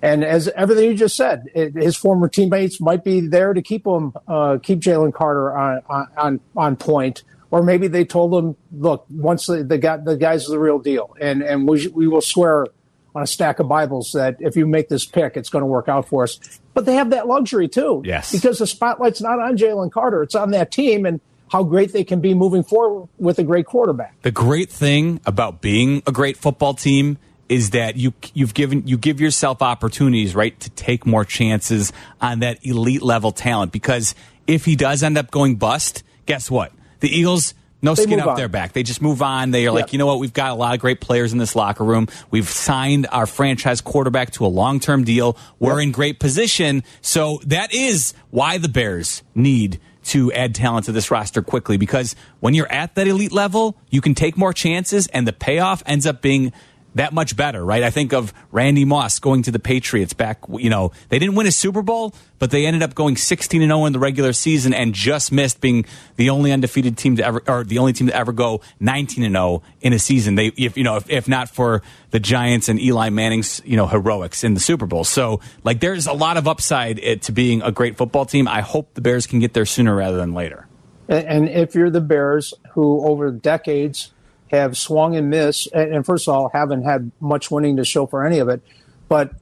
and 0.03 0.25
as 0.25 0.49
everything 0.49 0.85
you 0.85 0.95
just 0.95 1.17
said, 1.17 1.45
it, 1.55 1.75
his 1.75 1.97
former 1.97 2.29
teammates 2.29 2.81
might 2.81 3.03
be 3.05 3.21
there 3.21 3.53
to 3.55 3.63
keep 3.63 3.87
him, 3.87 4.13
uh, 4.29 4.59
keep 4.63 4.81
Jalen 4.81 5.13
Carter 5.15 5.57
on, 5.57 5.83
on 6.17 6.41
on 6.57 6.77
point, 6.77 7.23
or 7.51 7.63
maybe 7.63 7.89
they 7.89 8.05
told 8.05 8.35
him, 8.35 8.57
"Look, 8.73 9.07
once 9.11 9.47
the, 9.47 9.65
the 9.65 9.79
guy 9.79 9.97
the 9.97 10.17
guy's 10.17 10.47
the 10.47 10.59
real 10.59 10.79
deal, 10.79 11.17
and 11.21 11.43
and 11.43 11.69
we 11.69 11.89
we 11.89 12.07
will 12.09 12.21
swear 12.21 12.67
on 13.15 13.23
a 13.23 13.27
stack 13.27 13.59
of 13.59 13.69
Bibles 13.69 14.13
that 14.13 14.37
if 14.41 14.57
you 14.57 14.67
make 14.67 14.89
this 14.91 15.07
pick, 15.07 15.37
it's 15.37 15.49
going 15.49 15.63
to 15.63 15.67
work 15.67 15.89
out 15.89 16.09
for 16.09 16.25
us." 16.25 16.39
But 16.75 16.85
they 16.85 16.97
have 16.97 17.09
that 17.11 17.27
luxury 17.27 17.69
too, 17.69 18.03
Yes. 18.05 18.31
because 18.33 18.59
the 18.59 18.67
spotlight's 18.67 19.23
not 19.23 19.39
on 19.41 19.57
Jalen 19.57 19.91
Carter; 19.91 20.23
it's 20.23 20.35
on 20.35 20.51
that 20.51 20.71
team 20.71 21.07
and 21.07 21.21
how 21.51 21.63
great 21.63 21.93
they 21.93 22.05
can 22.05 22.21
be 22.21 22.35
moving 22.35 22.63
forward 22.65 23.09
with 23.19 23.39
a 23.39 23.45
great 23.45 23.67
quarterback. 23.67 24.21
The 24.23 24.33
great 24.33 24.69
thing 24.69 25.21
about 25.25 25.61
being 25.63 26.03
a 26.07 26.13
great 26.13 26.37
football 26.37 26.75
team 26.75 27.19
is 27.49 27.71
that 27.71 27.97
you 27.97 28.13
you've 28.35 28.55
given 28.55 28.87
you 28.87 28.99
give 28.99 29.21
yourself 29.21 29.63
opportunities, 29.63 30.35
right, 30.35 30.59
to 30.61 30.71
take 30.71 31.07
more 31.07 31.25
chances 31.25 31.93
on 32.21 32.41
that 32.41 32.65
elite 32.67 33.03
level 33.03 33.33
talent. 33.33 33.73
Because 33.73 34.15
if 34.47 34.65
he 34.65 34.77
does 34.77 35.03
end 35.03 35.17
up 35.19 35.31
going 35.31 35.57
bust, 35.57 36.03
guess 36.27 36.51
what? 36.51 36.73
The 37.01 37.09
Eagles 37.09 37.55
no 37.83 37.95
They 37.95 38.05
skin 38.05 38.21
up 38.21 38.29
on. 38.29 38.37
their 38.37 38.49
back. 38.49 38.73
They 38.73 38.83
just 38.83 39.03
move 39.03 39.23
on. 39.23 39.51
They 39.51 39.67
are 39.67 39.71
like, 39.71 39.93
you 39.93 39.99
know 39.99 40.07
what? 40.07 40.19
We've 40.19 40.33
got 40.33 40.51
a 40.51 40.55
lot 40.55 40.75
of 40.75 40.81
great 40.81 41.01
players 41.01 41.33
in 41.33 41.39
this 41.39 41.55
locker 41.55 41.85
room. 41.85 42.09
We've 42.31 42.49
signed 42.49 43.07
our 43.13 43.27
franchise 43.27 43.81
quarterback 43.81 44.33
to 44.33 44.47
a 44.47 44.49
long 44.49 44.81
term 44.81 45.05
deal. 45.05 45.37
We're 45.59 45.81
in 45.81 45.93
great 45.93 46.19
position. 46.19 46.83
So 47.01 47.41
that 47.47 47.75
is 47.75 48.15
why 48.31 48.59
the 48.59 48.69
Bears 48.69 49.23
need 49.35 49.79
to 50.05 50.33
add 50.33 50.55
talent 50.55 50.87
to 50.87 50.93
this 50.93 51.11
roster 51.11 51.43
quickly 51.43 51.77
because 51.77 52.15
when 52.39 52.55
you're 52.55 52.71
at 52.71 52.95
that 52.95 53.09
elite 53.09 53.33
level, 53.33 53.77
you 53.91 54.01
can 54.01 54.15
take 54.15 54.37
more 54.37 54.53
chances 54.53 55.09
and 55.09 55.27
the 55.27 55.33
payoff 55.33 55.83
ends 55.85 56.07
up 56.07 56.23
being 56.23 56.53
that 56.97 57.13
much 57.13 57.37
better, 57.37 57.65
right? 57.65 57.83
I 57.83 57.91
think 57.91 58.13
of 58.13 58.33
Randy 58.51 58.85
Moss 58.85 59.19
going 59.19 59.43
to 59.43 59.51
the 59.51 59.59
Patriots 59.59 60.15
back, 60.15 60.41
you 60.49 60.71
know, 60.71 60.93
they 61.11 61.19
didn't 61.19 61.35
win 61.35 61.47
a 61.47 61.53
Super 61.53 61.83
Bowl, 61.83 62.15
but 62.39 62.51
they 62.51 62.67
ended 62.67 62.83
up 62.83 62.95
going 62.95 63.17
16 63.17 63.63
and 63.63 63.71
0 63.71 63.85
in 63.85 63.93
the 63.93 63.99
regular 63.99 64.33
season 64.33 64.73
and 64.73 64.95
just 64.95 65.31
missed 65.31 65.61
being 65.61 65.85
the 66.17 66.31
only 66.31 66.53
undefeated 66.53 66.97
team 66.97 67.17
to 67.17 67.25
ever 67.25 67.43
or 67.47 67.65
the 67.65 67.79
only 67.79 67.93
team 67.93 68.07
to 68.07 68.17
ever 68.17 68.33
go 68.33 68.63
19 68.81 69.25
and 69.25 69.35
0 69.35 69.63
in 69.83 69.93
a 69.93 69.99
season. 69.99 70.35
They 70.37 70.47
if 70.57 70.77
you 70.77 70.85
know, 70.85 70.97
if, 70.97 71.09
if 71.11 71.29
not 71.29 71.51
for 71.51 71.83
the 72.11 72.21
Giants 72.21 72.69
and 72.69 72.81
Eli 72.81 73.11
Manning's, 73.11 73.61
you 73.65 73.77
know, 73.77 73.87
heroics 73.87 74.43
in 74.43 74.55
the 74.55 74.61
Super 74.61 74.87
Bowl. 74.87 75.05
So, 75.05 75.41
like 75.65 75.81
there's 75.81 76.07
a 76.07 76.15
lot 76.15 76.39
of 76.39 76.49
upside 76.49 76.99
eh, 77.01 77.17
to 77.17 77.33
being 77.33 77.61
a 77.63 77.73
great 77.73 77.97
football 77.97 78.25
team. 78.25 78.49
I 78.49 78.63
hope 78.63 78.95
the 78.95 79.03
Bears 79.03 79.27
can 79.27 79.39
get 79.39 79.53
there 79.53 79.67
sooner 79.67 79.95
rather 79.95 80.17
than 80.17 80.33
later. 80.33 80.67
And 81.09 81.49
if 81.49 81.75
you're 81.75 81.91
the 81.91 82.01
Bears 82.01 82.53
who 82.73 83.07
over 83.07 83.31
decades 83.31 84.13
have 84.51 84.77
swung 84.77 85.17
and 85.17 85.31
missed, 85.31 85.69
and 85.73 86.05
first 86.05 86.29
of 86.29 86.35
all, 86.35 86.51
haven't 86.53 86.85
had 86.85 87.11
much 87.21 87.51
winning 87.51 87.77
to 87.77 87.85
show 87.85 88.07
for 88.07 88.25
any 88.25 88.39
of 88.39 88.49
it, 88.49 88.63
but 89.09 89.33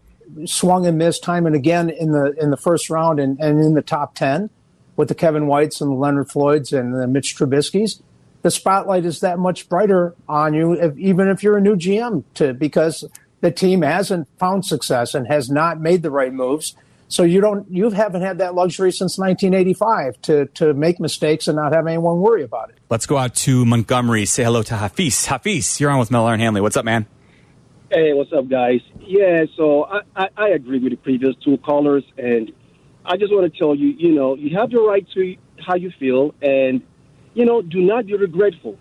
swung 0.46 0.86
and 0.86 0.98
missed 0.98 1.22
time 1.22 1.46
and 1.46 1.54
again 1.54 1.90
in 1.90 2.12
the 2.12 2.32
in 2.40 2.50
the 2.50 2.56
first 2.56 2.90
round 2.90 3.20
and, 3.20 3.38
and 3.38 3.60
in 3.60 3.74
the 3.74 3.82
top 3.82 4.14
ten 4.14 4.50
with 4.96 5.08
the 5.08 5.14
Kevin 5.14 5.46
Whites 5.46 5.80
and 5.80 5.90
the 5.90 5.96
Leonard 5.96 6.30
Floyds 6.30 6.72
and 6.72 6.94
the 6.94 7.06
Mitch 7.06 7.36
Trubisky's. 7.36 8.02
The 8.42 8.50
spotlight 8.50 9.04
is 9.04 9.20
that 9.20 9.38
much 9.38 9.68
brighter 9.68 10.14
on 10.28 10.54
you, 10.54 10.72
if, 10.72 10.96
even 10.98 11.28
if 11.28 11.42
you're 11.42 11.56
a 11.56 11.60
new 11.60 11.76
GM, 11.76 12.24
to 12.34 12.52
because 12.52 13.04
the 13.40 13.50
team 13.50 13.82
hasn't 13.82 14.28
found 14.38 14.64
success 14.64 15.14
and 15.14 15.26
has 15.26 15.50
not 15.50 15.80
made 15.80 16.02
the 16.02 16.10
right 16.10 16.32
moves. 16.32 16.76
So 17.08 17.22
you 17.22 17.40
don't 17.40 17.70
you 17.70 17.90
haven't 17.90 18.22
had 18.22 18.38
that 18.38 18.54
luxury 18.54 18.90
since 18.90 19.18
1985 19.18 20.20
to 20.22 20.46
to 20.46 20.74
make 20.74 20.98
mistakes 20.98 21.46
and 21.48 21.56
not 21.56 21.72
have 21.72 21.86
anyone 21.86 22.20
worry 22.20 22.42
about 22.42 22.70
it. 22.70 22.78
Let's 22.88 23.06
go 23.06 23.16
out 23.16 23.34
to 23.36 23.64
Montgomery. 23.64 24.24
Say 24.26 24.44
hello 24.44 24.62
to 24.62 24.76
Hafiz. 24.76 25.26
Hafiz, 25.26 25.80
you're 25.80 25.90
on 25.90 25.98
with 25.98 26.10
Meller 26.10 26.32
and 26.32 26.42
Hanley. 26.42 26.60
What's 26.60 26.76
up, 26.76 26.84
man? 26.84 27.06
Hey, 27.90 28.12
what's 28.12 28.32
up, 28.32 28.48
guys? 28.48 28.80
Yeah, 29.00 29.44
so 29.56 29.84
I, 29.84 30.00
I, 30.16 30.28
I 30.36 30.48
agree 30.48 30.80
with 30.80 30.90
the 30.90 30.96
previous 30.96 31.36
two 31.44 31.58
callers, 31.58 32.02
and 32.18 32.50
I 33.04 33.16
just 33.16 33.32
want 33.32 33.52
to 33.52 33.56
tell 33.56 33.74
you, 33.74 33.88
you 33.88 34.12
know, 34.12 34.34
you 34.34 34.56
have 34.58 34.70
the 34.70 34.80
right 34.80 35.06
to 35.10 35.36
how 35.64 35.76
you 35.76 35.92
feel, 36.00 36.34
and 36.42 36.82
you 37.34 37.44
know, 37.44 37.62
do 37.62 37.80
not 37.80 38.06
be 38.06 38.16
regretful. 38.16 38.78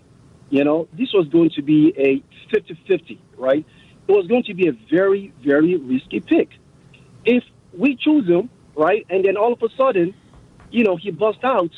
You 0.50 0.64
know, 0.64 0.88
this 0.92 1.12
was 1.12 1.28
going 1.28 1.50
to 1.50 1.62
be 1.62 1.92
a 1.96 2.22
50-50, 2.54 3.18
right? 3.36 3.64
It 4.08 4.12
was 4.12 4.26
going 4.26 4.44
to 4.44 4.54
be 4.54 4.68
a 4.68 4.72
very, 4.90 5.32
very 5.44 5.76
risky 5.76 6.20
pick. 6.20 6.48
If 7.24 7.44
we 7.76 7.96
choose 7.96 8.26
him, 8.28 8.50
right? 8.76 9.06
And 9.10 9.24
then 9.24 9.36
all 9.36 9.52
of 9.52 9.62
a 9.62 9.68
sudden, 9.76 10.14
you 10.70 10.84
know, 10.84 10.96
he 10.96 11.10
busts 11.10 11.44
out. 11.44 11.70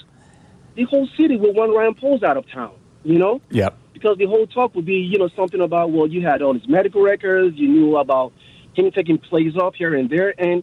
The 0.74 0.84
whole 0.84 1.08
city 1.16 1.36
will 1.36 1.54
want 1.54 1.74
Ryan 1.74 1.94
Poles 1.94 2.22
out 2.22 2.36
of 2.36 2.50
town, 2.50 2.74
you 3.02 3.18
know? 3.18 3.40
Yep. 3.50 3.78
Because 3.94 4.18
the 4.18 4.26
whole 4.26 4.46
talk 4.46 4.74
would 4.74 4.84
be, 4.84 4.96
you 4.96 5.18
know, 5.18 5.28
something 5.34 5.60
about, 5.60 5.90
well, 5.90 6.06
you 6.06 6.20
had 6.20 6.42
all 6.42 6.52
his 6.52 6.68
medical 6.68 7.02
records, 7.02 7.56
you 7.56 7.68
knew 7.68 7.96
about 7.96 8.32
him 8.74 8.90
taking 8.90 9.16
plays 9.16 9.56
off 9.56 9.74
here 9.74 9.94
and 9.94 10.10
there. 10.10 10.34
And 10.38 10.62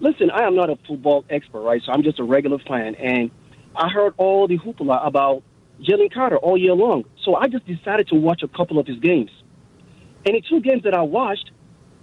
listen, 0.00 0.30
I 0.30 0.42
am 0.42 0.54
not 0.54 0.68
a 0.68 0.76
football 0.86 1.24
expert, 1.30 1.62
right? 1.62 1.82
So 1.84 1.92
I'm 1.92 2.02
just 2.02 2.18
a 2.18 2.24
regular 2.24 2.58
fan. 2.58 2.94
And 2.96 3.30
I 3.74 3.88
heard 3.88 4.12
all 4.18 4.46
the 4.46 4.58
hoopla 4.58 5.06
about 5.06 5.42
Jalen 5.80 6.12
Carter 6.12 6.36
all 6.36 6.58
year 6.58 6.74
long. 6.74 7.04
So 7.24 7.34
I 7.34 7.48
just 7.48 7.66
decided 7.66 8.08
to 8.08 8.16
watch 8.16 8.42
a 8.42 8.48
couple 8.48 8.78
of 8.78 8.86
his 8.86 8.98
games. 8.98 9.30
And 10.26 10.34
the 10.34 10.42
two 10.42 10.60
games 10.60 10.82
that 10.84 10.94
I 10.94 11.02
watched, 11.02 11.50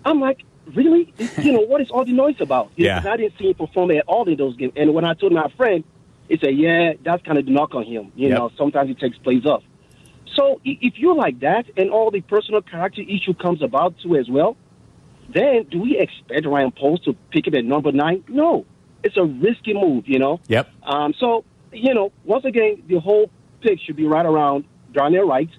I'm 0.04 0.20
like, 0.20 0.44
really? 0.76 1.14
you 1.42 1.52
know, 1.52 1.62
what 1.62 1.82
is 1.82 1.90
all 1.92 2.06
the 2.06 2.12
noise 2.12 2.36
about? 2.40 2.72
You 2.76 2.86
Yeah. 2.86 3.02
know, 3.04 3.12
I 3.12 3.18
didn't 3.18 3.34
see 3.38 3.48
him 3.50 3.56
perform 3.56 3.92
at 3.92 4.04
all 4.08 4.28
in 4.28 4.38
those 4.38 4.56
games. 4.56 4.74
And 4.76 4.94
when 4.94 5.06
I 5.06 5.14
told 5.14 5.34
my 5.34 5.48
friend, 5.58 5.84
he 6.30 6.38
said, 6.38 6.56
yeah, 6.56 6.94
that's 7.04 7.24
kind 7.24 7.38
of 7.38 7.46
the 7.46 7.52
knock 7.52 7.76
on 7.76 7.84
him. 7.84 8.12
You 8.16 8.30
Yep. 8.30 8.38
know, 8.38 8.52
sometimes 8.58 8.90
he 8.90 8.96
takes 8.96 9.18
plays 9.18 9.46
off. 9.46 9.64
So 10.36 10.62
if 10.64 10.98
you're 10.98 11.16
like 11.16 11.40
that 11.42 11.66
and 11.76 11.90
all 11.90 12.10
the 12.10 12.22
personal 12.22 12.62
character 12.62 13.02
issue 13.02 13.34
comes 13.34 13.62
about 13.62 13.96
too 14.02 14.16
as 14.16 14.30
well, 14.30 14.56
then 15.34 15.64
do 15.70 15.82
we 15.82 15.98
expect 15.98 16.46
Ryan 16.46 16.72
Poles 16.72 17.02
to 17.02 17.14
pick 17.32 17.48
him 17.48 17.56
at 17.56 17.66
number 17.66 17.92
nine? 17.92 18.24
No. 18.28 18.66
It's 19.04 19.18
a 19.18 19.24
risky 19.24 19.74
move, 19.74 20.08
you 20.08 20.20
know? 20.20 20.40
Yep. 20.48 20.70
Um, 20.84 21.14
so, 21.20 21.44
you 21.74 21.94
know, 21.94 22.12
once 22.24 22.46
again, 22.46 22.84
the 22.88 23.00
whole 23.00 23.30
pick 23.62 23.80
should 23.80 23.96
be 23.96 24.06
right 24.06 24.26
around 24.26 24.66
Darnell 24.94 25.28
Wright. 25.28 25.50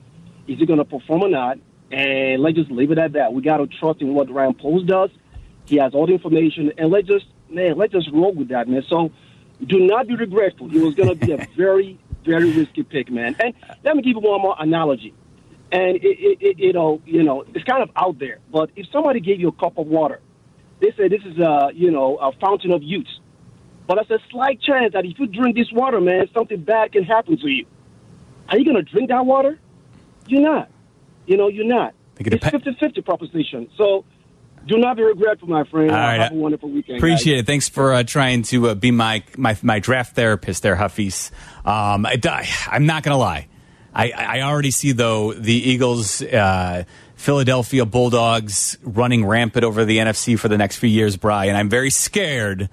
Is 0.49 0.59
he 0.59 0.67
going 0.67 0.79
to 0.79 0.85
perform 0.85 1.23
or 1.23 1.29
not? 1.29 1.59
And 1.93 2.43
let's 2.43 2.57
just 2.57 2.71
leave 2.71 2.91
it 2.91 2.99
at 2.99 3.13
that. 3.13 3.35
We 3.35 3.43
got 3.43 3.59
to 3.59 3.67
trust 3.67 4.01
in 4.01 4.15
what 4.15 4.31
Ryan 4.31 4.55
Poles 4.55 4.85
does. 4.85 5.11
He 5.67 5.77
has 5.77 5.95
all 5.95 6.07
the 6.07 6.15
information, 6.15 6.73
and 6.79 6.91
let's 6.91 7.07
just, 7.07 7.27
man, 7.51 7.77
let's 7.77 7.93
just 7.93 8.11
roll 8.11 8.33
with 8.33 8.49
that, 8.49 8.67
man. 8.67 8.83
So 8.89 9.13
do 9.65 9.79
not 9.79 10.09
be 10.09 10.17
regretful. 10.17 10.75
It 10.75 10.83
was 10.83 10.95
going 10.95 11.11
to 11.11 11.15
be 11.15 11.33
a 11.33 11.37
very, 11.57 11.99
very 12.25 12.51
risky 12.51 12.83
pick, 12.83 13.11
man. 13.11 13.37
And 13.39 13.55
let 13.85 13.95
me 13.95 14.03
give 14.03 14.17
you 14.17 14.21
one 14.21 14.41
more 14.41 14.57
analogy. 14.59 15.15
And 15.71 15.97
it, 15.97 16.03
it, 16.03 16.39
it, 16.41 16.59
you 16.59 16.71
uh, 16.71 16.73
know, 16.73 17.03
you 17.05 17.23
know, 17.23 17.45
it's 17.55 17.65
kind 17.65 17.83
of 17.83 17.91
out 17.95 18.19
there. 18.19 18.39
But 18.51 18.71
if 18.75 18.87
somebody 18.91 19.21
gave 19.21 19.39
you 19.41 19.49
a 19.49 19.53
cup 19.53 19.79
of 19.79 19.87
water, 19.87 20.21
they 20.81 20.93
say 20.93 21.09
this 21.09 21.23
is 21.25 21.39
a, 21.39 21.71
you 21.75 21.91
know, 21.91 22.17
a 22.17 22.33
fountain 22.33 22.73
of 22.73 22.83
youth. 22.83 23.07
But 23.87 24.07
there's 24.07 24.21
a 24.21 24.25
slight 24.31 24.61
chance 24.61 24.95
that 24.95 25.05
if 25.05 25.19
you 25.19 25.27
drink 25.27 25.57
this 25.57 25.71
water, 25.73 26.01
man, 26.01 26.29
something 26.35 26.63
bad 26.63 26.93
can 26.93 27.05
happen 27.05 27.37
to 27.39 27.49
you. 27.49 27.67
Are 28.49 28.59
you 28.59 28.65
going 28.65 28.77
to 28.77 28.83
drink 28.83 29.11
that 29.11 29.25
water? 29.25 29.59
You're 30.27 30.43
not. 30.43 30.71
You 31.27 31.37
know, 31.37 31.49
you're 31.49 31.65
not. 31.65 31.95
It 32.19 32.33
It's 32.33 32.45
depen- 32.45 32.65
50 32.65 32.77
50 32.79 33.01
proposition. 33.03 33.69
So 33.77 34.05
do 34.67 34.79
not 34.79 34.97
be 34.97 35.03
regretful, 35.03 35.49
my 35.49 35.65
friend. 35.65 35.91
All 35.91 35.97
right. 35.97 36.21
Have 36.21 36.33
a 36.33 36.37
wonderful 36.37 36.71
weekend. 36.71 36.99
Appreciate 36.99 37.39
it. 37.39 37.47
Thanks 37.47 37.69
for 37.69 37.93
uh, 37.93 38.03
trying 38.03 38.43
to 38.45 38.71
uh, 38.71 38.75
be 38.75 38.91
my, 38.91 39.25
my 39.37 39.57
my 39.63 39.79
draft 39.79 40.15
therapist 40.15 40.63
there, 40.63 40.77
Hafiz. 40.77 41.31
Um, 41.65 42.07
I, 42.07 42.49
am 42.71 42.87
not 42.87 43.03
going 43.03 43.15
to 43.15 43.19
lie. 43.19 43.49
I, 43.95 44.11
I 44.11 44.41
already 44.43 44.71
see, 44.71 44.93
though, 44.93 45.35
the 45.35 45.53
Eagles, 45.53 46.23
uh, 46.23 46.85
Philadelphia 47.15 47.85
Bulldogs 47.85 48.79
running 48.83 49.25
rampant 49.27 49.65
over 49.65 49.85
the 49.85 49.99
NFC 49.99 50.39
for 50.39 50.49
the 50.49 50.57
next 50.57 50.77
few 50.77 50.89
years, 50.89 51.17
Brian. 51.17 51.51
And 51.51 51.59
I'm 51.59 51.69
very 51.69 51.91
scared 51.91 52.71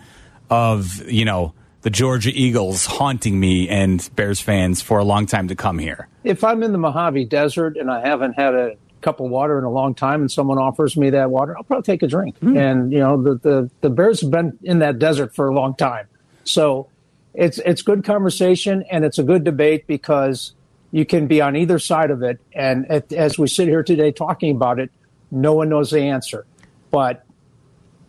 of, 0.50 1.06
you 1.10 1.26
know, 1.26 1.54
the 1.82 1.90
Georgia 1.90 2.32
Eagles 2.34 2.86
haunting 2.86 3.40
me 3.40 3.70
and 3.70 4.10
Bears 4.16 4.40
fans 4.40 4.82
for 4.82 5.00
a 5.00 5.04
long 5.04 5.26
time 5.26 5.48
to 5.48 5.56
come 5.56 5.80
here. 5.80 6.08
If 6.24 6.44
I'm 6.44 6.64
in 6.64 6.72
the 6.72 6.78
Mojave 6.78 7.26
Desert 7.26 7.78
and 7.78 7.90
I 7.90 8.06
haven't 8.06 8.34
had 8.34 8.54
a 8.54 8.76
cup 9.02 9.22
of 9.22 9.30
water 9.30 9.58
in 9.58 9.64
a 9.64 9.72
long 9.72 9.96
time 9.96 10.22
and 10.22 10.30
someone 10.32 10.58
offers 10.58 10.98
me 10.98 11.10
that 11.12 11.32
water, 11.32 11.56
I'll 11.58 11.64
probably 11.64 11.84
take 11.84 12.04
a 12.04 12.08
drink. 12.08 12.38
Hmm. 12.40 12.58
And, 12.58 12.92
you 12.92 13.00
know, 13.00 13.22
the, 13.22 13.36
the, 13.36 13.72
the 13.82 13.90
Bears 13.90 14.22
have 14.22 14.32
been 14.32 14.60
in 14.64 14.80
that 14.80 15.00
desert 15.00 15.34
for 15.34 15.48
a 15.48 15.54
long 15.54 15.76
time. 15.76 16.08
So 16.44 16.90
it's, 17.34 17.60
it's 17.60 17.82
good 17.82 18.04
conversation 18.04 18.84
and 18.92 19.06
it's 19.06 19.18
a 19.18 19.24
good 19.24 19.46
debate 19.46 19.88
because 19.88 20.54
you 20.92 21.06
can 21.06 21.28
be 21.28 21.40
on 21.40 21.56
either 21.56 21.80
side 21.80 22.12
of 22.12 22.24
it. 22.24 22.42
And 22.52 22.90
at, 22.92 23.14
as 23.14 23.40
we 23.40 23.48
sit 23.48 23.70
here 23.70 23.84
today 23.84 24.12
talking 24.12 24.54
about 24.54 24.80
it, 24.80 24.92
no 25.32 25.54
one 25.54 25.70
knows 25.70 25.92
the 25.92 26.02
answer. 26.02 26.46
But 26.92 27.24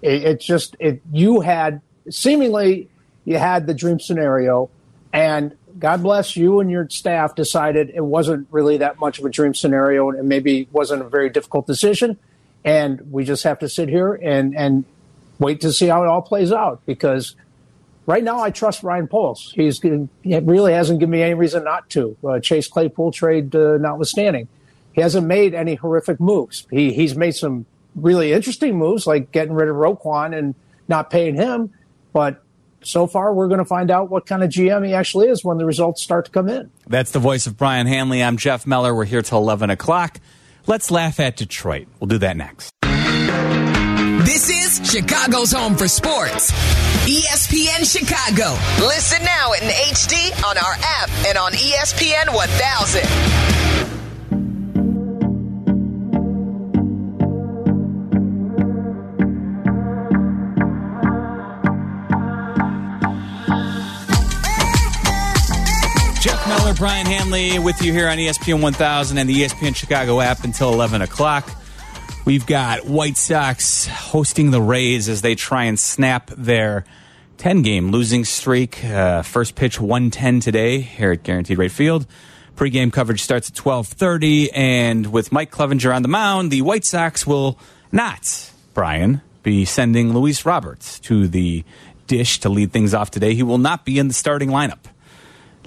it, 0.03 0.25
it's 0.25 0.45
just, 0.45 0.75
it, 0.81 1.03
you 1.13 1.41
had 1.41 1.83
seemingly 2.09 2.90
you 3.25 3.39
had 3.39 3.67
the 3.67 3.75
dream 3.75 4.01
scenario 4.01 4.71
and 5.13 5.57
God 5.79 6.03
bless 6.03 6.37
you 6.37 6.61
and 6.61 6.71
your 6.71 6.89
staff 6.91 7.35
decided 7.35 7.91
it 7.95 8.05
wasn't 8.05 8.49
really 8.51 8.79
that 8.79 8.99
much 8.99 9.19
of 9.19 9.25
a 9.25 9.31
dream 9.31 9.55
scenario 9.55 10.11
and 10.11 10.29
maybe 10.29 10.69
wasn't 10.73 11.03
a 11.03 11.09
very 11.09 11.31
difficult 11.31 11.67
decision. 11.67 12.19
And 12.65 13.13
we 13.13 13.25
just 13.25 13.45
have 13.45 13.59
to 13.61 13.69
sit 13.69 13.89
here 13.89 14.13
and, 14.15 14.57
and 14.57 14.85
wait 15.39 15.63
to 15.63 15.73
see 15.73 15.87
how 15.87 16.03
it 16.03 16.09
all 16.09 16.23
plays 16.23 16.53
out 16.53 16.85
because 16.87 17.35
right 18.07 18.23
now 18.23 18.41
I 18.41 18.51
trust 18.51 18.83
Ryan 18.83 19.09
Poles. 19.09 19.53
He's 19.55 19.81
he 19.81 20.09
really 20.23 20.73
hasn't 20.73 21.01
given 21.01 21.11
me 21.11 21.23
any 21.23 21.35
reason 21.35 21.65
not 21.65 21.89
to. 21.91 22.17
Uh, 22.23 22.41
Chase 22.41 22.69
Claypool 22.69 23.13
trade 23.13 23.55
uh, 23.55 23.79
notwithstanding, 23.79 24.49
he 24.93 25.01
hasn't 25.01 25.27
made 25.27 25.55
any 25.55 25.77
horrific 25.77 26.21
moves. 26.21 26.67
He 26.71 26.93
he's 26.93 27.17
made 27.17 27.33
some 27.33 27.65
really 27.95 28.33
interesting 28.33 28.77
moves 28.77 29.07
like 29.07 29.33
getting 29.33 29.55
rid 29.55 29.69
of 29.69 29.77
Roquan 29.77 30.37
and 30.37 30.55
not 30.89 31.11
paying 31.11 31.35
him, 31.37 31.73
but 32.13 32.43
so 32.83 33.07
far 33.07 33.33
we're 33.35 33.49
going 33.49 33.59
to 33.59 33.65
find 33.65 33.91
out 33.91 34.11
what 34.11 34.27
kind 34.27 34.43
of 34.43 34.51
GM 34.51 34.87
he 34.87 34.95
actually 34.95 35.29
is 35.29 35.45
when 35.45 35.59
the 35.59 35.67
results 35.67 36.03
start 36.03 36.27
to 36.27 36.31
come 36.31 36.49
in. 36.49 36.71
That's 36.87 37.11
the 37.11 37.19
voice 37.19 37.47
of 37.47 37.57
Brian 37.57 37.87
Hanley. 37.87 38.23
I'm 38.23 38.37
Jeff 38.37 38.67
Meller. 38.67 38.95
We're 38.95 39.05
here 39.05 39.23
till 39.23 39.39
11 39.39 39.71
o'clock. 39.71 40.19
Let's 40.67 40.91
laugh 40.91 41.21
at 41.21 41.37
Detroit. 41.37 41.89
We'll 41.99 42.09
do 42.09 42.19
that 42.19 42.37
next. 42.37 42.73
This 44.25 44.51
is 44.51 44.91
Chicago's 44.91 45.53
home 45.53 45.77
for 45.77 45.89
sports. 45.89 46.53
ESPN 47.07 47.85
Chicago. 47.91 48.53
Listen 48.87 49.25
now 49.25 49.53
in 49.53 49.61
HD 49.61 50.31
on 50.45 50.59
our 50.59 50.75
app 50.79 51.11
and 51.27 51.39
on 51.39 51.53
ESPN 51.53 52.35
1000. 52.35 54.00
Jeff 66.71 66.81
Meller, 66.81 66.89
Brian 66.89 67.07
Hanley 67.07 67.59
with 67.59 67.83
you 67.83 67.93
here 67.93 68.09
on 68.09 68.19
ESPN 68.19 68.61
1000 68.61 69.19
and 69.19 69.29
the 69.29 69.43
ESPN 69.43 69.75
Chicago 69.75 70.21
app 70.21 70.45
until 70.45 70.73
11 70.73 71.03
o'clock. 71.03 71.51
We've 72.25 72.47
got 72.47 72.87
White 72.87 73.17
Sox 73.17 73.87
hosting 73.87 74.51
the 74.51 74.61
Rays 74.61 75.09
as 75.09 75.23
they 75.23 75.35
try 75.35 75.65
and 75.65 75.79
snap 75.79 76.31
their 76.37 76.85
10 77.39 77.63
game 77.63 77.91
losing 77.91 78.25
streak. 78.25 78.85
Uh, 78.85 79.23
first 79.23 79.55
pitch 79.55 79.81
110 79.81 80.41
today 80.41 80.81
here 80.81 81.13
at 81.13 81.23
Guaranteed 81.23 81.59
Rate 81.59 81.73
Field. 81.73 82.07
Pre-game 82.57 82.91
coverage 82.91 83.23
starts 83.23 83.49
at 83.49 83.55
12:30 83.57 84.51
and 84.55 85.07
with 85.07 85.33
Mike 85.33 85.51
Clevinger 85.51 85.95
on 85.95 86.03
the 86.03 86.09
mound, 86.09 86.51
the 86.51 86.63
White 86.63 86.85
Sox 86.85 87.27
will 87.27 87.59
not, 87.91 88.51
Brian, 88.75 89.23
be 89.43 89.65
sending 89.65 90.13
Luis 90.13 90.45
Roberts 90.45 91.01
to 91.01 91.27
the 91.27 91.65
dish 92.07 92.39
to 92.41 92.49
lead 92.49 92.73
things 92.73 92.93
off 92.95 93.11
today. 93.11 93.35
He 93.35 93.43
will 93.43 93.59
not 93.59 93.85
be 93.85 93.99
in 93.99 94.09
the 94.09 94.15
starting 94.15 94.51
lineup. 94.51 94.90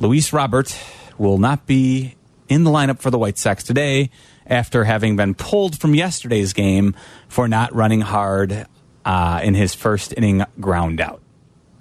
Luis 0.03 0.33
Robert 0.33 0.77
will 1.17 1.37
not 1.37 1.65
be 1.65 2.15
in 2.49 2.65
the 2.65 2.69
lineup 2.69 2.99
for 2.99 3.09
the 3.09 3.17
White 3.17 3.37
Sox 3.37 3.63
today 3.63 4.09
after 4.45 4.83
having 4.83 5.15
been 5.15 5.33
pulled 5.33 5.79
from 5.79 5.95
yesterday's 5.95 6.51
game 6.51 6.93
for 7.29 7.47
not 7.47 7.73
running 7.73 8.01
hard 8.01 8.67
uh, 9.05 9.39
in 9.41 9.53
his 9.53 9.73
first 9.73 10.13
inning 10.17 10.43
ground 10.59 10.99
out. 10.99 11.21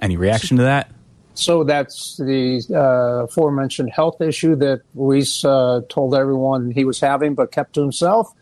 Any 0.00 0.16
reaction 0.16 0.56
to 0.58 0.62
that? 0.62 0.92
So 1.34 1.64
that's 1.64 2.16
the 2.16 2.62
uh, 2.70 3.24
aforementioned 3.24 3.90
health 3.90 4.20
issue 4.20 4.54
that 4.54 4.82
Luis 4.94 5.44
uh, 5.44 5.80
told 5.88 6.14
everyone 6.14 6.70
he 6.70 6.84
was 6.84 7.00
having, 7.00 7.34
but 7.34 7.50
kept 7.50 7.72
to 7.74 7.80
himself, 7.80 8.32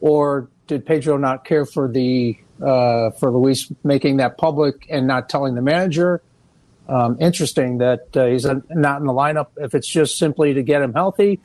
or 0.00 0.48
did 0.68 0.86
Pedro 0.86 1.16
not 1.16 1.44
care 1.44 1.66
for 1.66 1.88
the 1.88 2.38
uh, 2.62 3.10
for 3.10 3.32
Luis 3.32 3.72
making 3.82 4.18
that 4.18 4.38
public 4.38 4.86
and 4.88 5.08
not 5.08 5.28
telling 5.28 5.56
the 5.56 5.62
manager? 5.62 6.22
Um, 6.86 7.16
interesting 7.20 7.78
that 7.78 8.14
uh, 8.16 8.26
he's 8.26 8.44
not 8.44 9.00
in 9.00 9.06
the 9.06 9.12
lineup. 9.12 9.48
If 9.56 9.74
it's 9.74 9.88
just 9.88 10.18
simply 10.18 10.54
to 10.54 10.62
get 10.62 10.82
him 10.82 10.92
healthy, 10.92 11.40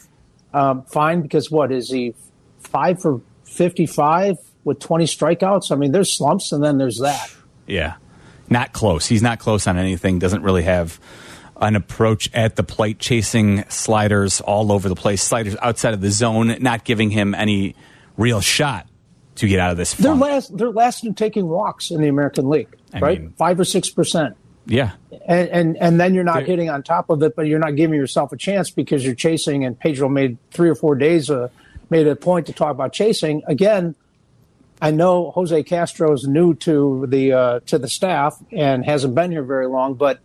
um, 0.53 0.83
fine. 0.83 1.21
Because 1.21 1.49
what 1.49 1.71
is 1.71 1.89
he 1.89 2.13
five 2.59 3.01
for 3.01 3.21
fifty-five 3.45 4.37
with 4.63 4.79
twenty 4.79 5.05
strikeouts? 5.05 5.71
I 5.71 5.75
mean, 5.75 5.91
there's 5.91 6.11
slumps, 6.11 6.51
and 6.51 6.63
then 6.63 6.77
there's 6.77 6.99
that. 6.99 7.33
Yeah 7.67 7.95
not 8.49 8.73
close. 8.73 9.05
He's 9.07 9.21
not 9.21 9.39
close 9.39 9.67
on 9.67 9.77
anything. 9.77 10.19
Doesn't 10.19 10.43
really 10.43 10.63
have 10.63 10.99
an 11.57 11.75
approach 11.75 12.29
at 12.33 12.55
the 12.55 12.63
plate, 12.63 12.99
chasing 12.99 13.65
sliders 13.69 14.41
all 14.41 14.71
over 14.71 14.89
the 14.89 14.95
place, 14.95 15.21
sliders 15.21 15.55
outside 15.61 15.93
of 15.93 16.01
the 16.01 16.11
zone, 16.11 16.57
not 16.61 16.83
giving 16.83 17.09
him 17.09 17.35
any 17.35 17.75
real 18.17 18.41
shot 18.41 18.87
to 19.35 19.47
get 19.47 19.59
out 19.59 19.71
of 19.71 19.77
this. 19.77 19.93
They're 19.93 20.15
last. 20.15 20.57
They're 20.57 20.71
last 20.71 21.03
in 21.05 21.13
taking 21.13 21.47
walks 21.47 21.91
in 21.91 22.01
the 22.01 22.07
American 22.07 22.49
League, 22.49 22.75
I 22.93 22.99
right? 22.99 23.21
Mean, 23.21 23.31
Five 23.31 23.59
or 23.59 23.65
six 23.65 23.89
percent. 23.89 24.35
Yeah, 24.69 24.91
and, 25.27 25.49
and 25.49 25.77
and 25.77 25.99
then 25.99 26.13
you're 26.13 26.23
not 26.23 26.43
hitting 26.43 26.69
on 26.69 26.83
top 26.83 27.09
of 27.09 27.21
it, 27.23 27.35
but 27.35 27.47
you're 27.47 27.59
not 27.59 27.75
giving 27.75 27.99
yourself 27.99 28.31
a 28.31 28.37
chance 28.37 28.69
because 28.69 29.03
you're 29.03 29.15
chasing. 29.15 29.65
And 29.65 29.77
Pedro 29.77 30.07
made 30.07 30.37
three 30.51 30.69
or 30.69 30.75
four 30.75 30.95
days 30.95 31.29
uh, 31.29 31.49
made 31.89 32.07
a 32.07 32.15
point 32.15 32.45
to 32.47 32.53
talk 32.53 32.71
about 32.71 32.93
chasing 32.93 33.41
again 33.47 33.95
I 34.81 34.91
know 34.91 35.31
Jose 35.31 35.63
Castro 35.63 36.13
is 36.13 36.27
new 36.27 36.53
to 36.55 37.05
the 37.07 37.33
uh, 37.33 37.59
to 37.67 37.77
the 37.77 37.89
staff 37.89 38.41
and 38.51 38.85
hasn't 38.85 39.13
been 39.13 39.31
here 39.31 39.43
very 39.43 39.67
long, 39.67 39.95
but 39.95 40.19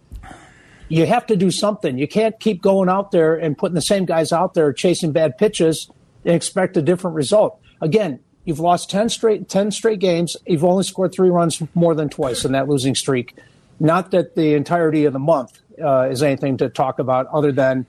you 0.88 1.06
have 1.06 1.26
to 1.26 1.36
do 1.36 1.50
something. 1.50 1.98
You 1.98 2.06
can't 2.06 2.38
keep 2.38 2.62
going 2.62 2.88
out 2.88 3.10
there 3.10 3.34
and 3.34 3.58
putting 3.58 3.74
the 3.74 3.82
same 3.82 4.04
guys 4.04 4.32
out 4.32 4.54
there 4.54 4.72
chasing 4.72 5.12
bad 5.12 5.38
pitches 5.38 5.90
and 6.24 6.34
expect 6.34 6.76
a 6.76 6.82
different 6.82 7.16
result. 7.16 7.60
Again, 7.80 8.20
you've 8.44 8.60
lost 8.60 8.90
10 8.90 9.08
straight 9.08 9.48
10 9.48 9.72
straight 9.72 9.98
games. 9.98 10.36
You've 10.46 10.64
only 10.64 10.84
scored 10.84 11.12
3 11.12 11.30
runs 11.30 11.60
more 11.74 11.94
than 11.94 12.08
twice 12.08 12.44
in 12.44 12.52
that 12.52 12.68
losing 12.68 12.94
streak. 12.94 13.36
Not 13.80 14.10
that 14.12 14.34
the 14.34 14.54
entirety 14.54 15.04
of 15.04 15.12
the 15.12 15.18
month 15.18 15.60
uh, 15.82 16.08
is 16.10 16.22
anything 16.22 16.56
to 16.58 16.68
talk 16.68 16.98
about 16.98 17.26
other 17.28 17.52
than 17.52 17.86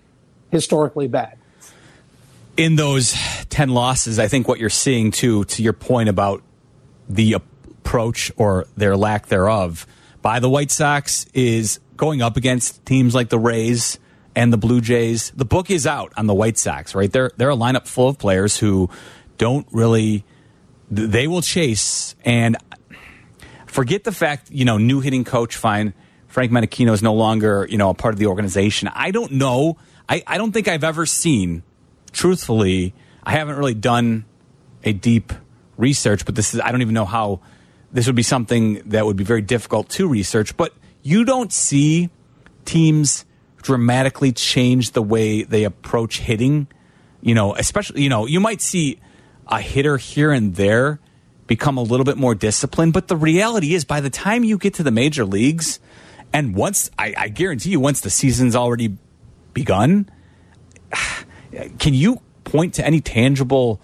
historically 0.52 1.08
bad. 1.08 1.38
In 2.58 2.76
those 2.76 3.14
10 3.50 3.70
losses, 3.70 4.18
I 4.18 4.28
think 4.28 4.48
what 4.48 4.60
you're 4.60 4.70
seeing 4.70 5.12
too 5.12 5.44
to 5.46 5.64
your 5.64 5.74
point 5.74 6.10
about 6.10 6.42
the 7.10 7.34
approach 7.34 8.32
or 8.38 8.66
their 8.78 8.96
lack 8.96 9.28
thereof 9.28 9.86
by 10.22 10.40
the 10.40 10.50
White 10.50 10.72
Sox 10.72 11.26
is 11.34 11.80
going 11.98 12.22
up 12.22 12.38
against 12.38 12.86
teams 12.86 13.14
like 13.14 13.30
the 13.30 13.40
Rays 13.40 14.00
and 14.36 14.52
the 14.52 14.58
Blue 14.58 14.82
Jays. 14.82 15.32
The 15.36 15.46
book 15.46 15.70
is 15.70 15.86
out 15.86 16.14
on 16.18 16.28
the 16.28 16.34
White 16.34 16.58
Sox, 16.58 16.96
right? 16.96 17.12
They're 17.12 17.32
they're 17.38 17.52
a 17.52 17.56
lineup 17.56 17.88
full 17.88 18.10
of 18.10 18.18
players 18.18 18.58
who 18.58 18.90
don't 19.38 19.68
really 19.72 20.24
they 20.90 21.28
will 21.28 21.42
chase 21.42 22.16
and 22.24 22.58
forget 23.76 24.06
the 24.06 24.12
fact, 24.14 24.50
you 24.52 24.64
know, 24.64 24.78
new 24.78 25.02
hitting 25.02 25.26
coach 25.26 25.58
fine. 25.58 25.94
Frank 26.28 26.50
Menechino 26.50 26.94
is 26.94 27.04
no 27.04 27.14
longer, 27.14 27.68
you 27.70 27.78
know, 27.78 27.90
a 27.90 27.94
part 27.94 28.14
of 28.14 28.20
the 28.20 28.28
organization. 28.28 28.90
I 28.94 29.12
don't 29.12 29.34
know. 29.34 29.78
I, 30.08 30.24
I 30.26 30.38
don't 30.38 30.54
think 30.54 30.70
I've 30.70 30.86
ever 30.86 31.06
seen, 31.06 31.62
truthfully, 32.14 32.94
I 33.24 33.34
haven't 33.34 33.58
really 33.58 33.74
done 33.74 34.24
a 34.86 34.94
deep 34.94 35.34
research, 35.76 36.26
but 36.26 36.36
this 36.36 36.54
is 36.54 36.62
I 36.62 36.72
don't 36.72 36.82
even 36.82 36.94
know 36.94 37.06
how 37.06 37.42
this 37.92 38.08
would 38.08 38.16
be 38.16 38.24
something 38.24 38.82
that 38.86 39.06
would 39.06 39.18
be 39.18 39.26
very 39.26 39.42
difficult 39.42 39.90
to 39.90 40.08
research. 40.08 40.56
But 40.56 40.74
you 41.02 41.26
don't 41.26 41.52
see 41.52 42.10
teams 42.64 43.26
dramatically 43.62 44.32
change 44.32 44.92
the 44.92 45.02
way 45.02 45.44
they 45.44 45.66
approach 45.66 46.20
hitting. 46.20 46.68
You 47.22 47.36
know, 47.36 47.56
especially 47.56 48.04
you 48.04 48.10
know 48.10 48.26
you 48.26 48.40
might 48.40 48.62
see 48.62 49.02
a 49.48 49.60
hitter 49.60 49.98
here 49.98 50.32
and 50.32 50.56
there 50.56 51.00
become 51.48 51.78
a 51.78 51.82
little 51.82 52.04
bit 52.04 52.18
more 52.18 52.36
disciplined, 52.36 52.94
but 52.94 53.08
the 53.08 53.16
reality 53.16 53.74
is 53.74 53.86
by 53.86 54.02
the 54.02 54.10
time 54.10 54.44
you 54.44 54.58
get 54.58 54.74
to 54.76 54.84
the 54.84 54.92
major 54.92 55.26
leagues, 55.26 55.80
and 56.34 56.56
once 56.56 56.90
I, 56.98 57.14
I 57.18 57.28
guarantee 57.30 57.70
you, 57.70 57.80
once 57.80 58.02
the 58.02 58.10
season's 58.10 58.56
already 58.56 58.98
begun, 59.54 60.10
can 61.80 61.94
you 61.94 62.22
point 62.44 62.76
to 62.76 62.86
any 62.86 63.02
tangible? 63.02 63.82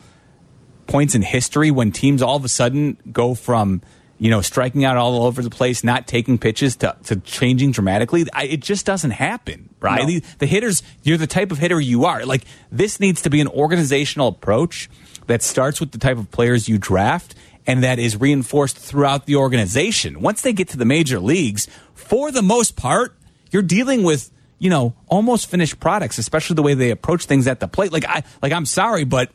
points 0.92 1.16
in 1.16 1.22
history 1.22 1.72
when 1.72 1.92
teams 1.92 2.22
all 2.22 2.36
of 2.36 2.44
a 2.44 2.50
sudden 2.50 2.98
go 3.12 3.34
from 3.34 3.82
you 4.18 4.30
know 4.30 4.42
striking 4.42 4.84
out 4.86 4.98
all 4.98 5.26
over 5.26 5.42
the 5.42 5.50
place, 5.50 5.84
not 5.84 6.06
taking 6.06 6.38
pitches 6.38 6.76
to, 6.76 6.96
to 7.06 7.16
changing 7.22 7.72
dramatically. 7.72 8.26
I, 8.34 8.44
it 8.44 8.60
just 8.60 8.86
doesn't 8.86 9.12
happen, 9.12 9.70
right? 9.80 10.02
No. 10.02 10.08
The, 10.08 10.24
the 10.40 10.46
hitters, 10.46 10.84
you're 11.02 11.18
the 11.18 11.28
type 11.28 11.52
of 11.52 11.58
hitter 11.58 11.80
you 11.80 12.06
are. 12.06 12.26
Like 12.26 12.44
this 12.72 13.00
needs 13.00 13.22
to 13.24 13.30
be 13.30 13.42
an 13.42 13.48
organizational 13.48 14.28
approach 14.28 14.90
that 15.28 15.42
starts 15.42 15.80
with 15.80 15.92
the 15.92 15.98
type 15.98 16.18
of 16.18 16.30
players 16.30 16.68
you 16.68 16.78
draft 16.78 17.36
and 17.68 17.84
that 17.84 18.00
is 18.00 18.20
reinforced 18.20 18.78
throughout 18.78 19.26
the 19.26 19.36
organization. 19.36 20.22
Once 20.22 20.42
they 20.42 20.54
get 20.54 20.70
to 20.70 20.78
the 20.78 20.86
major 20.86 21.20
leagues, 21.20 21.68
for 21.94 22.32
the 22.32 22.42
most 22.42 22.76
part, 22.76 23.16
you're 23.52 23.62
dealing 23.62 24.04
with 24.04 24.32
you 24.60 24.70
know 24.70 24.94
almost 25.08 25.50
finished 25.50 25.80
products, 25.80 26.18
especially 26.18 26.56
the 26.56 26.64
way 26.64 26.74
they 26.74 26.92
approach 26.92 27.26
things 27.26 27.48
at 27.48 27.60
the 27.60 27.68
plate. 27.68 27.92
Like 27.92 28.06
I 28.06 28.24
like 28.42 28.52
I'm 28.52 28.66
sorry, 28.66 29.04
but 29.04 29.32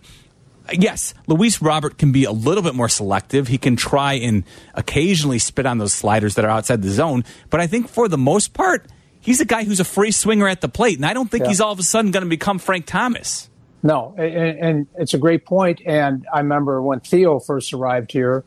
uh, 0.69 0.73
yes, 0.73 1.15
Luis 1.27 1.63
Robert 1.63 1.99
can 1.99 2.13
be 2.13 2.25
a 2.25 2.33
little 2.33 2.63
bit 2.63 2.75
more 2.75 2.89
selective. 2.89 3.49
He 3.49 3.59
can 3.59 3.77
try 3.77 4.15
and 4.15 4.45
occasionally 4.75 5.39
spit 5.39 5.67
on 5.67 5.79
those 5.79 5.93
sliders 5.93 6.35
that 6.35 6.45
are 6.45 6.51
outside 6.51 6.83
the 6.83 6.91
zone. 6.91 7.25
But 7.51 7.61
I 7.61 7.67
think 7.67 7.89
for 7.89 8.09
the 8.09 8.19
most 8.19 8.55
part, 8.55 8.87
he's 9.21 9.41
a 9.41 9.45
guy 9.45 9.65
who's 9.65 9.81
a 9.81 9.85
free 9.85 10.11
swinger 10.11 10.49
at 10.49 10.61
the 10.61 10.69
plate. 10.69 10.97
And 10.97 11.07
I 11.07 11.13
don't 11.13 11.31
think 11.31 11.45
yeah. 11.45 11.49
he's 11.49 11.61
all 11.61 11.73
of 11.73 11.79
a 11.79 11.83
sudden 11.85 12.11
going 12.11 12.25
to 12.25 12.31
become 12.31 12.59
Frank 12.59 12.87
Thomas. 12.87 13.49
No, 13.87 14.15
and, 14.19 14.59
and, 14.59 14.87
it's 14.97 15.15
a 15.15 15.19
great 15.19 15.45
point. 15.45 15.81
And 15.87 16.27
I 16.33 16.39
remember 16.41 16.83
when 16.83 17.01
Theo 17.01 17.39
first 17.39 17.73
arrived 17.73 18.11
here, 18.11 18.45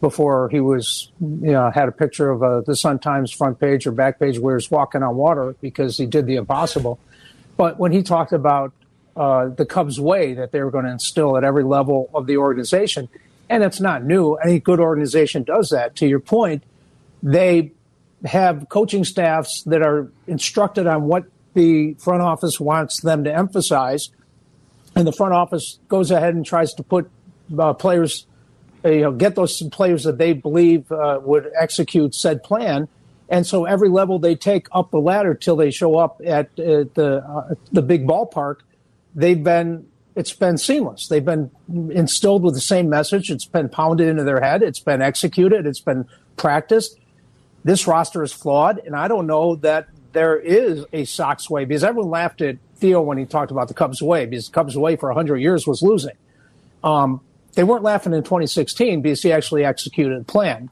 before 0.00 0.48
he 0.50 0.60
was, 0.60 1.10
you 1.20 1.50
know, 1.50 1.70
had 1.70 1.88
a 1.88 1.92
picture 1.92 2.30
of 2.30 2.40
uh, 2.40 2.60
the 2.60 2.76
Sun 2.76 3.00
Times 3.00 3.32
front 3.32 3.58
page 3.58 3.84
or 3.84 3.90
back 3.90 4.20
page 4.20 4.38
where 4.38 4.56
he's 4.56 4.70
walking 4.70 5.02
on 5.02 5.16
water 5.16 5.56
because 5.60 5.96
he 5.96 6.06
did 6.06 6.26
the 6.26 6.36
impossible. 6.36 7.00
But 7.56 7.80
when 7.80 7.90
he 7.90 8.04
talked 8.04 8.32
about 8.32 8.72
uh, 9.18 9.48
the 9.48 9.66
Cubs 9.66 10.00
way 10.00 10.34
that 10.34 10.52
they 10.52 10.62
were 10.62 10.70
going 10.70 10.84
to 10.84 10.92
instill 10.92 11.36
at 11.36 11.42
every 11.42 11.64
level 11.64 12.08
of 12.14 12.28
the 12.28 12.36
organization. 12.36 13.08
And 13.50 13.64
it's 13.64 13.80
not 13.80 14.04
new. 14.04 14.34
Any 14.34 14.60
good 14.60 14.78
organization 14.78 15.42
does 15.42 15.70
that. 15.70 15.96
To 15.96 16.06
your 16.06 16.20
point, 16.20 16.62
they 17.20 17.72
have 18.24 18.68
coaching 18.68 19.04
staffs 19.04 19.62
that 19.64 19.82
are 19.82 20.12
instructed 20.28 20.86
on 20.86 21.04
what 21.04 21.24
the 21.54 21.94
front 21.94 22.22
office 22.22 22.60
wants 22.60 23.00
them 23.00 23.24
to 23.24 23.34
emphasize. 23.34 24.10
And 24.94 25.06
the 25.06 25.12
front 25.12 25.34
office 25.34 25.78
goes 25.88 26.10
ahead 26.10 26.34
and 26.34 26.44
tries 26.44 26.74
to 26.74 26.82
put 26.82 27.10
uh, 27.58 27.72
players, 27.74 28.26
uh, 28.84 28.88
you 28.88 29.02
know, 29.02 29.12
get 29.12 29.34
those 29.34 29.62
players 29.70 30.04
that 30.04 30.18
they 30.18 30.32
believe 30.32 30.90
uh, 30.90 31.20
would 31.22 31.50
execute 31.58 32.14
said 32.14 32.42
plan. 32.42 32.88
And 33.28 33.46
so 33.46 33.64
every 33.66 33.88
level 33.88 34.18
they 34.18 34.34
take 34.34 34.66
up 34.72 34.90
the 34.90 34.98
ladder 34.98 35.34
till 35.34 35.56
they 35.56 35.70
show 35.70 35.98
up 35.98 36.20
at 36.24 36.46
uh, 36.58 36.88
the 36.94 37.56
the 37.72 37.82
big 37.82 38.06
ballpark 38.06 38.60
they've 39.14 39.42
been 39.42 39.86
it's 40.14 40.32
been 40.32 40.58
seamless. 40.58 41.06
They've 41.06 41.24
been 41.24 41.50
instilled 41.68 42.42
with 42.42 42.54
the 42.54 42.60
same 42.60 42.88
message. 42.88 43.30
It's 43.30 43.44
been 43.44 43.68
pounded 43.68 44.08
into 44.08 44.24
their 44.24 44.40
head. 44.40 44.64
It's 44.64 44.80
been 44.80 45.00
executed. 45.00 45.64
It's 45.64 45.78
been 45.78 46.06
practiced. 46.36 46.98
This 47.62 47.86
roster 47.86 48.24
is 48.24 48.32
flawed, 48.32 48.80
and 48.84 48.96
I 48.96 49.06
don't 49.06 49.28
know 49.28 49.54
that 49.56 49.88
there 50.12 50.36
is 50.36 50.84
a 50.92 51.04
Sox 51.04 51.48
way 51.48 51.64
because 51.64 51.84
everyone 51.84 52.10
laughed 52.10 52.40
at 52.40 52.56
Theo 52.78 53.00
when 53.02 53.18
he 53.18 53.26
talked 53.26 53.50
about 53.50 53.68
the 53.68 53.74
Cubs 53.74 54.02
way 54.02 54.26
because 54.26 54.48
Cubs 54.48 54.76
way 54.76 54.96
for 54.96 55.08
100 55.08 55.36
years 55.36 55.66
was 55.66 55.82
losing. 55.82 56.16
Um, 56.82 57.20
they 57.54 57.64
weren't 57.64 57.82
laughing 57.82 58.14
in 58.14 58.22
2016 58.22 59.02
because 59.02 59.22
he 59.22 59.32
actually 59.32 59.64
executed 59.64 60.20
a 60.20 60.24
plan. 60.24 60.70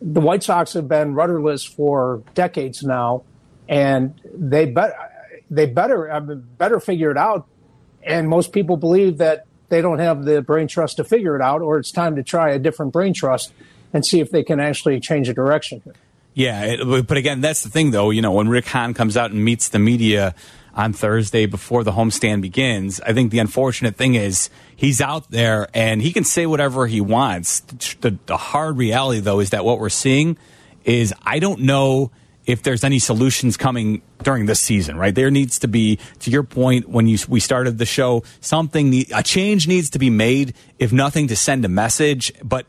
The 0.00 0.20
White 0.20 0.42
Sox 0.42 0.72
have 0.72 0.88
been 0.88 1.14
rudderless 1.14 1.64
for 1.64 2.22
decades 2.34 2.82
now, 2.82 3.22
and 3.68 4.20
they 4.34 4.66
better 4.66 4.94
they 5.50 5.66
better 5.66 6.22
better 6.58 6.80
figure 6.80 7.10
it 7.10 7.16
out 7.16 7.46
and 8.04 8.28
most 8.28 8.52
people 8.52 8.76
believe 8.76 9.18
that 9.18 9.46
they 9.68 9.80
don't 9.80 9.98
have 9.98 10.24
the 10.24 10.42
brain 10.42 10.68
trust 10.68 10.96
to 10.96 11.04
figure 11.04 11.36
it 11.36 11.42
out, 11.42 11.62
or 11.62 11.78
it's 11.78 11.90
time 11.90 12.16
to 12.16 12.22
try 12.22 12.50
a 12.50 12.58
different 12.58 12.92
brain 12.92 13.14
trust 13.14 13.52
and 13.92 14.04
see 14.04 14.20
if 14.20 14.30
they 14.30 14.42
can 14.42 14.60
actually 14.60 15.00
change 15.00 15.28
the 15.28 15.34
direction. 15.34 15.82
Yeah, 16.34 16.64
it, 16.64 17.06
but 17.06 17.16
again, 17.16 17.40
that's 17.40 17.62
the 17.62 17.70
thing, 17.70 17.90
though. 17.90 18.10
You 18.10 18.22
know, 18.22 18.32
when 18.32 18.48
Rick 18.48 18.66
Hahn 18.66 18.94
comes 18.94 19.16
out 19.16 19.30
and 19.30 19.44
meets 19.44 19.68
the 19.68 19.78
media 19.78 20.34
on 20.74 20.92
Thursday 20.92 21.46
before 21.46 21.84
the 21.84 21.92
homestand 21.92 22.40
begins, 22.40 23.00
I 23.00 23.12
think 23.12 23.30
the 23.30 23.38
unfortunate 23.38 23.96
thing 23.96 24.14
is 24.14 24.48
he's 24.74 25.00
out 25.00 25.30
there 25.30 25.68
and 25.74 26.00
he 26.00 26.12
can 26.12 26.24
say 26.24 26.46
whatever 26.46 26.86
he 26.86 27.00
wants. 27.00 27.60
The, 28.00 28.16
the 28.26 28.36
hard 28.36 28.76
reality, 28.76 29.20
though, 29.20 29.40
is 29.40 29.50
that 29.50 29.64
what 29.64 29.78
we're 29.78 29.88
seeing 29.90 30.38
is 30.84 31.12
I 31.22 31.38
don't 31.38 31.60
know 31.60 32.10
if 32.44 32.62
there's 32.62 32.82
any 32.82 32.98
solutions 32.98 33.56
coming 33.56 34.02
during 34.22 34.46
this 34.46 34.60
season, 34.60 34.96
right? 34.96 35.14
There 35.14 35.30
needs 35.30 35.60
to 35.60 35.68
be, 35.68 35.98
to 36.20 36.30
your 36.30 36.42
point, 36.42 36.88
when 36.88 37.06
you 37.06 37.18
we 37.28 37.40
started 37.40 37.78
the 37.78 37.86
show, 37.86 38.24
something 38.40 39.04
a 39.14 39.22
change 39.22 39.68
needs 39.68 39.90
to 39.90 39.98
be 39.98 40.10
made, 40.10 40.54
if 40.78 40.92
nothing, 40.92 41.28
to 41.28 41.36
send 41.36 41.64
a 41.64 41.68
message. 41.68 42.32
But 42.42 42.66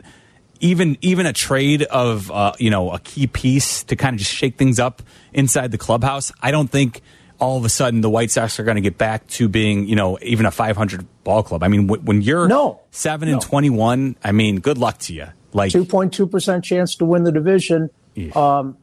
even 0.59 0.97
even 1.01 1.25
a 1.25 1.33
trade 1.33 1.83
of 1.83 2.29
uh, 2.31 2.53
you 2.59 2.69
know 2.69 2.91
a 2.91 2.99
key 2.99 3.27
piece 3.27 3.83
to 3.85 3.95
kind 3.95 4.13
of 4.13 4.19
just 4.19 4.31
shake 4.31 4.57
things 4.57 4.79
up 4.79 5.01
inside 5.33 5.71
the 5.71 5.77
clubhouse, 5.77 6.31
I 6.41 6.51
don't 6.51 6.69
think 6.69 7.01
all 7.43 7.57
of 7.57 7.65
a 7.65 7.69
sudden 7.69 8.01
the 8.01 8.09
White 8.09 8.31
Sox 8.31 8.57
are 8.59 8.63
going 8.63 8.75
to 8.75 8.81
get 8.81 8.97
back 8.97 9.27
to 9.27 9.49
being 9.49 9.87
you 9.87 9.95
know 9.95 10.17
even 10.21 10.45
a 10.45 10.51
500 10.51 11.05
ball 11.23 11.43
club. 11.43 11.61
I 11.61 11.67
mean, 11.67 11.87
w- 11.87 12.01
when 12.01 12.21
you're 12.21 12.47
no 12.47 12.79
seven 12.91 13.27
and 13.27 13.41
21, 13.41 14.15
I 14.23 14.31
mean, 14.31 14.59
good 14.61 14.77
luck 14.77 14.97
to 14.99 15.13
you. 15.13 15.27
Like 15.51 15.71
2.2 15.71 16.31
percent 16.31 16.63
chance 16.63 16.95
to 16.95 17.05
win 17.05 17.23
the 17.23 17.31
division. 17.31 17.89
Um, 18.33 18.77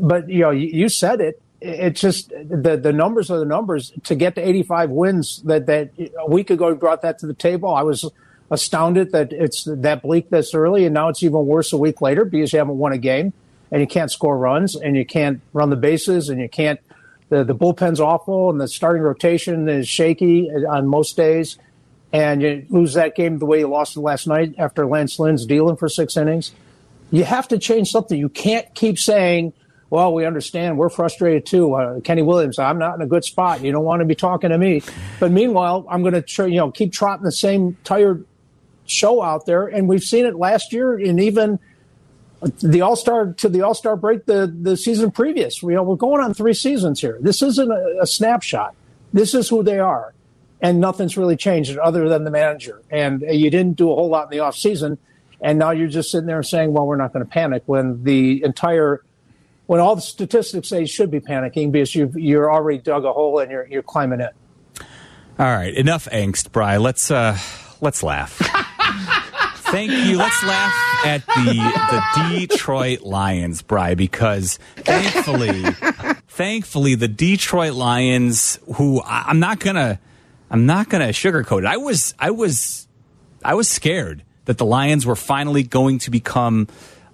but 0.00 0.28
you 0.28 0.40
know, 0.40 0.50
you, 0.50 0.68
you 0.68 0.88
said 0.88 1.20
it. 1.20 1.42
It's 1.60 2.00
just 2.00 2.30
the 2.30 2.78
the 2.82 2.92
numbers 2.92 3.30
are 3.30 3.38
the 3.38 3.44
numbers. 3.44 3.92
To 4.04 4.14
get 4.14 4.34
to 4.36 4.40
85 4.48 4.90
wins, 4.90 5.42
that 5.42 5.66
that 5.66 5.90
a 6.18 6.30
week 6.30 6.50
ago 6.50 6.74
brought 6.74 7.02
that 7.02 7.18
to 7.18 7.26
the 7.26 7.34
table. 7.34 7.74
I 7.74 7.82
was 7.82 8.08
astounded 8.50 9.12
that 9.12 9.32
it's 9.32 9.64
that 9.64 10.02
bleak 10.02 10.30
this 10.30 10.54
early, 10.54 10.84
and 10.86 10.94
now 10.94 11.08
it's 11.08 11.22
even 11.22 11.44
worse 11.44 11.72
a 11.72 11.76
week 11.76 12.00
later 12.00 12.24
because 12.24 12.52
you 12.52 12.58
haven't 12.58 12.78
won 12.78 12.92
a 12.92 12.98
game 12.98 13.32
and 13.70 13.80
you 13.80 13.86
can't 13.86 14.10
score 14.10 14.36
runs 14.38 14.74
and 14.74 14.96
you 14.96 15.04
can't 15.04 15.40
run 15.52 15.70
the 15.70 15.76
bases 15.76 16.28
and 16.30 16.40
you 16.40 16.48
can't. 16.48 16.80
The, 17.30 17.44
the 17.44 17.54
bullpen's 17.54 18.00
awful 18.00 18.50
and 18.50 18.60
the 18.60 18.68
starting 18.68 19.02
rotation 19.02 19.68
is 19.68 19.88
shaky 19.88 20.50
on 20.50 20.86
most 20.86 21.16
days. 21.16 21.58
And 22.12 22.42
you 22.42 22.66
lose 22.68 22.94
that 22.94 23.14
game 23.14 23.38
the 23.38 23.46
way 23.46 23.60
you 23.60 23.68
lost 23.68 23.96
it 23.96 24.00
last 24.00 24.26
night 24.26 24.56
after 24.58 24.84
Lance 24.86 25.18
Lynn's 25.18 25.46
dealing 25.46 25.76
for 25.76 25.88
six 25.88 26.16
innings. 26.16 26.52
You 27.12 27.24
have 27.24 27.48
to 27.48 27.58
change 27.58 27.90
something. 27.90 28.18
You 28.18 28.28
can't 28.28 28.72
keep 28.74 28.98
saying, 28.98 29.52
well, 29.90 30.12
we 30.12 30.24
understand. 30.24 30.76
We're 30.76 30.88
frustrated 30.88 31.46
too. 31.46 31.74
Uh, 31.74 32.00
Kenny 32.00 32.22
Williams, 32.22 32.58
I'm 32.58 32.78
not 32.78 32.96
in 32.96 33.02
a 33.02 33.06
good 33.06 33.24
spot. 33.24 33.62
You 33.62 33.72
don't 33.72 33.84
want 33.84 34.00
to 34.00 34.06
be 34.06 34.14
talking 34.14 34.50
to 34.50 34.58
me. 34.58 34.82
But 35.18 35.30
meanwhile, 35.30 35.86
I'm 35.88 36.02
going 36.02 36.14
to 36.14 36.22
try, 36.22 36.46
you 36.46 36.56
know, 36.56 36.70
keep 36.70 36.92
trotting 36.92 37.24
the 37.24 37.32
same 37.32 37.76
tired 37.84 38.24
show 38.86 39.22
out 39.22 39.46
there, 39.46 39.66
and 39.66 39.88
we've 39.88 40.02
seen 40.02 40.26
it 40.26 40.34
last 40.34 40.72
year 40.72 40.98
and 40.98 41.20
even 41.20 41.60
the 42.40 42.80
All 42.80 42.96
Star 42.96 43.32
to 43.34 43.48
the 43.48 43.62
All 43.62 43.74
Star 43.74 43.96
break 43.96 44.24
the 44.26 44.52
the 44.60 44.76
season 44.76 45.10
previous. 45.10 45.62
You 45.62 45.70
know, 45.70 45.82
we're 45.82 45.96
going 45.96 46.22
on 46.22 46.34
three 46.34 46.54
seasons 46.54 47.00
here. 47.00 47.18
This 47.20 47.42
isn't 47.42 47.70
a, 47.70 47.98
a 48.02 48.06
snapshot. 48.06 48.74
This 49.12 49.34
is 49.34 49.48
who 49.48 49.62
they 49.62 49.78
are, 49.78 50.14
and 50.60 50.80
nothing's 50.80 51.16
really 51.16 51.36
changed 51.36 51.76
other 51.78 52.08
than 52.08 52.24
the 52.24 52.30
manager. 52.30 52.82
And 52.90 53.22
you 53.22 53.50
didn't 53.50 53.76
do 53.76 53.90
a 53.90 53.94
whole 53.94 54.08
lot 54.08 54.24
in 54.24 54.30
the 54.30 54.40
off 54.40 54.56
season, 54.56 54.98
and 55.40 55.58
now 55.58 55.70
you're 55.70 55.88
just 55.88 56.10
sitting 56.10 56.26
there 56.26 56.42
saying, 56.42 56.72
"Well, 56.72 56.86
we're 56.86 56.96
not 56.96 57.12
going 57.12 57.24
to 57.24 57.30
panic." 57.30 57.62
When 57.66 58.04
the 58.04 58.42
entire 58.42 59.02
when 59.66 59.80
all 59.80 59.94
the 59.94 60.02
statistics 60.02 60.68
say 60.68 60.80
you 60.80 60.86
should 60.86 61.10
be 61.10 61.20
panicking 61.20 61.70
because 61.70 61.94
you've 61.94 62.16
you're 62.16 62.50
already 62.50 62.78
dug 62.78 63.04
a 63.04 63.12
hole 63.12 63.38
and 63.38 63.50
you're 63.50 63.66
you're 63.66 63.82
climbing 63.82 64.20
it. 64.20 64.34
All 65.38 65.46
right, 65.46 65.74
enough 65.74 66.08
angst, 66.10 66.52
Bry. 66.52 66.78
Let's 66.78 67.10
uh 67.10 67.36
let's 67.82 68.02
laugh. 68.02 68.32
Thank 69.70 69.92
you. 69.92 70.16
Let's 70.16 70.42
laugh 70.42 70.89
at 71.04 71.26
the 71.26 71.54
the 71.54 72.46
Detroit 72.46 73.02
Lions, 73.02 73.62
Bry, 73.62 73.94
because 73.94 74.58
thankfully, 74.76 75.64
thankfully, 76.28 76.94
the 76.94 77.08
Detroit 77.08 77.74
Lions, 77.74 78.58
who 78.76 79.00
I, 79.02 79.24
I'm 79.28 79.40
not 79.40 79.60
gonna, 79.60 80.00
I'm 80.50 80.66
not 80.66 80.88
gonna 80.88 81.08
sugarcoat 81.08 81.60
it. 81.60 81.66
I 81.66 81.76
was, 81.76 82.14
I 82.18 82.30
was, 82.30 82.88
I 83.44 83.54
was 83.54 83.68
scared 83.68 84.24
that 84.44 84.58
the 84.58 84.64
Lions 84.64 85.06
were 85.06 85.16
finally 85.16 85.62
going 85.62 85.98
to 86.00 86.10
become 86.10 86.68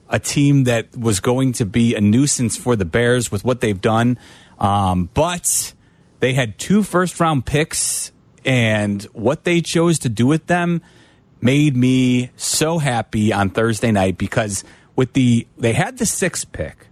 a 0.09 0.19
team 0.19 0.65
that 0.65 0.97
was 0.97 1.21
going 1.21 1.53
to 1.55 1.67
be 1.67 1.95
a 1.95 2.01
nuisance 2.01 2.57
for 2.57 2.77
the 2.77 2.85
Bears 2.85 3.31
with 3.33 3.45
what 3.45 3.61
they've 3.61 3.81
done. 3.81 4.19
Um, 4.59 5.11
but 5.13 5.75
they 6.21 6.33
had 6.33 6.59
two 6.59 6.83
first 6.83 7.19
round 7.21 7.45
picks, 7.45 8.13
and 8.45 9.03
what 9.13 9.45
they 9.45 9.61
chose 9.61 9.99
to 10.01 10.09
do 10.09 10.27
with 10.27 10.47
them 10.47 10.81
made 11.41 11.77
me 11.77 12.31
so 12.37 12.79
happy 12.79 13.33
on 13.33 13.51
Thursday 13.51 13.93
night 13.93 14.19
because 14.19 14.65
with 14.95 15.13
the 15.13 15.47
they 15.59 15.73
had 15.73 15.99
the 15.99 16.07
sixth 16.07 16.51
pick. 16.53 16.87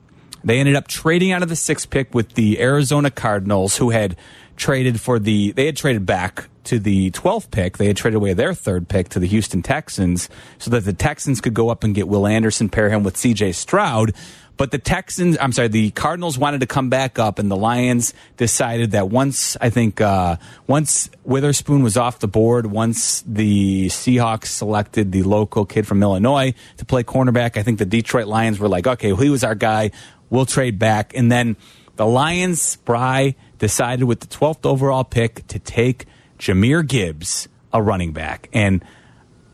They 0.45 0.61
ended 0.61 0.77
up 0.77 0.89
trading 0.89 1.33
out 1.33 1.43
of 1.43 1.49
the 1.49 1.57
sixth 1.57 1.89
pick 1.89 2.15
with 2.15 2.35
the 2.35 2.61
Arizona 2.61 3.11
Cardinals, 3.11 3.79
who 3.79 3.91
had 3.91 4.17
traded 4.57 5.01
for 5.01 5.19
the 5.19 5.53
they 5.53 5.67
had 5.67 5.77
traded 5.77 6.07
back 6.07 6.49
to 6.65 6.79
the 6.79 7.11
12th 7.11 7.51
pick. 7.51 7.79
They 7.79 7.87
had 7.87 7.97
traded 7.97 8.17
away 8.17 8.33
their 8.33 8.55
third 8.55 8.89
pick 8.89 9.09
to 9.11 9.19
the 9.19 9.27
Houston 9.27 9.63
Texans 9.63 10.29
so 10.59 10.71
that 10.71 10.85
the 10.85 10.93
Texans 10.93 11.41
could 11.41 11.55
go 11.55 11.69
up 11.69 11.85
and 11.85 11.95
get 11.95 12.09
Will 12.09 12.27
Anderson, 12.27 12.69
pair 12.69 12.91
him 12.91 13.03
with 13.03 13.17
CJ 13.17 13.55
Stroud. 13.55 14.15
But 14.57 14.71
the 14.71 14.79
Texans, 14.79 15.37
I'm 15.41 15.51
sorry, 15.51 15.69
the 15.69 15.91
Cardinals 15.91 16.39
wanted 16.39 16.61
to 16.61 16.67
come 16.67 16.89
back 16.89 17.19
up, 17.19 17.39
and 17.39 17.51
the 17.51 17.57
Lions 17.57 18.15
decided 18.37 18.93
that 18.93 19.09
once 19.09 19.57
I 19.61 19.71
think 19.71 20.01
uh, 20.01 20.37
once 20.67 21.11
Witherspoon 21.25 21.83
was 21.83 21.97
off 21.97 22.21
the 22.21 22.29
board, 22.29 22.67
once 22.67 23.23
the 23.27 23.87
Seahawks 23.89 24.47
selected 24.47 25.11
the 25.11 25.25
local 25.25 25.65
kid 25.67 25.87
from 25.87 26.03
Illinois 26.03 26.55
to 26.77 26.85
play 26.85 27.03
cornerback, 27.03 27.57
I 27.57 27.65
think 27.65 27.79
the 27.79 27.85
Detroit 27.85 28.27
Lions 28.27 28.61
were 28.61 28.69
like, 28.69 28.87
okay, 28.87 29.13
well, 29.13 29.23
he 29.23 29.31
was 29.31 29.43
our 29.43 29.57
guy. 29.57 29.91
We'll 30.31 30.47
trade 30.47 30.79
back, 30.79 31.13
and 31.17 31.31
then 31.31 31.57
the 31.97 32.07
Lions 32.07 32.63
spry 32.63 33.35
decided 33.59 34.05
with 34.05 34.21
the 34.21 34.27
12th 34.27 34.67
overall 34.67 35.05
pick 35.05 35.47
to 35.49 35.59
take 35.59 36.07
Jahmyr 36.39 36.87
Gibbs, 36.87 37.49
a 37.73 37.83
running 37.83 38.13
back, 38.13 38.49
and 38.53 38.85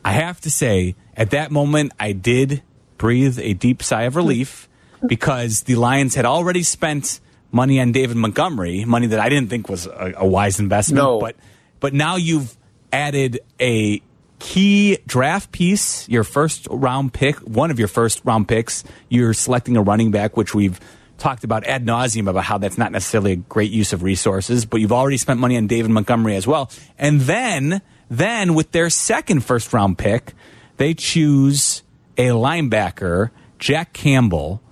I 0.05 0.13
have 0.13 0.41
to 0.43 0.51
say, 0.51 0.95
at 1.17 1.31
that 1.31 1.51
moment, 1.51 1.93
I 2.01 2.13
did 2.13 2.63
breathe 2.97 3.39
a 3.39 3.55
deep 3.55 3.83
sigh 3.83 4.03
of 4.03 4.17
relief 4.17 4.69
because 5.07 5.63
the 5.63 5.77
Lions 5.77 6.15
had 6.15 6.25
already 6.25 6.63
spent 6.63 7.21
money 7.53 7.81
on 7.81 7.93
David 7.93 8.17
Montgomery, 8.17 8.85
money 8.85 9.09
that 9.09 9.21
I 9.21 9.29
didn't 9.29 9.51
think 9.51 9.69
was 9.69 9.87
a, 9.87 10.15
a 10.19 10.27
wise 10.27 10.61
investment. 10.61 11.03
No. 11.03 11.19
But 11.19 11.37
but 11.81 11.95
now 11.95 12.17
you've 12.17 12.57
added 12.93 13.41
a 13.61 14.03
key 14.39 14.99
draft 15.07 15.53
piece, 15.53 16.09
your 16.09 16.25
first 16.25 16.67
round 16.71 17.13
pick, 17.13 17.37
one 17.39 17.71
of 17.71 17.79
your 17.79 17.89
first 17.89 18.23
round 18.25 18.49
picks. 18.49 18.85
You're 19.09 19.35
selecting 19.35 19.77
a 19.77 19.83
running 19.83 20.11
back, 20.11 20.37
which 20.37 20.55
we've 20.55 20.81
talked 21.19 21.45
about 21.45 21.65
ad 21.67 21.85
nauseum 21.85 22.29
about 22.29 22.45
how 22.45 22.59
that's 22.59 22.79
not 22.79 22.93
necessarily 22.93 23.33
a 23.33 23.37
great 23.37 23.71
use 23.71 23.93
of 23.93 24.03
resources, 24.03 24.65
but 24.65 24.81
you've 24.81 24.93
already 24.93 25.19
spent 25.19 25.39
money 25.39 25.57
on 25.57 25.67
David 25.67 25.91
Montgomery 25.91 26.35
as 26.35 26.47
well. 26.47 26.71
And 26.99 27.21
then 27.23 27.83
then 28.11 28.55
with 28.55 28.73
their 28.73 28.91
second 28.91 29.45
first 29.45 29.73
round 29.73 29.99
pick, 29.99 30.33
they 30.79 30.95
choose 30.95 31.83
a 32.17 32.29
linebacker, 32.29 33.31
Jack 33.59 33.93
Campbell, 33.93 34.63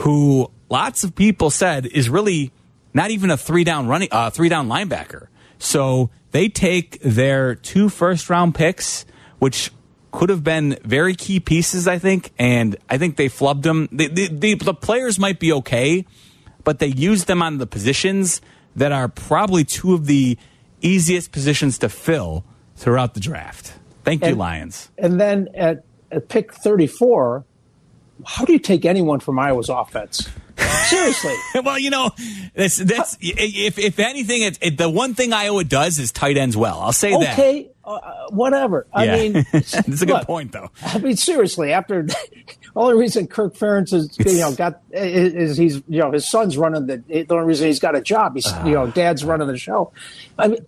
who 0.00 0.50
lots 0.68 1.04
of 1.04 1.14
people 1.14 1.50
said 1.50 1.86
is 1.86 2.08
really 2.08 2.52
not 2.94 3.10
even 3.10 3.30
a 3.30 3.36
three 3.36 3.64
down 3.64 3.86
running 3.86 4.08
uh, 4.10 4.30
three 4.30 4.48
down 4.48 4.68
linebacker. 4.68 5.26
So 5.58 6.10
they 6.30 6.48
take 6.48 7.00
their 7.02 7.54
two 7.54 7.88
first 7.88 8.30
round 8.30 8.54
picks, 8.54 9.04
which 9.38 9.70
could 10.10 10.28
have 10.30 10.42
been 10.42 10.78
very 10.84 11.14
key 11.14 11.38
pieces, 11.38 11.86
I 11.86 11.98
think, 11.98 12.32
and 12.38 12.76
I 12.88 12.98
think 12.98 13.16
they 13.16 13.28
flubbed 13.28 13.62
them. 13.62 13.88
The, 13.92 14.08
the, 14.08 14.28
the, 14.28 14.54
the 14.54 14.74
players 14.74 15.18
might 15.18 15.38
be 15.38 15.52
okay, 15.52 16.04
but 16.64 16.78
they 16.78 16.88
used 16.88 17.26
them 17.26 17.42
on 17.42 17.58
the 17.58 17.66
positions 17.66 18.40
that 18.74 18.92
are 18.92 19.06
probably 19.06 19.64
two 19.64 19.94
of 19.94 20.06
the 20.06 20.36
easiest 20.80 21.30
positions 21.30 21.78
to 21.78 21.88
fill 21.88 22.44
throughout 22.74 23.14
the 23.14 23.20
draft. 23.20 23.74
Thank 24.04 24.22
you, 24.22 24.28
And- 24.30 24.38
Lions. 24.38 24.90
And 24.98 25.20
then 25.20 25.48
at, 25.54 25.84
at 26.10 26.28
pick 26.28 26.54
34, 26.54 27.44
how 28.26 28.44
do 28.44 28.52
you 28.52 28.58
take 28.58 28.84
anyone 28.84 29.20
from 29.20 29.38
Iowa's 29.38 29.68
offense? 29.68 30.28
Seriously. 30.88 31.34
well, 31.64 31.78
you 31.78 31.90
know, 31.90 32.10
that's 32.54 32.76
that's 32.76 33.16
if 33.20 33.78
if 33.78 33.98
anything, 33.98 34.42
it, 34.42 34.58
it, 34.60 34.78
the 34.78 34.90
one 34.90 35.14
thing 35.14 35.32
Iowa 35.32 35.64
does 35.64 35.98
is 35.98 36.12
tight 36.12 36.36
ends 36.36 36.56
well. 36.56 36.80
I'll 36.80 36.92
say 36.92 37.10
that. 37.12 37.32
Okay, 37.32 37.69
uh, 37.84 38.28
whatever. 38.30 38.86
I 38.92 39.04
Yeah. 39.04 39.16
mean, 39.16 39.46
It's 39.52 40.02
a 40.02 40.06
good 40.06 40.22
point, 40.26 40.52
though. 40.52 40.70
I 40.84 40.98
mean, 40.98 41.16
seriously, 41.16 41.72
after 41.72 42.06
only 42.76 42.96
reason 42.96 43.26
Kirk 43.26 43.54
Ferentz 43.56 43.92
is 43.92 44.16
you 44.18 44.38
know 44.40 44.52
got 44.54 44.80
is, 44.92 45.34
is 45.50 45.56
he's 45.56 45.76
you 45.88 45.98
know 46.00 46.12
his 46.12 46.30
son's 46.30 46.56
running 46.56 46.86
the 46.86 46.98
the 47.08 47.26
only 47.34 47.46
reason 47.46 47.66
he's 47.66 47.80
got 47.80 47.96
a 47.96 48.00
job. 48.00 48.34
He's 48.36 48.46
you 48.64 48.72
know 48.74 48.86
dad's 48.86 49.24
running 49.24 49.48
the 49.48 49.58
show. 49.58 49.92
I 50.38 50.48
mean, 50.48 50.66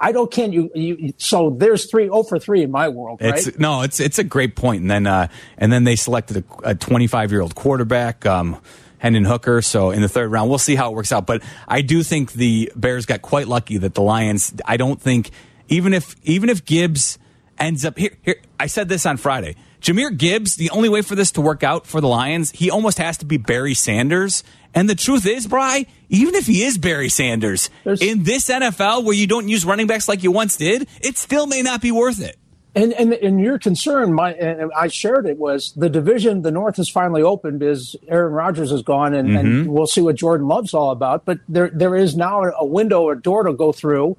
I 0.00 0.12
don't 0.12 0.30
can 0.30 0.52
you 0.52 0.70
you 0.74 1.14
so 1.16 1.50
there's 1.50 1.90
three 1.90 2.08
oh 2.10 2.22
for 2.22 2.38
three 2.38 2.62
in 2.62 2.70
my 2.70 2.88
world, 2.88 3.20
right? 3.22 3.34
It's 3.46 3.58
no, 3.58 3.82
it's 3.82 3.98
it's 4.00 4.18
a 4.18 4.24
great. 4.24 4.58
And 4.58 4.90
then 4.90 5.06
uh, 5.06 5.28
and 5.56 5.72
then 5.72 5.84
they 5.84 5.96
selected 5.96 6.44
a 6.64 6.74
25 6.74 7.30
year 7.30 7.40
old 7.40 7.54
quarterback, 7.54 8.26
um, 8.26 8.60
Hendon 8.98 9.24
Hooker. 9.24 9.62
So 9.62 9.90
in 9.90 10.02
the 10.02 10.08
third 10.08 10.30
round, 10.30 10.50
we'll 10.50 10.58
see 10.58 10.74
how 10.74 10.90
it 10.90 10.94
works 10.94 11.12
out. 11.12 11.26
But 11.26 11.42
I 11.66 11.80
do 11.80 12.02
think 12.02 12.32
the 12.32 12.72
Bears 12.76 13.06
got 13.06 13.22
quite 13.22 13.46
lucky 13.48 13.78
that 13.78 13.94
the 13.94 14.02
Lions. 14.02 14.52
I 14.64 14.76
don't 14.76 15.00
think 15.00 15.30
even 15.68 15.94
if 15.94 16.14
even 16.22 16.48
if 16.48 16.64
Gibbs 16.64 17.18
ends 17.58 17.84
up 17.84 17.98
here. 17.98 18.16
Here, 18.22 18.40
I 18.58 18.66
said 18.66 18.88
this 18.88 19.06
on 19.06 19.16
Friday. 19.16 19.56
Jahmyr 19.80 20.16
Gibbs, 20.16 20.56
the 20.56 20.70
only 20.70 20.88
way 20.88 21.02
for 21.02 21.14
this 21.14 21.30
to 21.32 21.40
work 21.40 21.62
out 21.62 21.86
for 21.86 22.00
the 22.00 22.08
Lions, 22.08 22.50
he 22.50 22.68
almost 22.70 22.98
has 22.98 23.18
to 23.18 23.24
be 23.24 23.36
Barry 23.36 23.74
Sanders. 23.74 24.42
And 24.74 24.88
the 24.90 24.94
truth 24.96 25.24
is, 25.26 25.46
Bry, 25.46 25.86
even 26.08 26.34
if 26.34 26.46
he 26.46 26.64
is 26.64 26.78
Barry 26.78 27.08
Sanders, 27.08 27.70
in 27.84 28.24
this 28.24 28.48
NFL 28.48 29.04
where 29.04 29.14
you 29.14 29.26
don't 29.26 29.48
use 29.48 29.64
running 29.64 29.86
backs 29.86 30.08
like 30.08 30.22
you 30.22 30.30
once 30.32 30.56
did, 30.56 30.88
it 31.00 31.16
still 31.16 31.46
may 31.46 31.62
not 31.62 31.80
be 31.80 31.90
worth 31.92 32.20
it. 32.20 32.36
And, 32.74 32.92
and 32.92 33.12
and 33.14 33.40
your 33.40 33.58
concern, 33.58 34.12
my 34.12 34.34
and 34.34 34.70
I 34.76 34.88
shared 34.88 35.26
it 35.26 35.38
was 35.38 35.72
the 35.74 35.88
division. 35.88 36.42
The 36.42 36.50
North 36.50 36.76
has 36.76 36.88
finally 36.88 37.22
opened 37.22 37.62
Is 37.62 37.96
Aaron 38.08 38.32
Rodgers 38.32 38.70
is 38.70 38.82
gone, 38.82 39.14
and, 39.14 39.30
and 39.36 39.48
Mm-hmm. 39.48 39.72
we'll 39.72 39.86
see 39.86 40.00
what 40.02 40.16
Jordan 40.16 40.46
Love's 40.46 40.74
all 40.74 40.90
about. 40.90 41.24
But 41.24 41.38
there 41.48 41.70
there 41.72 41.96
is 41.96 42.14
now 42.14 42.42
a 42.44 42.64
window, 42.66 43.08
a 43.10 43.16
door 43.16 43.44
to 43.44 43.52
go 43.52 43.72
through, 43.72 44.16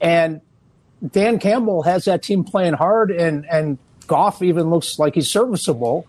and 0.00 0.40
Dan 1.10 1.38
Campbell 1.38 1.82
has 1.82 2.04
that 2.04 2.22
team 2.22 2.44
playing 2.44 2.74
hard, 2.74 3.10
and 3.10 3.44
and 3.50 3.78
Goff 4.06 4.42
even 4.42 4.70
looks 4.70 4.98
like 4.98 5.14
he's 5.14 5.30
serviceable 5.30 6.06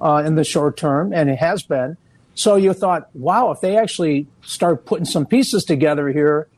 uh, 0.00 0.22
in 0.26 0.34
the 0.34 0.44
short 0.44 0.76
term, 0.76 1.12
and 1.12 1.30
it 1.30 1.38
has 1.38 1.62
been. 1.62 1.96
So 2.34 2.56
you 2.56 2.72
thought, 2.72 3.08
wow, 3.14 3.50
if 3.50 3.60
they 3.60 3.76
actually 3.76 4.26
start 4.42 4.86
putting 4.86 5.04
some 5.04 5.26
pieces 5.26 5.64
together 5.64 6.08
here, 6.08 6.48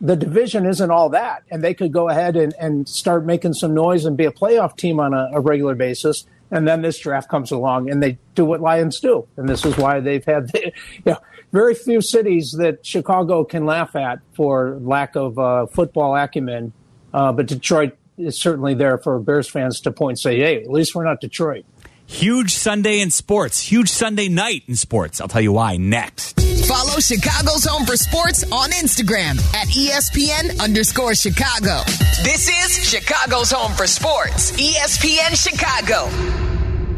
the 0.00 0.16
division 0.16 0.64
isn't 0.66 0.90
all 0.90 1.10
that, 1.10 1.42
and 1.50 1.62
they 1.62 1.74
could 1.74 1.92
go 1.92 2.08
ahead 2.08 2.36
and, 2.36 2.54
and 2.58 2.88
start 2.88 3.26
making 3.26 3.54
some 3.54 3.74
noise 3.74 4.04
and 4.04 4.16
be 4.16 4.24
a 4.24 4.30
playoff 4.30 4.76
team 4.76 5.00
on 5.00 5.12
a, 5.12 5.30
a 5.32 5.40
regular 5.40 5.74
basis. 5.74 6.24
And 6.50 6.66
then 6.66 6.80
this 6.80 6.98
draft 6.98 7.28
comes 7.28 7.50
along, 7.50 7.90
and 7.90 8.02
they 8.02 8.16
do 8.34 8.44
what 8.44 8.60
Lions 8.60 9.00
do, 9.00 9.26
and 9.36 9.48
this 9.48 9.66
is 9.66 9.76
why 9.76 10.00
they've 10.00 10.24
had, 10.24 10.50
you 10.54 10.72
know, 11.04 11.18
very 11.52 11.74
few 11.74 12.00
cities 12.00 12.54
that 12.58 12.84
Chicago 12.86 13.44
can 13.44 13.66
laugh 13.66 13.94
at 13.96 14.20
for 14.34 14.78
lack 14.80 15.14
of 15.14 15.38
uh, 15.38 15.66
football 15.66 16.16
acumen, 16.16 16.72
uh, 17.12 17.32
but 17.32 17.46
Detroit 17.46 17.96
is 18.16 18.40
certainly 18.40 18.74
there 18.74 18.98
for 18.98 19.18
Bears 19.18 19.48
fans 19.48 19.80
to 19.82 19.92
point 19.92 20.12
and 20.12 20.18
say, 20.18 20.38
hey, 20.38 20.60
at 20.62 20.70
least 20.70 20.94
we're 20.94 21.04
not 21.04 21.20
Detroit. 21.20 21.64
Huge 22.06 22.54
Sunday 22.54 23.00
in 23.00 23.10
sports, 23.10 23.60
huge 23.60 23.90
Sunday 23.90 24.28
night 24.28 24.62
in 24.66 24.76
sports. 24.76 25.20
I'll 25.20 25.28
tell 25.28 25.42
you 25.42 25.52
why 25.52 25.76
next. 25.76 26.40
Follow 26.66 26.98
Chicago's 27.00 27.64
Home 27.64 27.84
for 27.84 27.96
Sports 27.96 28.44
on 28.50 28.70
Instagram 28.70 29.38
at 29.54 29.68
ESPN 29.68 30.58
underscore 30.58 31.14
Chicago. 31.14 31.82
This 32.22 32.48
is 32.48 32.88
Chicago's 32.88 33.50
Home 33.50 33.72
for 33.72 33.86
Sports, 33.86 34.52
ESPN 34.52 35.36
Chicago. 35.36 36.06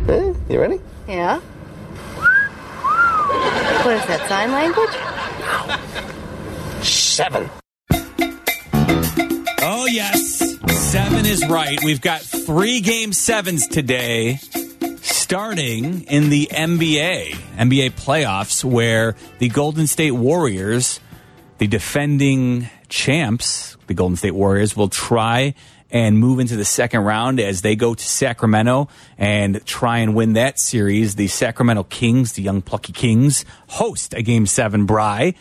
Hey, 0.06 0.34
you 0.52 0.60
ready? 0.60 0.80
Yeah? 1.08 1.40
What 3.84 3.94
is 3.96 4.06
that, 4.06 4.28
sign 4.28 4.52
language? 4.52 4.90
Seven. 6.84 7.50
Oh, 9.72 9.86
yes. 9.86 10.38
Seven 10.90 11.24
is 11.26 11.46
right. 11.46 11.78
We've 11.84 12.00
got 12.00 12.22
three 12.22 12.80
game 12.80 13.12
sevens 13.12 13.68
today, 13.68 14.40
starting 15.00 16.02
in 16.02 16.28
the 16.28 16.48
NBA, 16.50 17.34
NBA 17.56 17.92
playoffs, 17.92 18.64
where 18.64 19.14
the 19.38 19.48
Golden 19.48 19.86
State 19.86 20.10
Warriors, 20.10 20.98
the 21.58 21.68
defending 21.68 22.68
champs, 22.88 23.76
the 23.86 23.94
Golden 23.94 24.16
State 24.16 24.34
Warriors, 24.34 24.76
will 24.76 24.88
try 24.88 25.54
and 25.92 26.18
move 26.18 26.40
into 26.40 26.56
the 26.56 26.64
second 26.64 27.02
round 27.02 27.38
as 27.38 27.62
they 27.62 27.76
go 27.76 27.94
to 27.94 28.04
Sacramento 28.04 28.88
and 29.18 29.64
try 29.66 29.98
and 29.98 30.16
win 30.16 30.32
that 30.32 30.58
series. 30.58 31.14
The 31.14 31.28
Sacramento 31.28 31.84
Kings, 31.84 32.32
the 32.32 32.42
young 32.42 32.60
plucky 32.60 32.92
Kings, 32.92 33.44
host 33.68 34.14
a 34.14 34.22
game 34.22 34.46
seven 34.46 34.86
bry. 34.86 35.34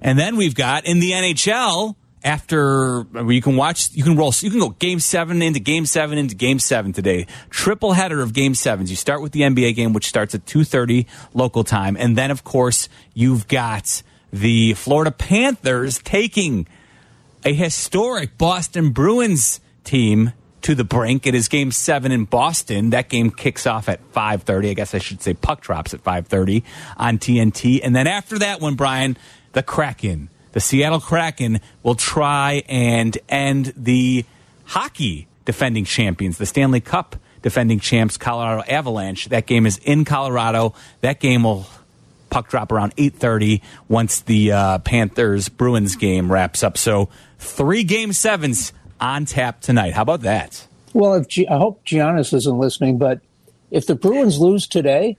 And 0.00 0.18
then 0.18 0.36
we've 0.36 0.54
got 0.54 0.86
in 0.86 1.00
the 1.00 1.10
NHL, 1.10 1.96
after 2.24 3.04
you 3.28 3.42
can 3.42 3.56
watch, 3.56 3.92
you 3.92 4.02
can 4.02 4.16
roll, 4.16 4.32
you 4.40 4.50
can 4.50 4.58
go 4.58 4.70
game 4.70 4.98
seven 4.98 5.42
into 5.42 5.60
game 5.60 5.84
seven 5.84 6.16
into 6.16 6.34
game 6.34 6.58
seven 6.58 6.92
today. 6.92 7.26
Triple 7.50 7.92
header 7.92 8.22
of 8.22 8.32
game 8.32 8.54
sevens. 8.54 8.90
You 8.90 8.96
start 8.96 9.20
with 9.20 9.32
the 9.32 9.42
NBA 9.42 9.76
game, 9.76 9.92
which 9.92 10.08
starts 10.08 10.34
at 10.34 10.46
2.30 10.46 11.06
local 11.34 11.64
time. 11.64 11.96
And 11.98 12.16
then, 12.16 12.30
of 12.30 12.42
course, 12.42 12.88
you've 13.12 13.46
got 13.46 14.02
the 14.32 14.72
Florida 14.74 15.10
Panthers 15.10 15.98
taking 15.98 16.66
a 17.44 17.52
historic 17.52 18.38
Boston 18.38 18.90
Bruins 18.90 19.60
team 19.84 20.32
to 20.62 20.74
the 20.74 20.84
brink. 20.84 21.26
It 21.26 21.34
is 21.34 21.48
game 21.48 21.70
seven 21.70 22.10
in 22.10 22.24
Boston. 22.24 22.90
That 22.90 23.10
game 23.10 23.30
kicks 23.30 23.66
off 23.66 23.86
at 23.86 24.00
5.30. 24.12 24.70
I 24.70 24.74
guess 24.74 24.94
I 24.94 24.98
should 24.98 25.20
say 25.20 25.34
puck 25.34 25.60
drops 25.60 25.92
at 25.92 26.02
5.30 26.02 26.62
on 26.96 27.18
TNT. 27.18 27.80
And 27.82 27.94
then 27.94 28.06
after 28.06 28.38
that 28.38 28.62
one, 28.62 28.74
Brian, 28.74 29.18
the 29.52 29.62
Kraken, 29.62 30.30
the 30.54 30.60
Seattle 30.60 31.00
Kraken 31.00 31.60
will 31.82 31.96
try 31.96 32.62
and 32.68 33.18
end 33.28 33.72
the 33.76 34.24
hockey 34.64 35.26
defending 35.44 35.84
champions, 35.84 36.38
the 36.38 36.46
Stanley 36.46 36.80
Cup 36.80 37.16
defending 37.42 37.80
champs, 37.80 38.16
Colorado 38.16 38.62
Avalanche. 38.68 39.26
That 39.26 39.46
game 39.46 39.66
is 39.66 39.78
in 39.78 40.04
Colorado. 40.04 40.72
That 41.00 41.18
game 41.18 41.42
will 41.42 41.66
puck 42.30 42.48
drop 42.48 42.70
around 42.70 42.94
8.30 42.96 43.62
once 43.88 44.20
the 44.20 44.52
uh, 44.52 44.78
Panthers 44.78 45.48
Bruins 45.48 45.96
game 45.96 46.30
wraps 46.30 46.62
up. 46.62 46.78
So 46.78 47.08
three 47.38 47.82
game 47.82 48.12
sevens 48.12 48.72
on 49.00 49.24
tap 49.24 49.60
tonight. 49.60 49.92
How 49.92 50.02
about 50.02 50.20
that? 50.20 50.68
Well, 50.92 51.14
if 51.14 51.26
G- 51.26 51.48
I 51.48 51.58
hope 51.58 51.84
Giannis 51.84 52.32
isn't 52.32 52.58
listening, 52.58 52.98
but 52.98 53.20
if 53.72 53.86
the 53.86 53.96
Bruins 53.96 54.38
lose 54.38 54.68
today, 54.68 55.16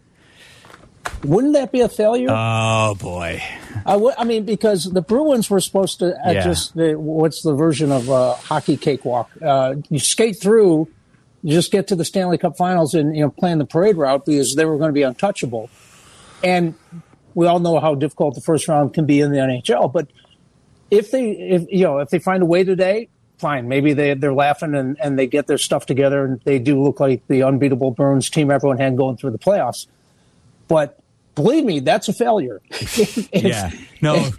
wouldn't 1.23 1.53
that 1.53 1.71
be 1.71 1.81
a 1.81 1.89
failure? 1.89 2.29
Oh 2.31 2.95
boy! 2.95 3.41
I, 3.85 3.93
w- 3.93 4.13
I 4.17 4.23
mean, 4.23 4.45
because 4.45 4.85
the 4.85 5.01
Bruins 5.01 5.49
were 5.49 5.59
supposed 5.59 5.99
to 5.99 6.15
uh, 6.27 6.31
Yeah. 6.31 6.43
just 6.43 6.75
the, 6.75 6.93
what's 6.95 7.41
the 7.41 7.53
version 7.53 7.91
of 7.91 8.09
uh, 8.09 8.33
hockey 8.35 8.77
cakewalk? 8.77 9.29
Uh, 9.41 9.75
you 9.89 9.99
skate 9.99 10.39
through, 10.41 10.87
you 11.43 11.53
just 11.53 11.71
get 11.71 11.87
to 11.89 11.95
the 11.95 12.05
Stanley 12.05 12.37
Cup 12.37 12.57
Finals 12.57 12.93
and 12.93 13.15
you 13.15 13.21
know 13.21 13.29
plan 13.29 13.57
the 13.57 13.65
parade 13.65 13.97
route 13.97 14.25
because 14.25 14.55
they 14.55 14.65
were 14.65 14.77
going 14.77 14.89
to 14.89 14.93
be 14.93 15.03
untouchable. 15.03 15.69
And 16.43 16.75
we 17.33 17.47
all 17.47 17.59
know 17.59 17.79
how 17.79 17.95
difficult 17.95 18.35
the 18.35 18.41
first 18.41 18.67
round 18.67 18.93
can 18.93 19.05
be 19.05 19.19
in 19.21 19.31
the 19.31 19.37
NHL. 19.37 19.91
But 19.91 20.07
if 20.91 21.11
they, 21.11 21.31
if 21.31 21.65
you 21.69 21.83
know, 21.83 21.99
if 21.99 22.09
they 22.09 22.19
find 22.19 22.43
a 22.43 22.45
way 22.45 22.63
today, 22.63 23.09
fine. 23.39 23.67
Maybe 23.67 23.93
they 23.93 24.13
they're 24.13 24.33
laughing 24.33 24.75
and, 24.75 24.97
and 25.01 25.17
they 25.19 25.27
get 25.27 25.47
their 25.47 25.57
stuff 25.57 25.85
together 25.85 26.23
and 26.23 26.39
they 26.45 26.59
do 26.59 26.81
look 26.81 26.99
like 26.99 27.25
the 27.27 27.43
unbeatable 27.43 27.91
Bruins 27.91 28.29
team 28.29 28.51
everyone 28.51 28.77
had 28.77 28.95
going 28.95 29.17
through 29.17 29.31
the 29.31 29.39
playoffs. 29.39 29.87
But 30.67 30.99
believe 31.35 31.63
me, 31.63 31.79
that's 31.79 32.07
a 32.07 32.13
failure. 32.13 32.61
If- 32.69 33.29
yeah. 33.43 33.71
No, 34.01 34.29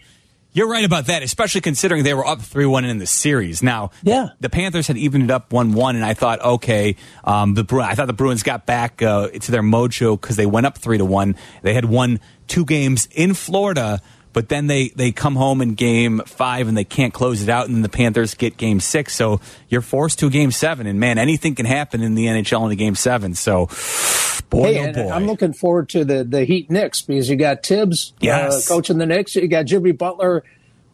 you're 0.56 0.68
right 0.68 0.86
about 0.86 1.06
that, 1.06 1.22
especially 1.22 1.60
considering 1.60 2.02
they 2.02 2.14
were 2.14 2.26
up 2.26 2.40
3 2.40 2.64
1 2.64 2.86
in 2.86 2.98
the 2.98 3.06
series. 3.06 3.62
Now, 3.62 3.90
yeah. 4.02 4.28
the 4.40 4.48
Panthers 4.48 4.86
had 4.86 4.96
evened 4.96 5.24
it 5.24 5.30
up 5.30 5.52
1 5.52 5.72
1, 5.74 5.96
and 5.96 6.04
I 6.04 6.14
thought, 6.14 6.40
okay, 6.40 6.96
um, 7.24 7.52
the 7.52 7.62
Bru- 7.62 7.82
I 7.82 7.94
thought 7.94 8.06
the 8.06 8.14
Bruins 8.14 8.42
got 8.42 8.64
back 8.64 9.02
uh, 9.02 9.28
to 9.28 9.52
their 9.52 9.62
mojo 9.62 10.18
because 10.18 10.36
they 10.36 10.46
went 10.46 10.64
up 10.64 10.78
3 10.78 10.96
to 10.96 11.04
1. 11.04 11.36
They 11.60 11.74
had 11.74 11.84
won 11.84 12.20
two 12.46 12.64
games 12.64 13.06
in 13.10 13.34
Florida. 13.34 14.00
But 14.36 14.50
then 14.50 14.66
they, 14.66 14.88
they 14.90 15.12
come 15.12 15.34
home 15.34 15.62
in 15.62 15.76
game 15.76 16.20
five 16.26 16.68
and 16.68 16.76
they 16.76 16.84
can't 16.84 17.14
close 17.14 17.42
it 17.42 17.48
out, 17.48 17.68
and 17.68 17.74
then 17.74 17.80
the 17.80 17.88
Panthers 17.88 18.34
get 18.34 18.58
game 18.58 18.80
six. 18.80 19.14
So 19.14 19.40
you're 19.70 19.80
forced 19.80 20.18
to 20.18 20.26
a 20.26 20.30
game 20.30 20.50
seven. 20.50 20.86
And 20.86 21.00
man, 21.00 21.16
anything 21.16 21.54
can 21.54 21.64
happen 21.64 22.02
in 22.02 22.14
the 22.16 22.26
NHL 22.26 22.66
in 22.66 22.70
a 22.72 22.76
game 22.76 22.96
seven. 22.96 23.34
So, 23.34 23.70
boy, 24.50 24.74
hey, 24.74 24.90
oh 24.90 24.92
boy. 24.92 25.10
I'm 25.10 25.24
looking 25.26 25.54
forward 25.54 25.88
to 25.88 26.04
the 26.04 26.22
the 26.22 26.44
Heat 26.44 26.70
Knicks 26.70 27.00
because 27.00 27.30
you 27.30 27.36
got 27.36 27.64
Thibs 27.64 28.12
Yes. 28.20 28.70
uh, 28.70 28.74
coaching 28.74 28.98
the 28.98 29.06
Knicks. 29.06 29.34
You 29.36 29.48
got 29.48 29.64
Jimmy 29.64 29.92
Butler 29.92 30.44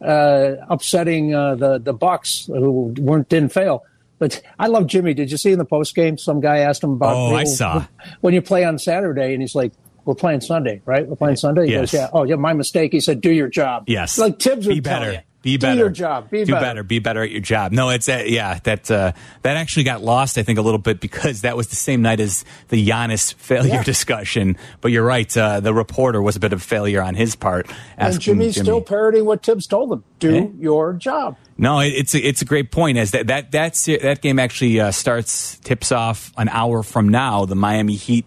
uh, 0.01 0.53
upsetting 0.69 1.35
uh, 1.35 1.55
the 1.55 1.79
the 1.79 1.91
Bucks 1.93 2.45
who 2.47 2.93
weren't 2.97 3.27
didn't 3.27 3.51
fail. 3.51 3.83
But 4.19 4.41
I 4.57 4.67
love 4.67 4.87
Jimmy. 4.87 5.13
Did 5.13 5.31
you 5.31 5.37
see 5.37 5.51
in 5.51 5.57
the 5.59 5.65
post 5.65 5.95
game? 5.95 6.17
Some 6.17 6.39
guy 6.39 6.59
asked 6.59 6.81
him 6.81 6.91
about 6.91 7.13
Oh, 7.17 7.35
I 7.35 7.43
saw. 7.43 7.85
when 8.21 8.33
you 8.33 8.41
play 8.41 8.63
on 8.63 8.79
Saturday, 8.79 9.33
and 9.33 9.41
he's 9.41 9.53
like, 9.53 9.73
"We're 10.05 10.15
playing 10.15 10.41
Sunday, 10.41 10.81
right? 10.85 11.07
We're 11.07 11.15
playing 11.15 11.37
Sunday." 11.37 11.65
He 11.67 11.71
Yes. 11.73 11.91
goes, 11.91 11.93
"Yeah." 11.93 12.09
Oh, 12.13 12.23
yeah. 12.23 12.35
My 12.35 12.53
mistake. 12.53 12.91
He 12.91 12.99
said, 12.99 13.21
"Do 13.21 13.31
your 13.31 13.47
job." 13.47 13.83
Yes. 13.87 14.17
Like 14.17 14.39
Thibs 14.39 14.67
would 14.67 14.75
be 14.75 14.81
tell 14.81 14.99
better. 14.99 15.11
you. 15.13 15.19
Be 15.41 15.57
Do 15.57 15.67
better. 15.67 15.77
your 15.77 15.89
job. 15.89 16.29
Be 16.29 16.45
Do 16.45 16.53
better. 16.53 16.83
Be 16.83 16.99
better 16.99 17.21
at 17.21 17.29
your 17.29 17.41
job. 17.41 17.73
No, 17.73 17.89
it's 17.89 18.07
uh, 18.07 18.23
yeah. 18.25 18.59
That 18.63 18.89
uh, 18.89 19.11
that 19.41 19.57
actually 19.57 19.83
got 19.83 20.01
lost. 20.01 20.37
I 20.37 20.43
think 20.43 20.57
a 20.57 20.61
little 20.61 20.77
bit 20.79 21.01
because 21.01 21.41
that 21.41 21.57
was 21.57 21.67
the 21.67 21.75
same 21.75 22.01
night 22.01 22.21
as 22.21 22.45
the 22.69 22.87
Giannis 22.87 23.33
failure 23.33 23.73
Yeah. 23.73 23.83
discussion. 23.83 24.55
But 24.79 24.93
you're 24.93 25.03
right. 25.05 25.35
Uh, 25.35 25.59
the 25.59 25.73
reporter 25.73 26.21
was 26.21 26.37
a 26.37 26.39
bit 26.39 26.53
of 26.53 26.61
a 26.61 26.63
failure 26.63 27.01
on 27.01 27.15
his 27.15 27.35
part. 27.35 27.67
And 27.97 28.17
Jimmy's 28.21 28.55
Jimmy. 28.55 28.63
still 28.63 28.79
parroting 28.81 29.25
what 29.25 29.43
Thibs 29.45 29.67
told 29.67 29.91
him: 29.91 30.05
"Do 30.19 30.33
Eh? 30.33 30.47
your 30.61 30.93
job." 30.93 31.35
No, 31.57 31.81
it, 31.81 31.89
it's 31.89 32.15
a, 32.15 32.19
it's 32.25 32.41
a 32.41 32.45
great 32.45 32.71
point. 32.71 32.97
As 32.97 33.11
that 33.11 33.27
that 33.27 33.51
that 33.51 33.73
that 34.01 34.21
game 34.21 34.39
actually 34.39 34.79
uh, 34.79 34.91
starts 34.91 35.59
tips 35.59 35.91
off 35.91 36.31
an 36.37 36.47
hour 36.47 36.83
from 36.83 37.09
now. 37.09 37.43
The 37.43 37.55
Miami 37.55 37.95
Heat 37.95 38.25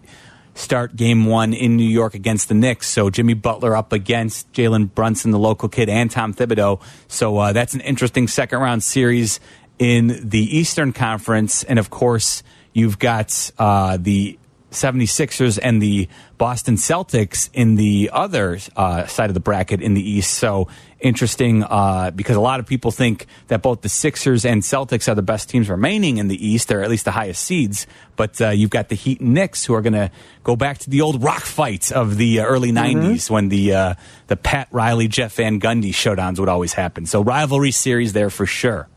start 0.57 0.95
game 0.95 1.25
one 1.25 1.53
in 1.53 1.77
New 1.77 1.87
York 1.87 2.13
against 2.15 2.49
the 2.49 2.55
Knicks. 2.55 2.89
So 2.89 3.09
Jimmy 3.09 3.33
Butler 3.33 3.75
up 3.75 3.93
against 3.93 4.51
Jalen 4.53 4.93
Brunson, 4.93 5.31
the 5.31 5.39
local 5.39 5.69
kid, 5.69 5.87
and 5.87 6.09
Tom 6.09 6.33
Thibodeau. 6.33 6.81
So 7.07 7.37
uh, 7.37 7.53
that's 7.53 7.73
an 7.73 7.81
interesting 7.81 8.27
second 8.27 8.59
round 8.59 8.83
series 8.83 9.39
in 9.79 10.29
the 10.29 10.57
Eastern 10.57 10.91
Conference, 10.91 11.63
and 11.63 11.77
of 11.77 11.89
course 11.89 12.41
you've 12.73 12.97
got 12.99 13.51
uh, 13.59 13.97
the 13.99 14.39
76ers 14.77 15.59
and 15.61 15.81
the 15.81 16.07
Boston 16.37 16.75
Celtics 16.75 17.49
in 17.53 17.75
the 17.75 18.09
other 18.13 18.57
uh, 18.75 19.05
side 19.07 19.29
of 19.29 19.33
the 19.33 19.39
bracket 19.39 19.81
in 19.81 19.93
the 19.93 20.09
East. 20.09 20.33
So 20.35 20.67
interesting 20.99 21.63
uh, 21.63 22.11
because 22.11 22.35
a 22.35 22.41
lot 22.41 22.59
of 22.59 22.65
people 22.65 22.91
think 22.91 23.25
that 23.47 23.61
both 23.61 23.81
the 23.81 23.89
Sixers 23.89 24.45
and 24.45 24.61
Celtics 24.61 25.07
are 25.07 25.15
the 25.15 25.21
best 25.21 25.49
teams 25.49 25.69
remaining 25.69 26.17
in 26.17 26.27
the 26.27 26.47
East, 26.47 26.71
or 26.71 26.81
at 26.81 26.89
least 26.89 27.05
the 27.05 27.11
highest 27.11 27.43
seeds. 27.43 27.87
But 28.15 28.39
uh, 28.41 28.49
you've 28.49 28.69
got 28.69 28.89
the 28.89 28.95
Heat 28.95 29.19
and 29.19 29.33
Knicks 29.33 29.65
who 29.65 29.73
are 29.73 29.81
going 29.81 29.93
to 29.93 30.11
go 30.43 30.55
back 30.55 30.77
to 30.79 30.89
the 30.89 31.01
old 31.01 31.23
rock 31.23 31.41
fight 31.41 31.91
of 31.91 32.17
the 32.17 32.39
uh, 32.39 32.45
early 32.45 32.71
Mm-hmm. 32.71 32.99
90s 33.13 33.29
when 33.29 33.49
the 33.49 33.73
uh, 33.73 33.93
the 34.27 34.35
Pat 34.35 34.67
Riley, 34.71 35.07
Jeff 35.07 35.35
Van 35.35 35.59
Gundy 35.59 35.89
showdowns 35.91 36.39
would 36.39 36.49
always 36.49 36.73
happen. 36.73 37.05
So 37.05 37.21
rivalry 37.23 37.71
series 37.71 38.13
there 38.13 38.29
for 38.29 38.45
sure. 38.45 38.87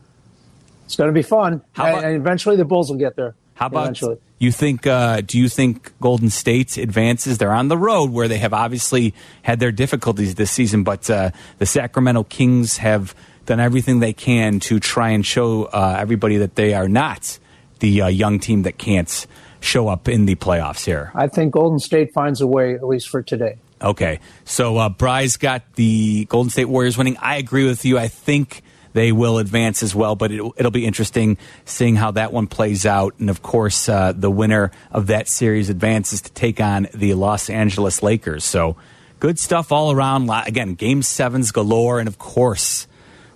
It's 0.87 0.97
going 0.97 1.09
to 1.09 1.14
be 1.14 1.22
fun. 1.22 1.62
About- 1.74 2.05
and 2.05 2.16
eventually 2.16 2.57
the 2.57 2.64
Bulls 2.64 2.91
will 2.91 2.99
get 2.99 3.16
there. 3.16 3.35
How 3.55 3.66
about 3.66 3.83
eventually? 3.85 4.16
You 4.41 4.51
think? 4.51 4.86
Uh, 4.86 5.20
do 5.20 5.38
you 5.38 5.49
think 5.49 5.93
Golden 6.01 6.30
State's 6.30 6.76
advances? 6.76 7.38
They're 7.38 7.53
on 7.53 7.68
the 7.68 7.78
road 7.78 8.11
where 8.11 8.26
they 8.26 8.38
have 8.38 8.53
obviously 8.53 9.14
had 9.43 9.61
their 9.61 9.70
difficulties 9.70 10.34
this 10.34 10.51
season, 10.51 10.82
but 10.82 11.09
uh, 11.09 11.30
the 11.59 11.66
Sacramento 11.66 12.24
Kings 12.24 12.78
have 12.78 13.14
done 13.47 13.61
everything 13.61 14.01
they 14.01 14.12
can 14.12 14.59
to 14.61 14.80
try 14.80 15.11
and 15.11 15.24
show 15.24 15.64
uh, 15.64 15.97
everybody 15.99 16.38
that 16.38 16.55
they 16.57 16.74
are 16.74 16.88
not 16.88 17.38
the 17.80 18.03
uh, 18.03 18.09
young 18.09 18.38
team 18.38 18.62
that 18.62 18.78
can't 18.78 19.26
show 19.61 19.88
up 19.88 20.09
in 20.09 20.26
the 20.26 20.34
playoffs 20.36 20.84
here. 20.84 21.12
I 21.14 21.28
think 21.28 21.53
Golden 21.53 21.78
State 21.78 22.12
finds 22.12 22.41
a 22.41 22.47
way, 22.47 22.74
at 22.74 22.86
least 22.86 23.09
for 23.09 23.22
today. 23.22 23.59
Okay, 23.82 24.20
so 24.45 24.76
uh, 24.76 24.88
Bry's 24.88 25.36
got 25.36 25.74
the 25.74 26.26
Golden 26.26 26.51
State 26.51 26.66
Warriors 26.66 26.99
winning. 26.99 27.16
I 27.18 27.36
agree 27.36 27.66
with 27.66 27.84
you. 27.84 27.99
I 27.99 28.09
think 28.09 28.62
they 28.93 29.12
will 29.12 29.38
advance 29.38 29.82
as 29.82 29.95
well, 29.95 30.16
but 30.16 30.32
it'll, 30.32 30.55
it'll 30.57 30.70
be 30.70 30.86
interesting 30.86 31.38
seeing 31.64 31.97
how 31.97 32.11
that 32.12 32.32
one 32.32 32.47
plays 32.47 32.86
out. 32.86 33.14
And 33.18 33.30
of 33.30 33.43
course, 33.43 33.88
uh, 33.88 34.12
the 34.12 34.30
winner 34.30 34.70
of 34.91 35.09
that 35.09 35.28
series 35.28 35.70
advances 35.70 36.22
to 36.22 36.32
take 36.32 36.61
on 36.61 36.88
the 36.95 37.14
Los 37.14 37.49
Angeles 37.51 38.03
Lakers. 38.03 38.45
So 38.45 38.76
good 39.20 39.38
stuff 39.38 39.70
all 39.70 39.93
around. 39.93 40.28
Again, 40.30 40.74
game 40.74 41.03
sevens 41.03 41.53
galore, 41.53 42.01
and 42.01 42.09
of 42.09 42.18
course, 42.18 42.86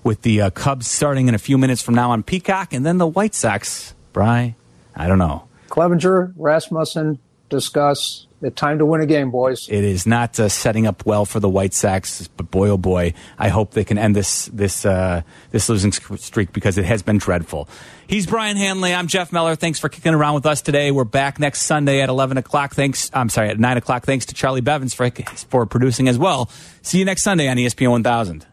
with 0.02 0.22
the 0.22 0.42
uh, 0.42 0.50
Cubs 0.50 0.86
starting 0.86 1.28
in 1.28 1.34
a 1.34 1.38
few 1.38 1.56
minutes 1.56 1.82
from 1.82 1.94
now 1.94 2.10
on 2.10 2.22
Peacock, 2.22 2.72
and 2.72 2.84
then 2.84 2.98
the 2.98 3.06
White 3.06 3.34
Sox. 3.34 3.94
Bry, 4.12 4.54
I 4.94 5.06
don't 5.06 5.18
know. 5.18 5.48
Clevinger, 5.68 6.32
Rasmussen, 6.36 7.18
discuss. 7.48 8.26
Time 8.50 8.78
to 8.78 8.86
win 8.86 9.00
a 9.00 9.06
game, 9.06 9.30
boys. 9.30 9.68
It 9.68 9.84
is 9.84 10.06
not 10.06 10.38
uh, 10.38 10.48
setting 10.48 10.86
up 10.86 11.06
well 11.06 11.24
for 11.24 11.40
the 11.40 11.48
White 11.48 11.74
Sox, 11.74 12.28
but 12.28 12.50
boy, 12.50 12.68
oh 12.68 12.76
boy, 12.76 13.14
I 13.38 13.48
hope 13.48 13.72
they 13.72 13.84
can 13.84 13.98
end 13.98 14.14
this 14.14 14.46
this 14.46 14.84
uh, 14.84 15.22
this 15.50 15.68
losing 15.68 15.92
streak 15.92 16.52
because 16.52 16.78
it 16.78 16.84
has 16.84 17.02
been 17.02 17.18
dreadful. 17.18 17.68
He's 18.06 18.26
Brian 18.26 18.56
Hanley. 18.56 18.94
I'm 18.94 19.06
Jeff 19.06 19.32
Meller. 19.32 19.56
Thanks 19.56 19.78
for 19.78 19.88
kicking 19.88 20.14
around 20.14 20.34
with 20.34 20.46
us 20.46 20.60
today. 20.60 20.90
We're 20.90 21.04
back 21.04 21.38
next 21.38 21.62
Sunday 21.62 22.02
at 22.02 22.08
11 22.08 22.36
o'clock. 22.36 22.74
Thanks. 22.74 23.10
I'm 23.14 23.28
sorry, 23.28 23.48
at 23.48 23.58
9 23.58 23.76
o'clock. 23.78 24.04
Thanks 24.04 24.26
to 24.26 24.34
Charlie 24.34 24.60
Bevins 24.60 24.94
for 24.94 25.10
for 25.10 25.66
producing 25.66 26.08
as 26.08 26.18
well. 26.18 26.50
See 26.82 26.98
you 26.98 27.04
next 27.04 27.22
Sunday 27.22 27.48
on 27.48 27.56
ESPN 27.56 27.90
1000. 27.90 28.46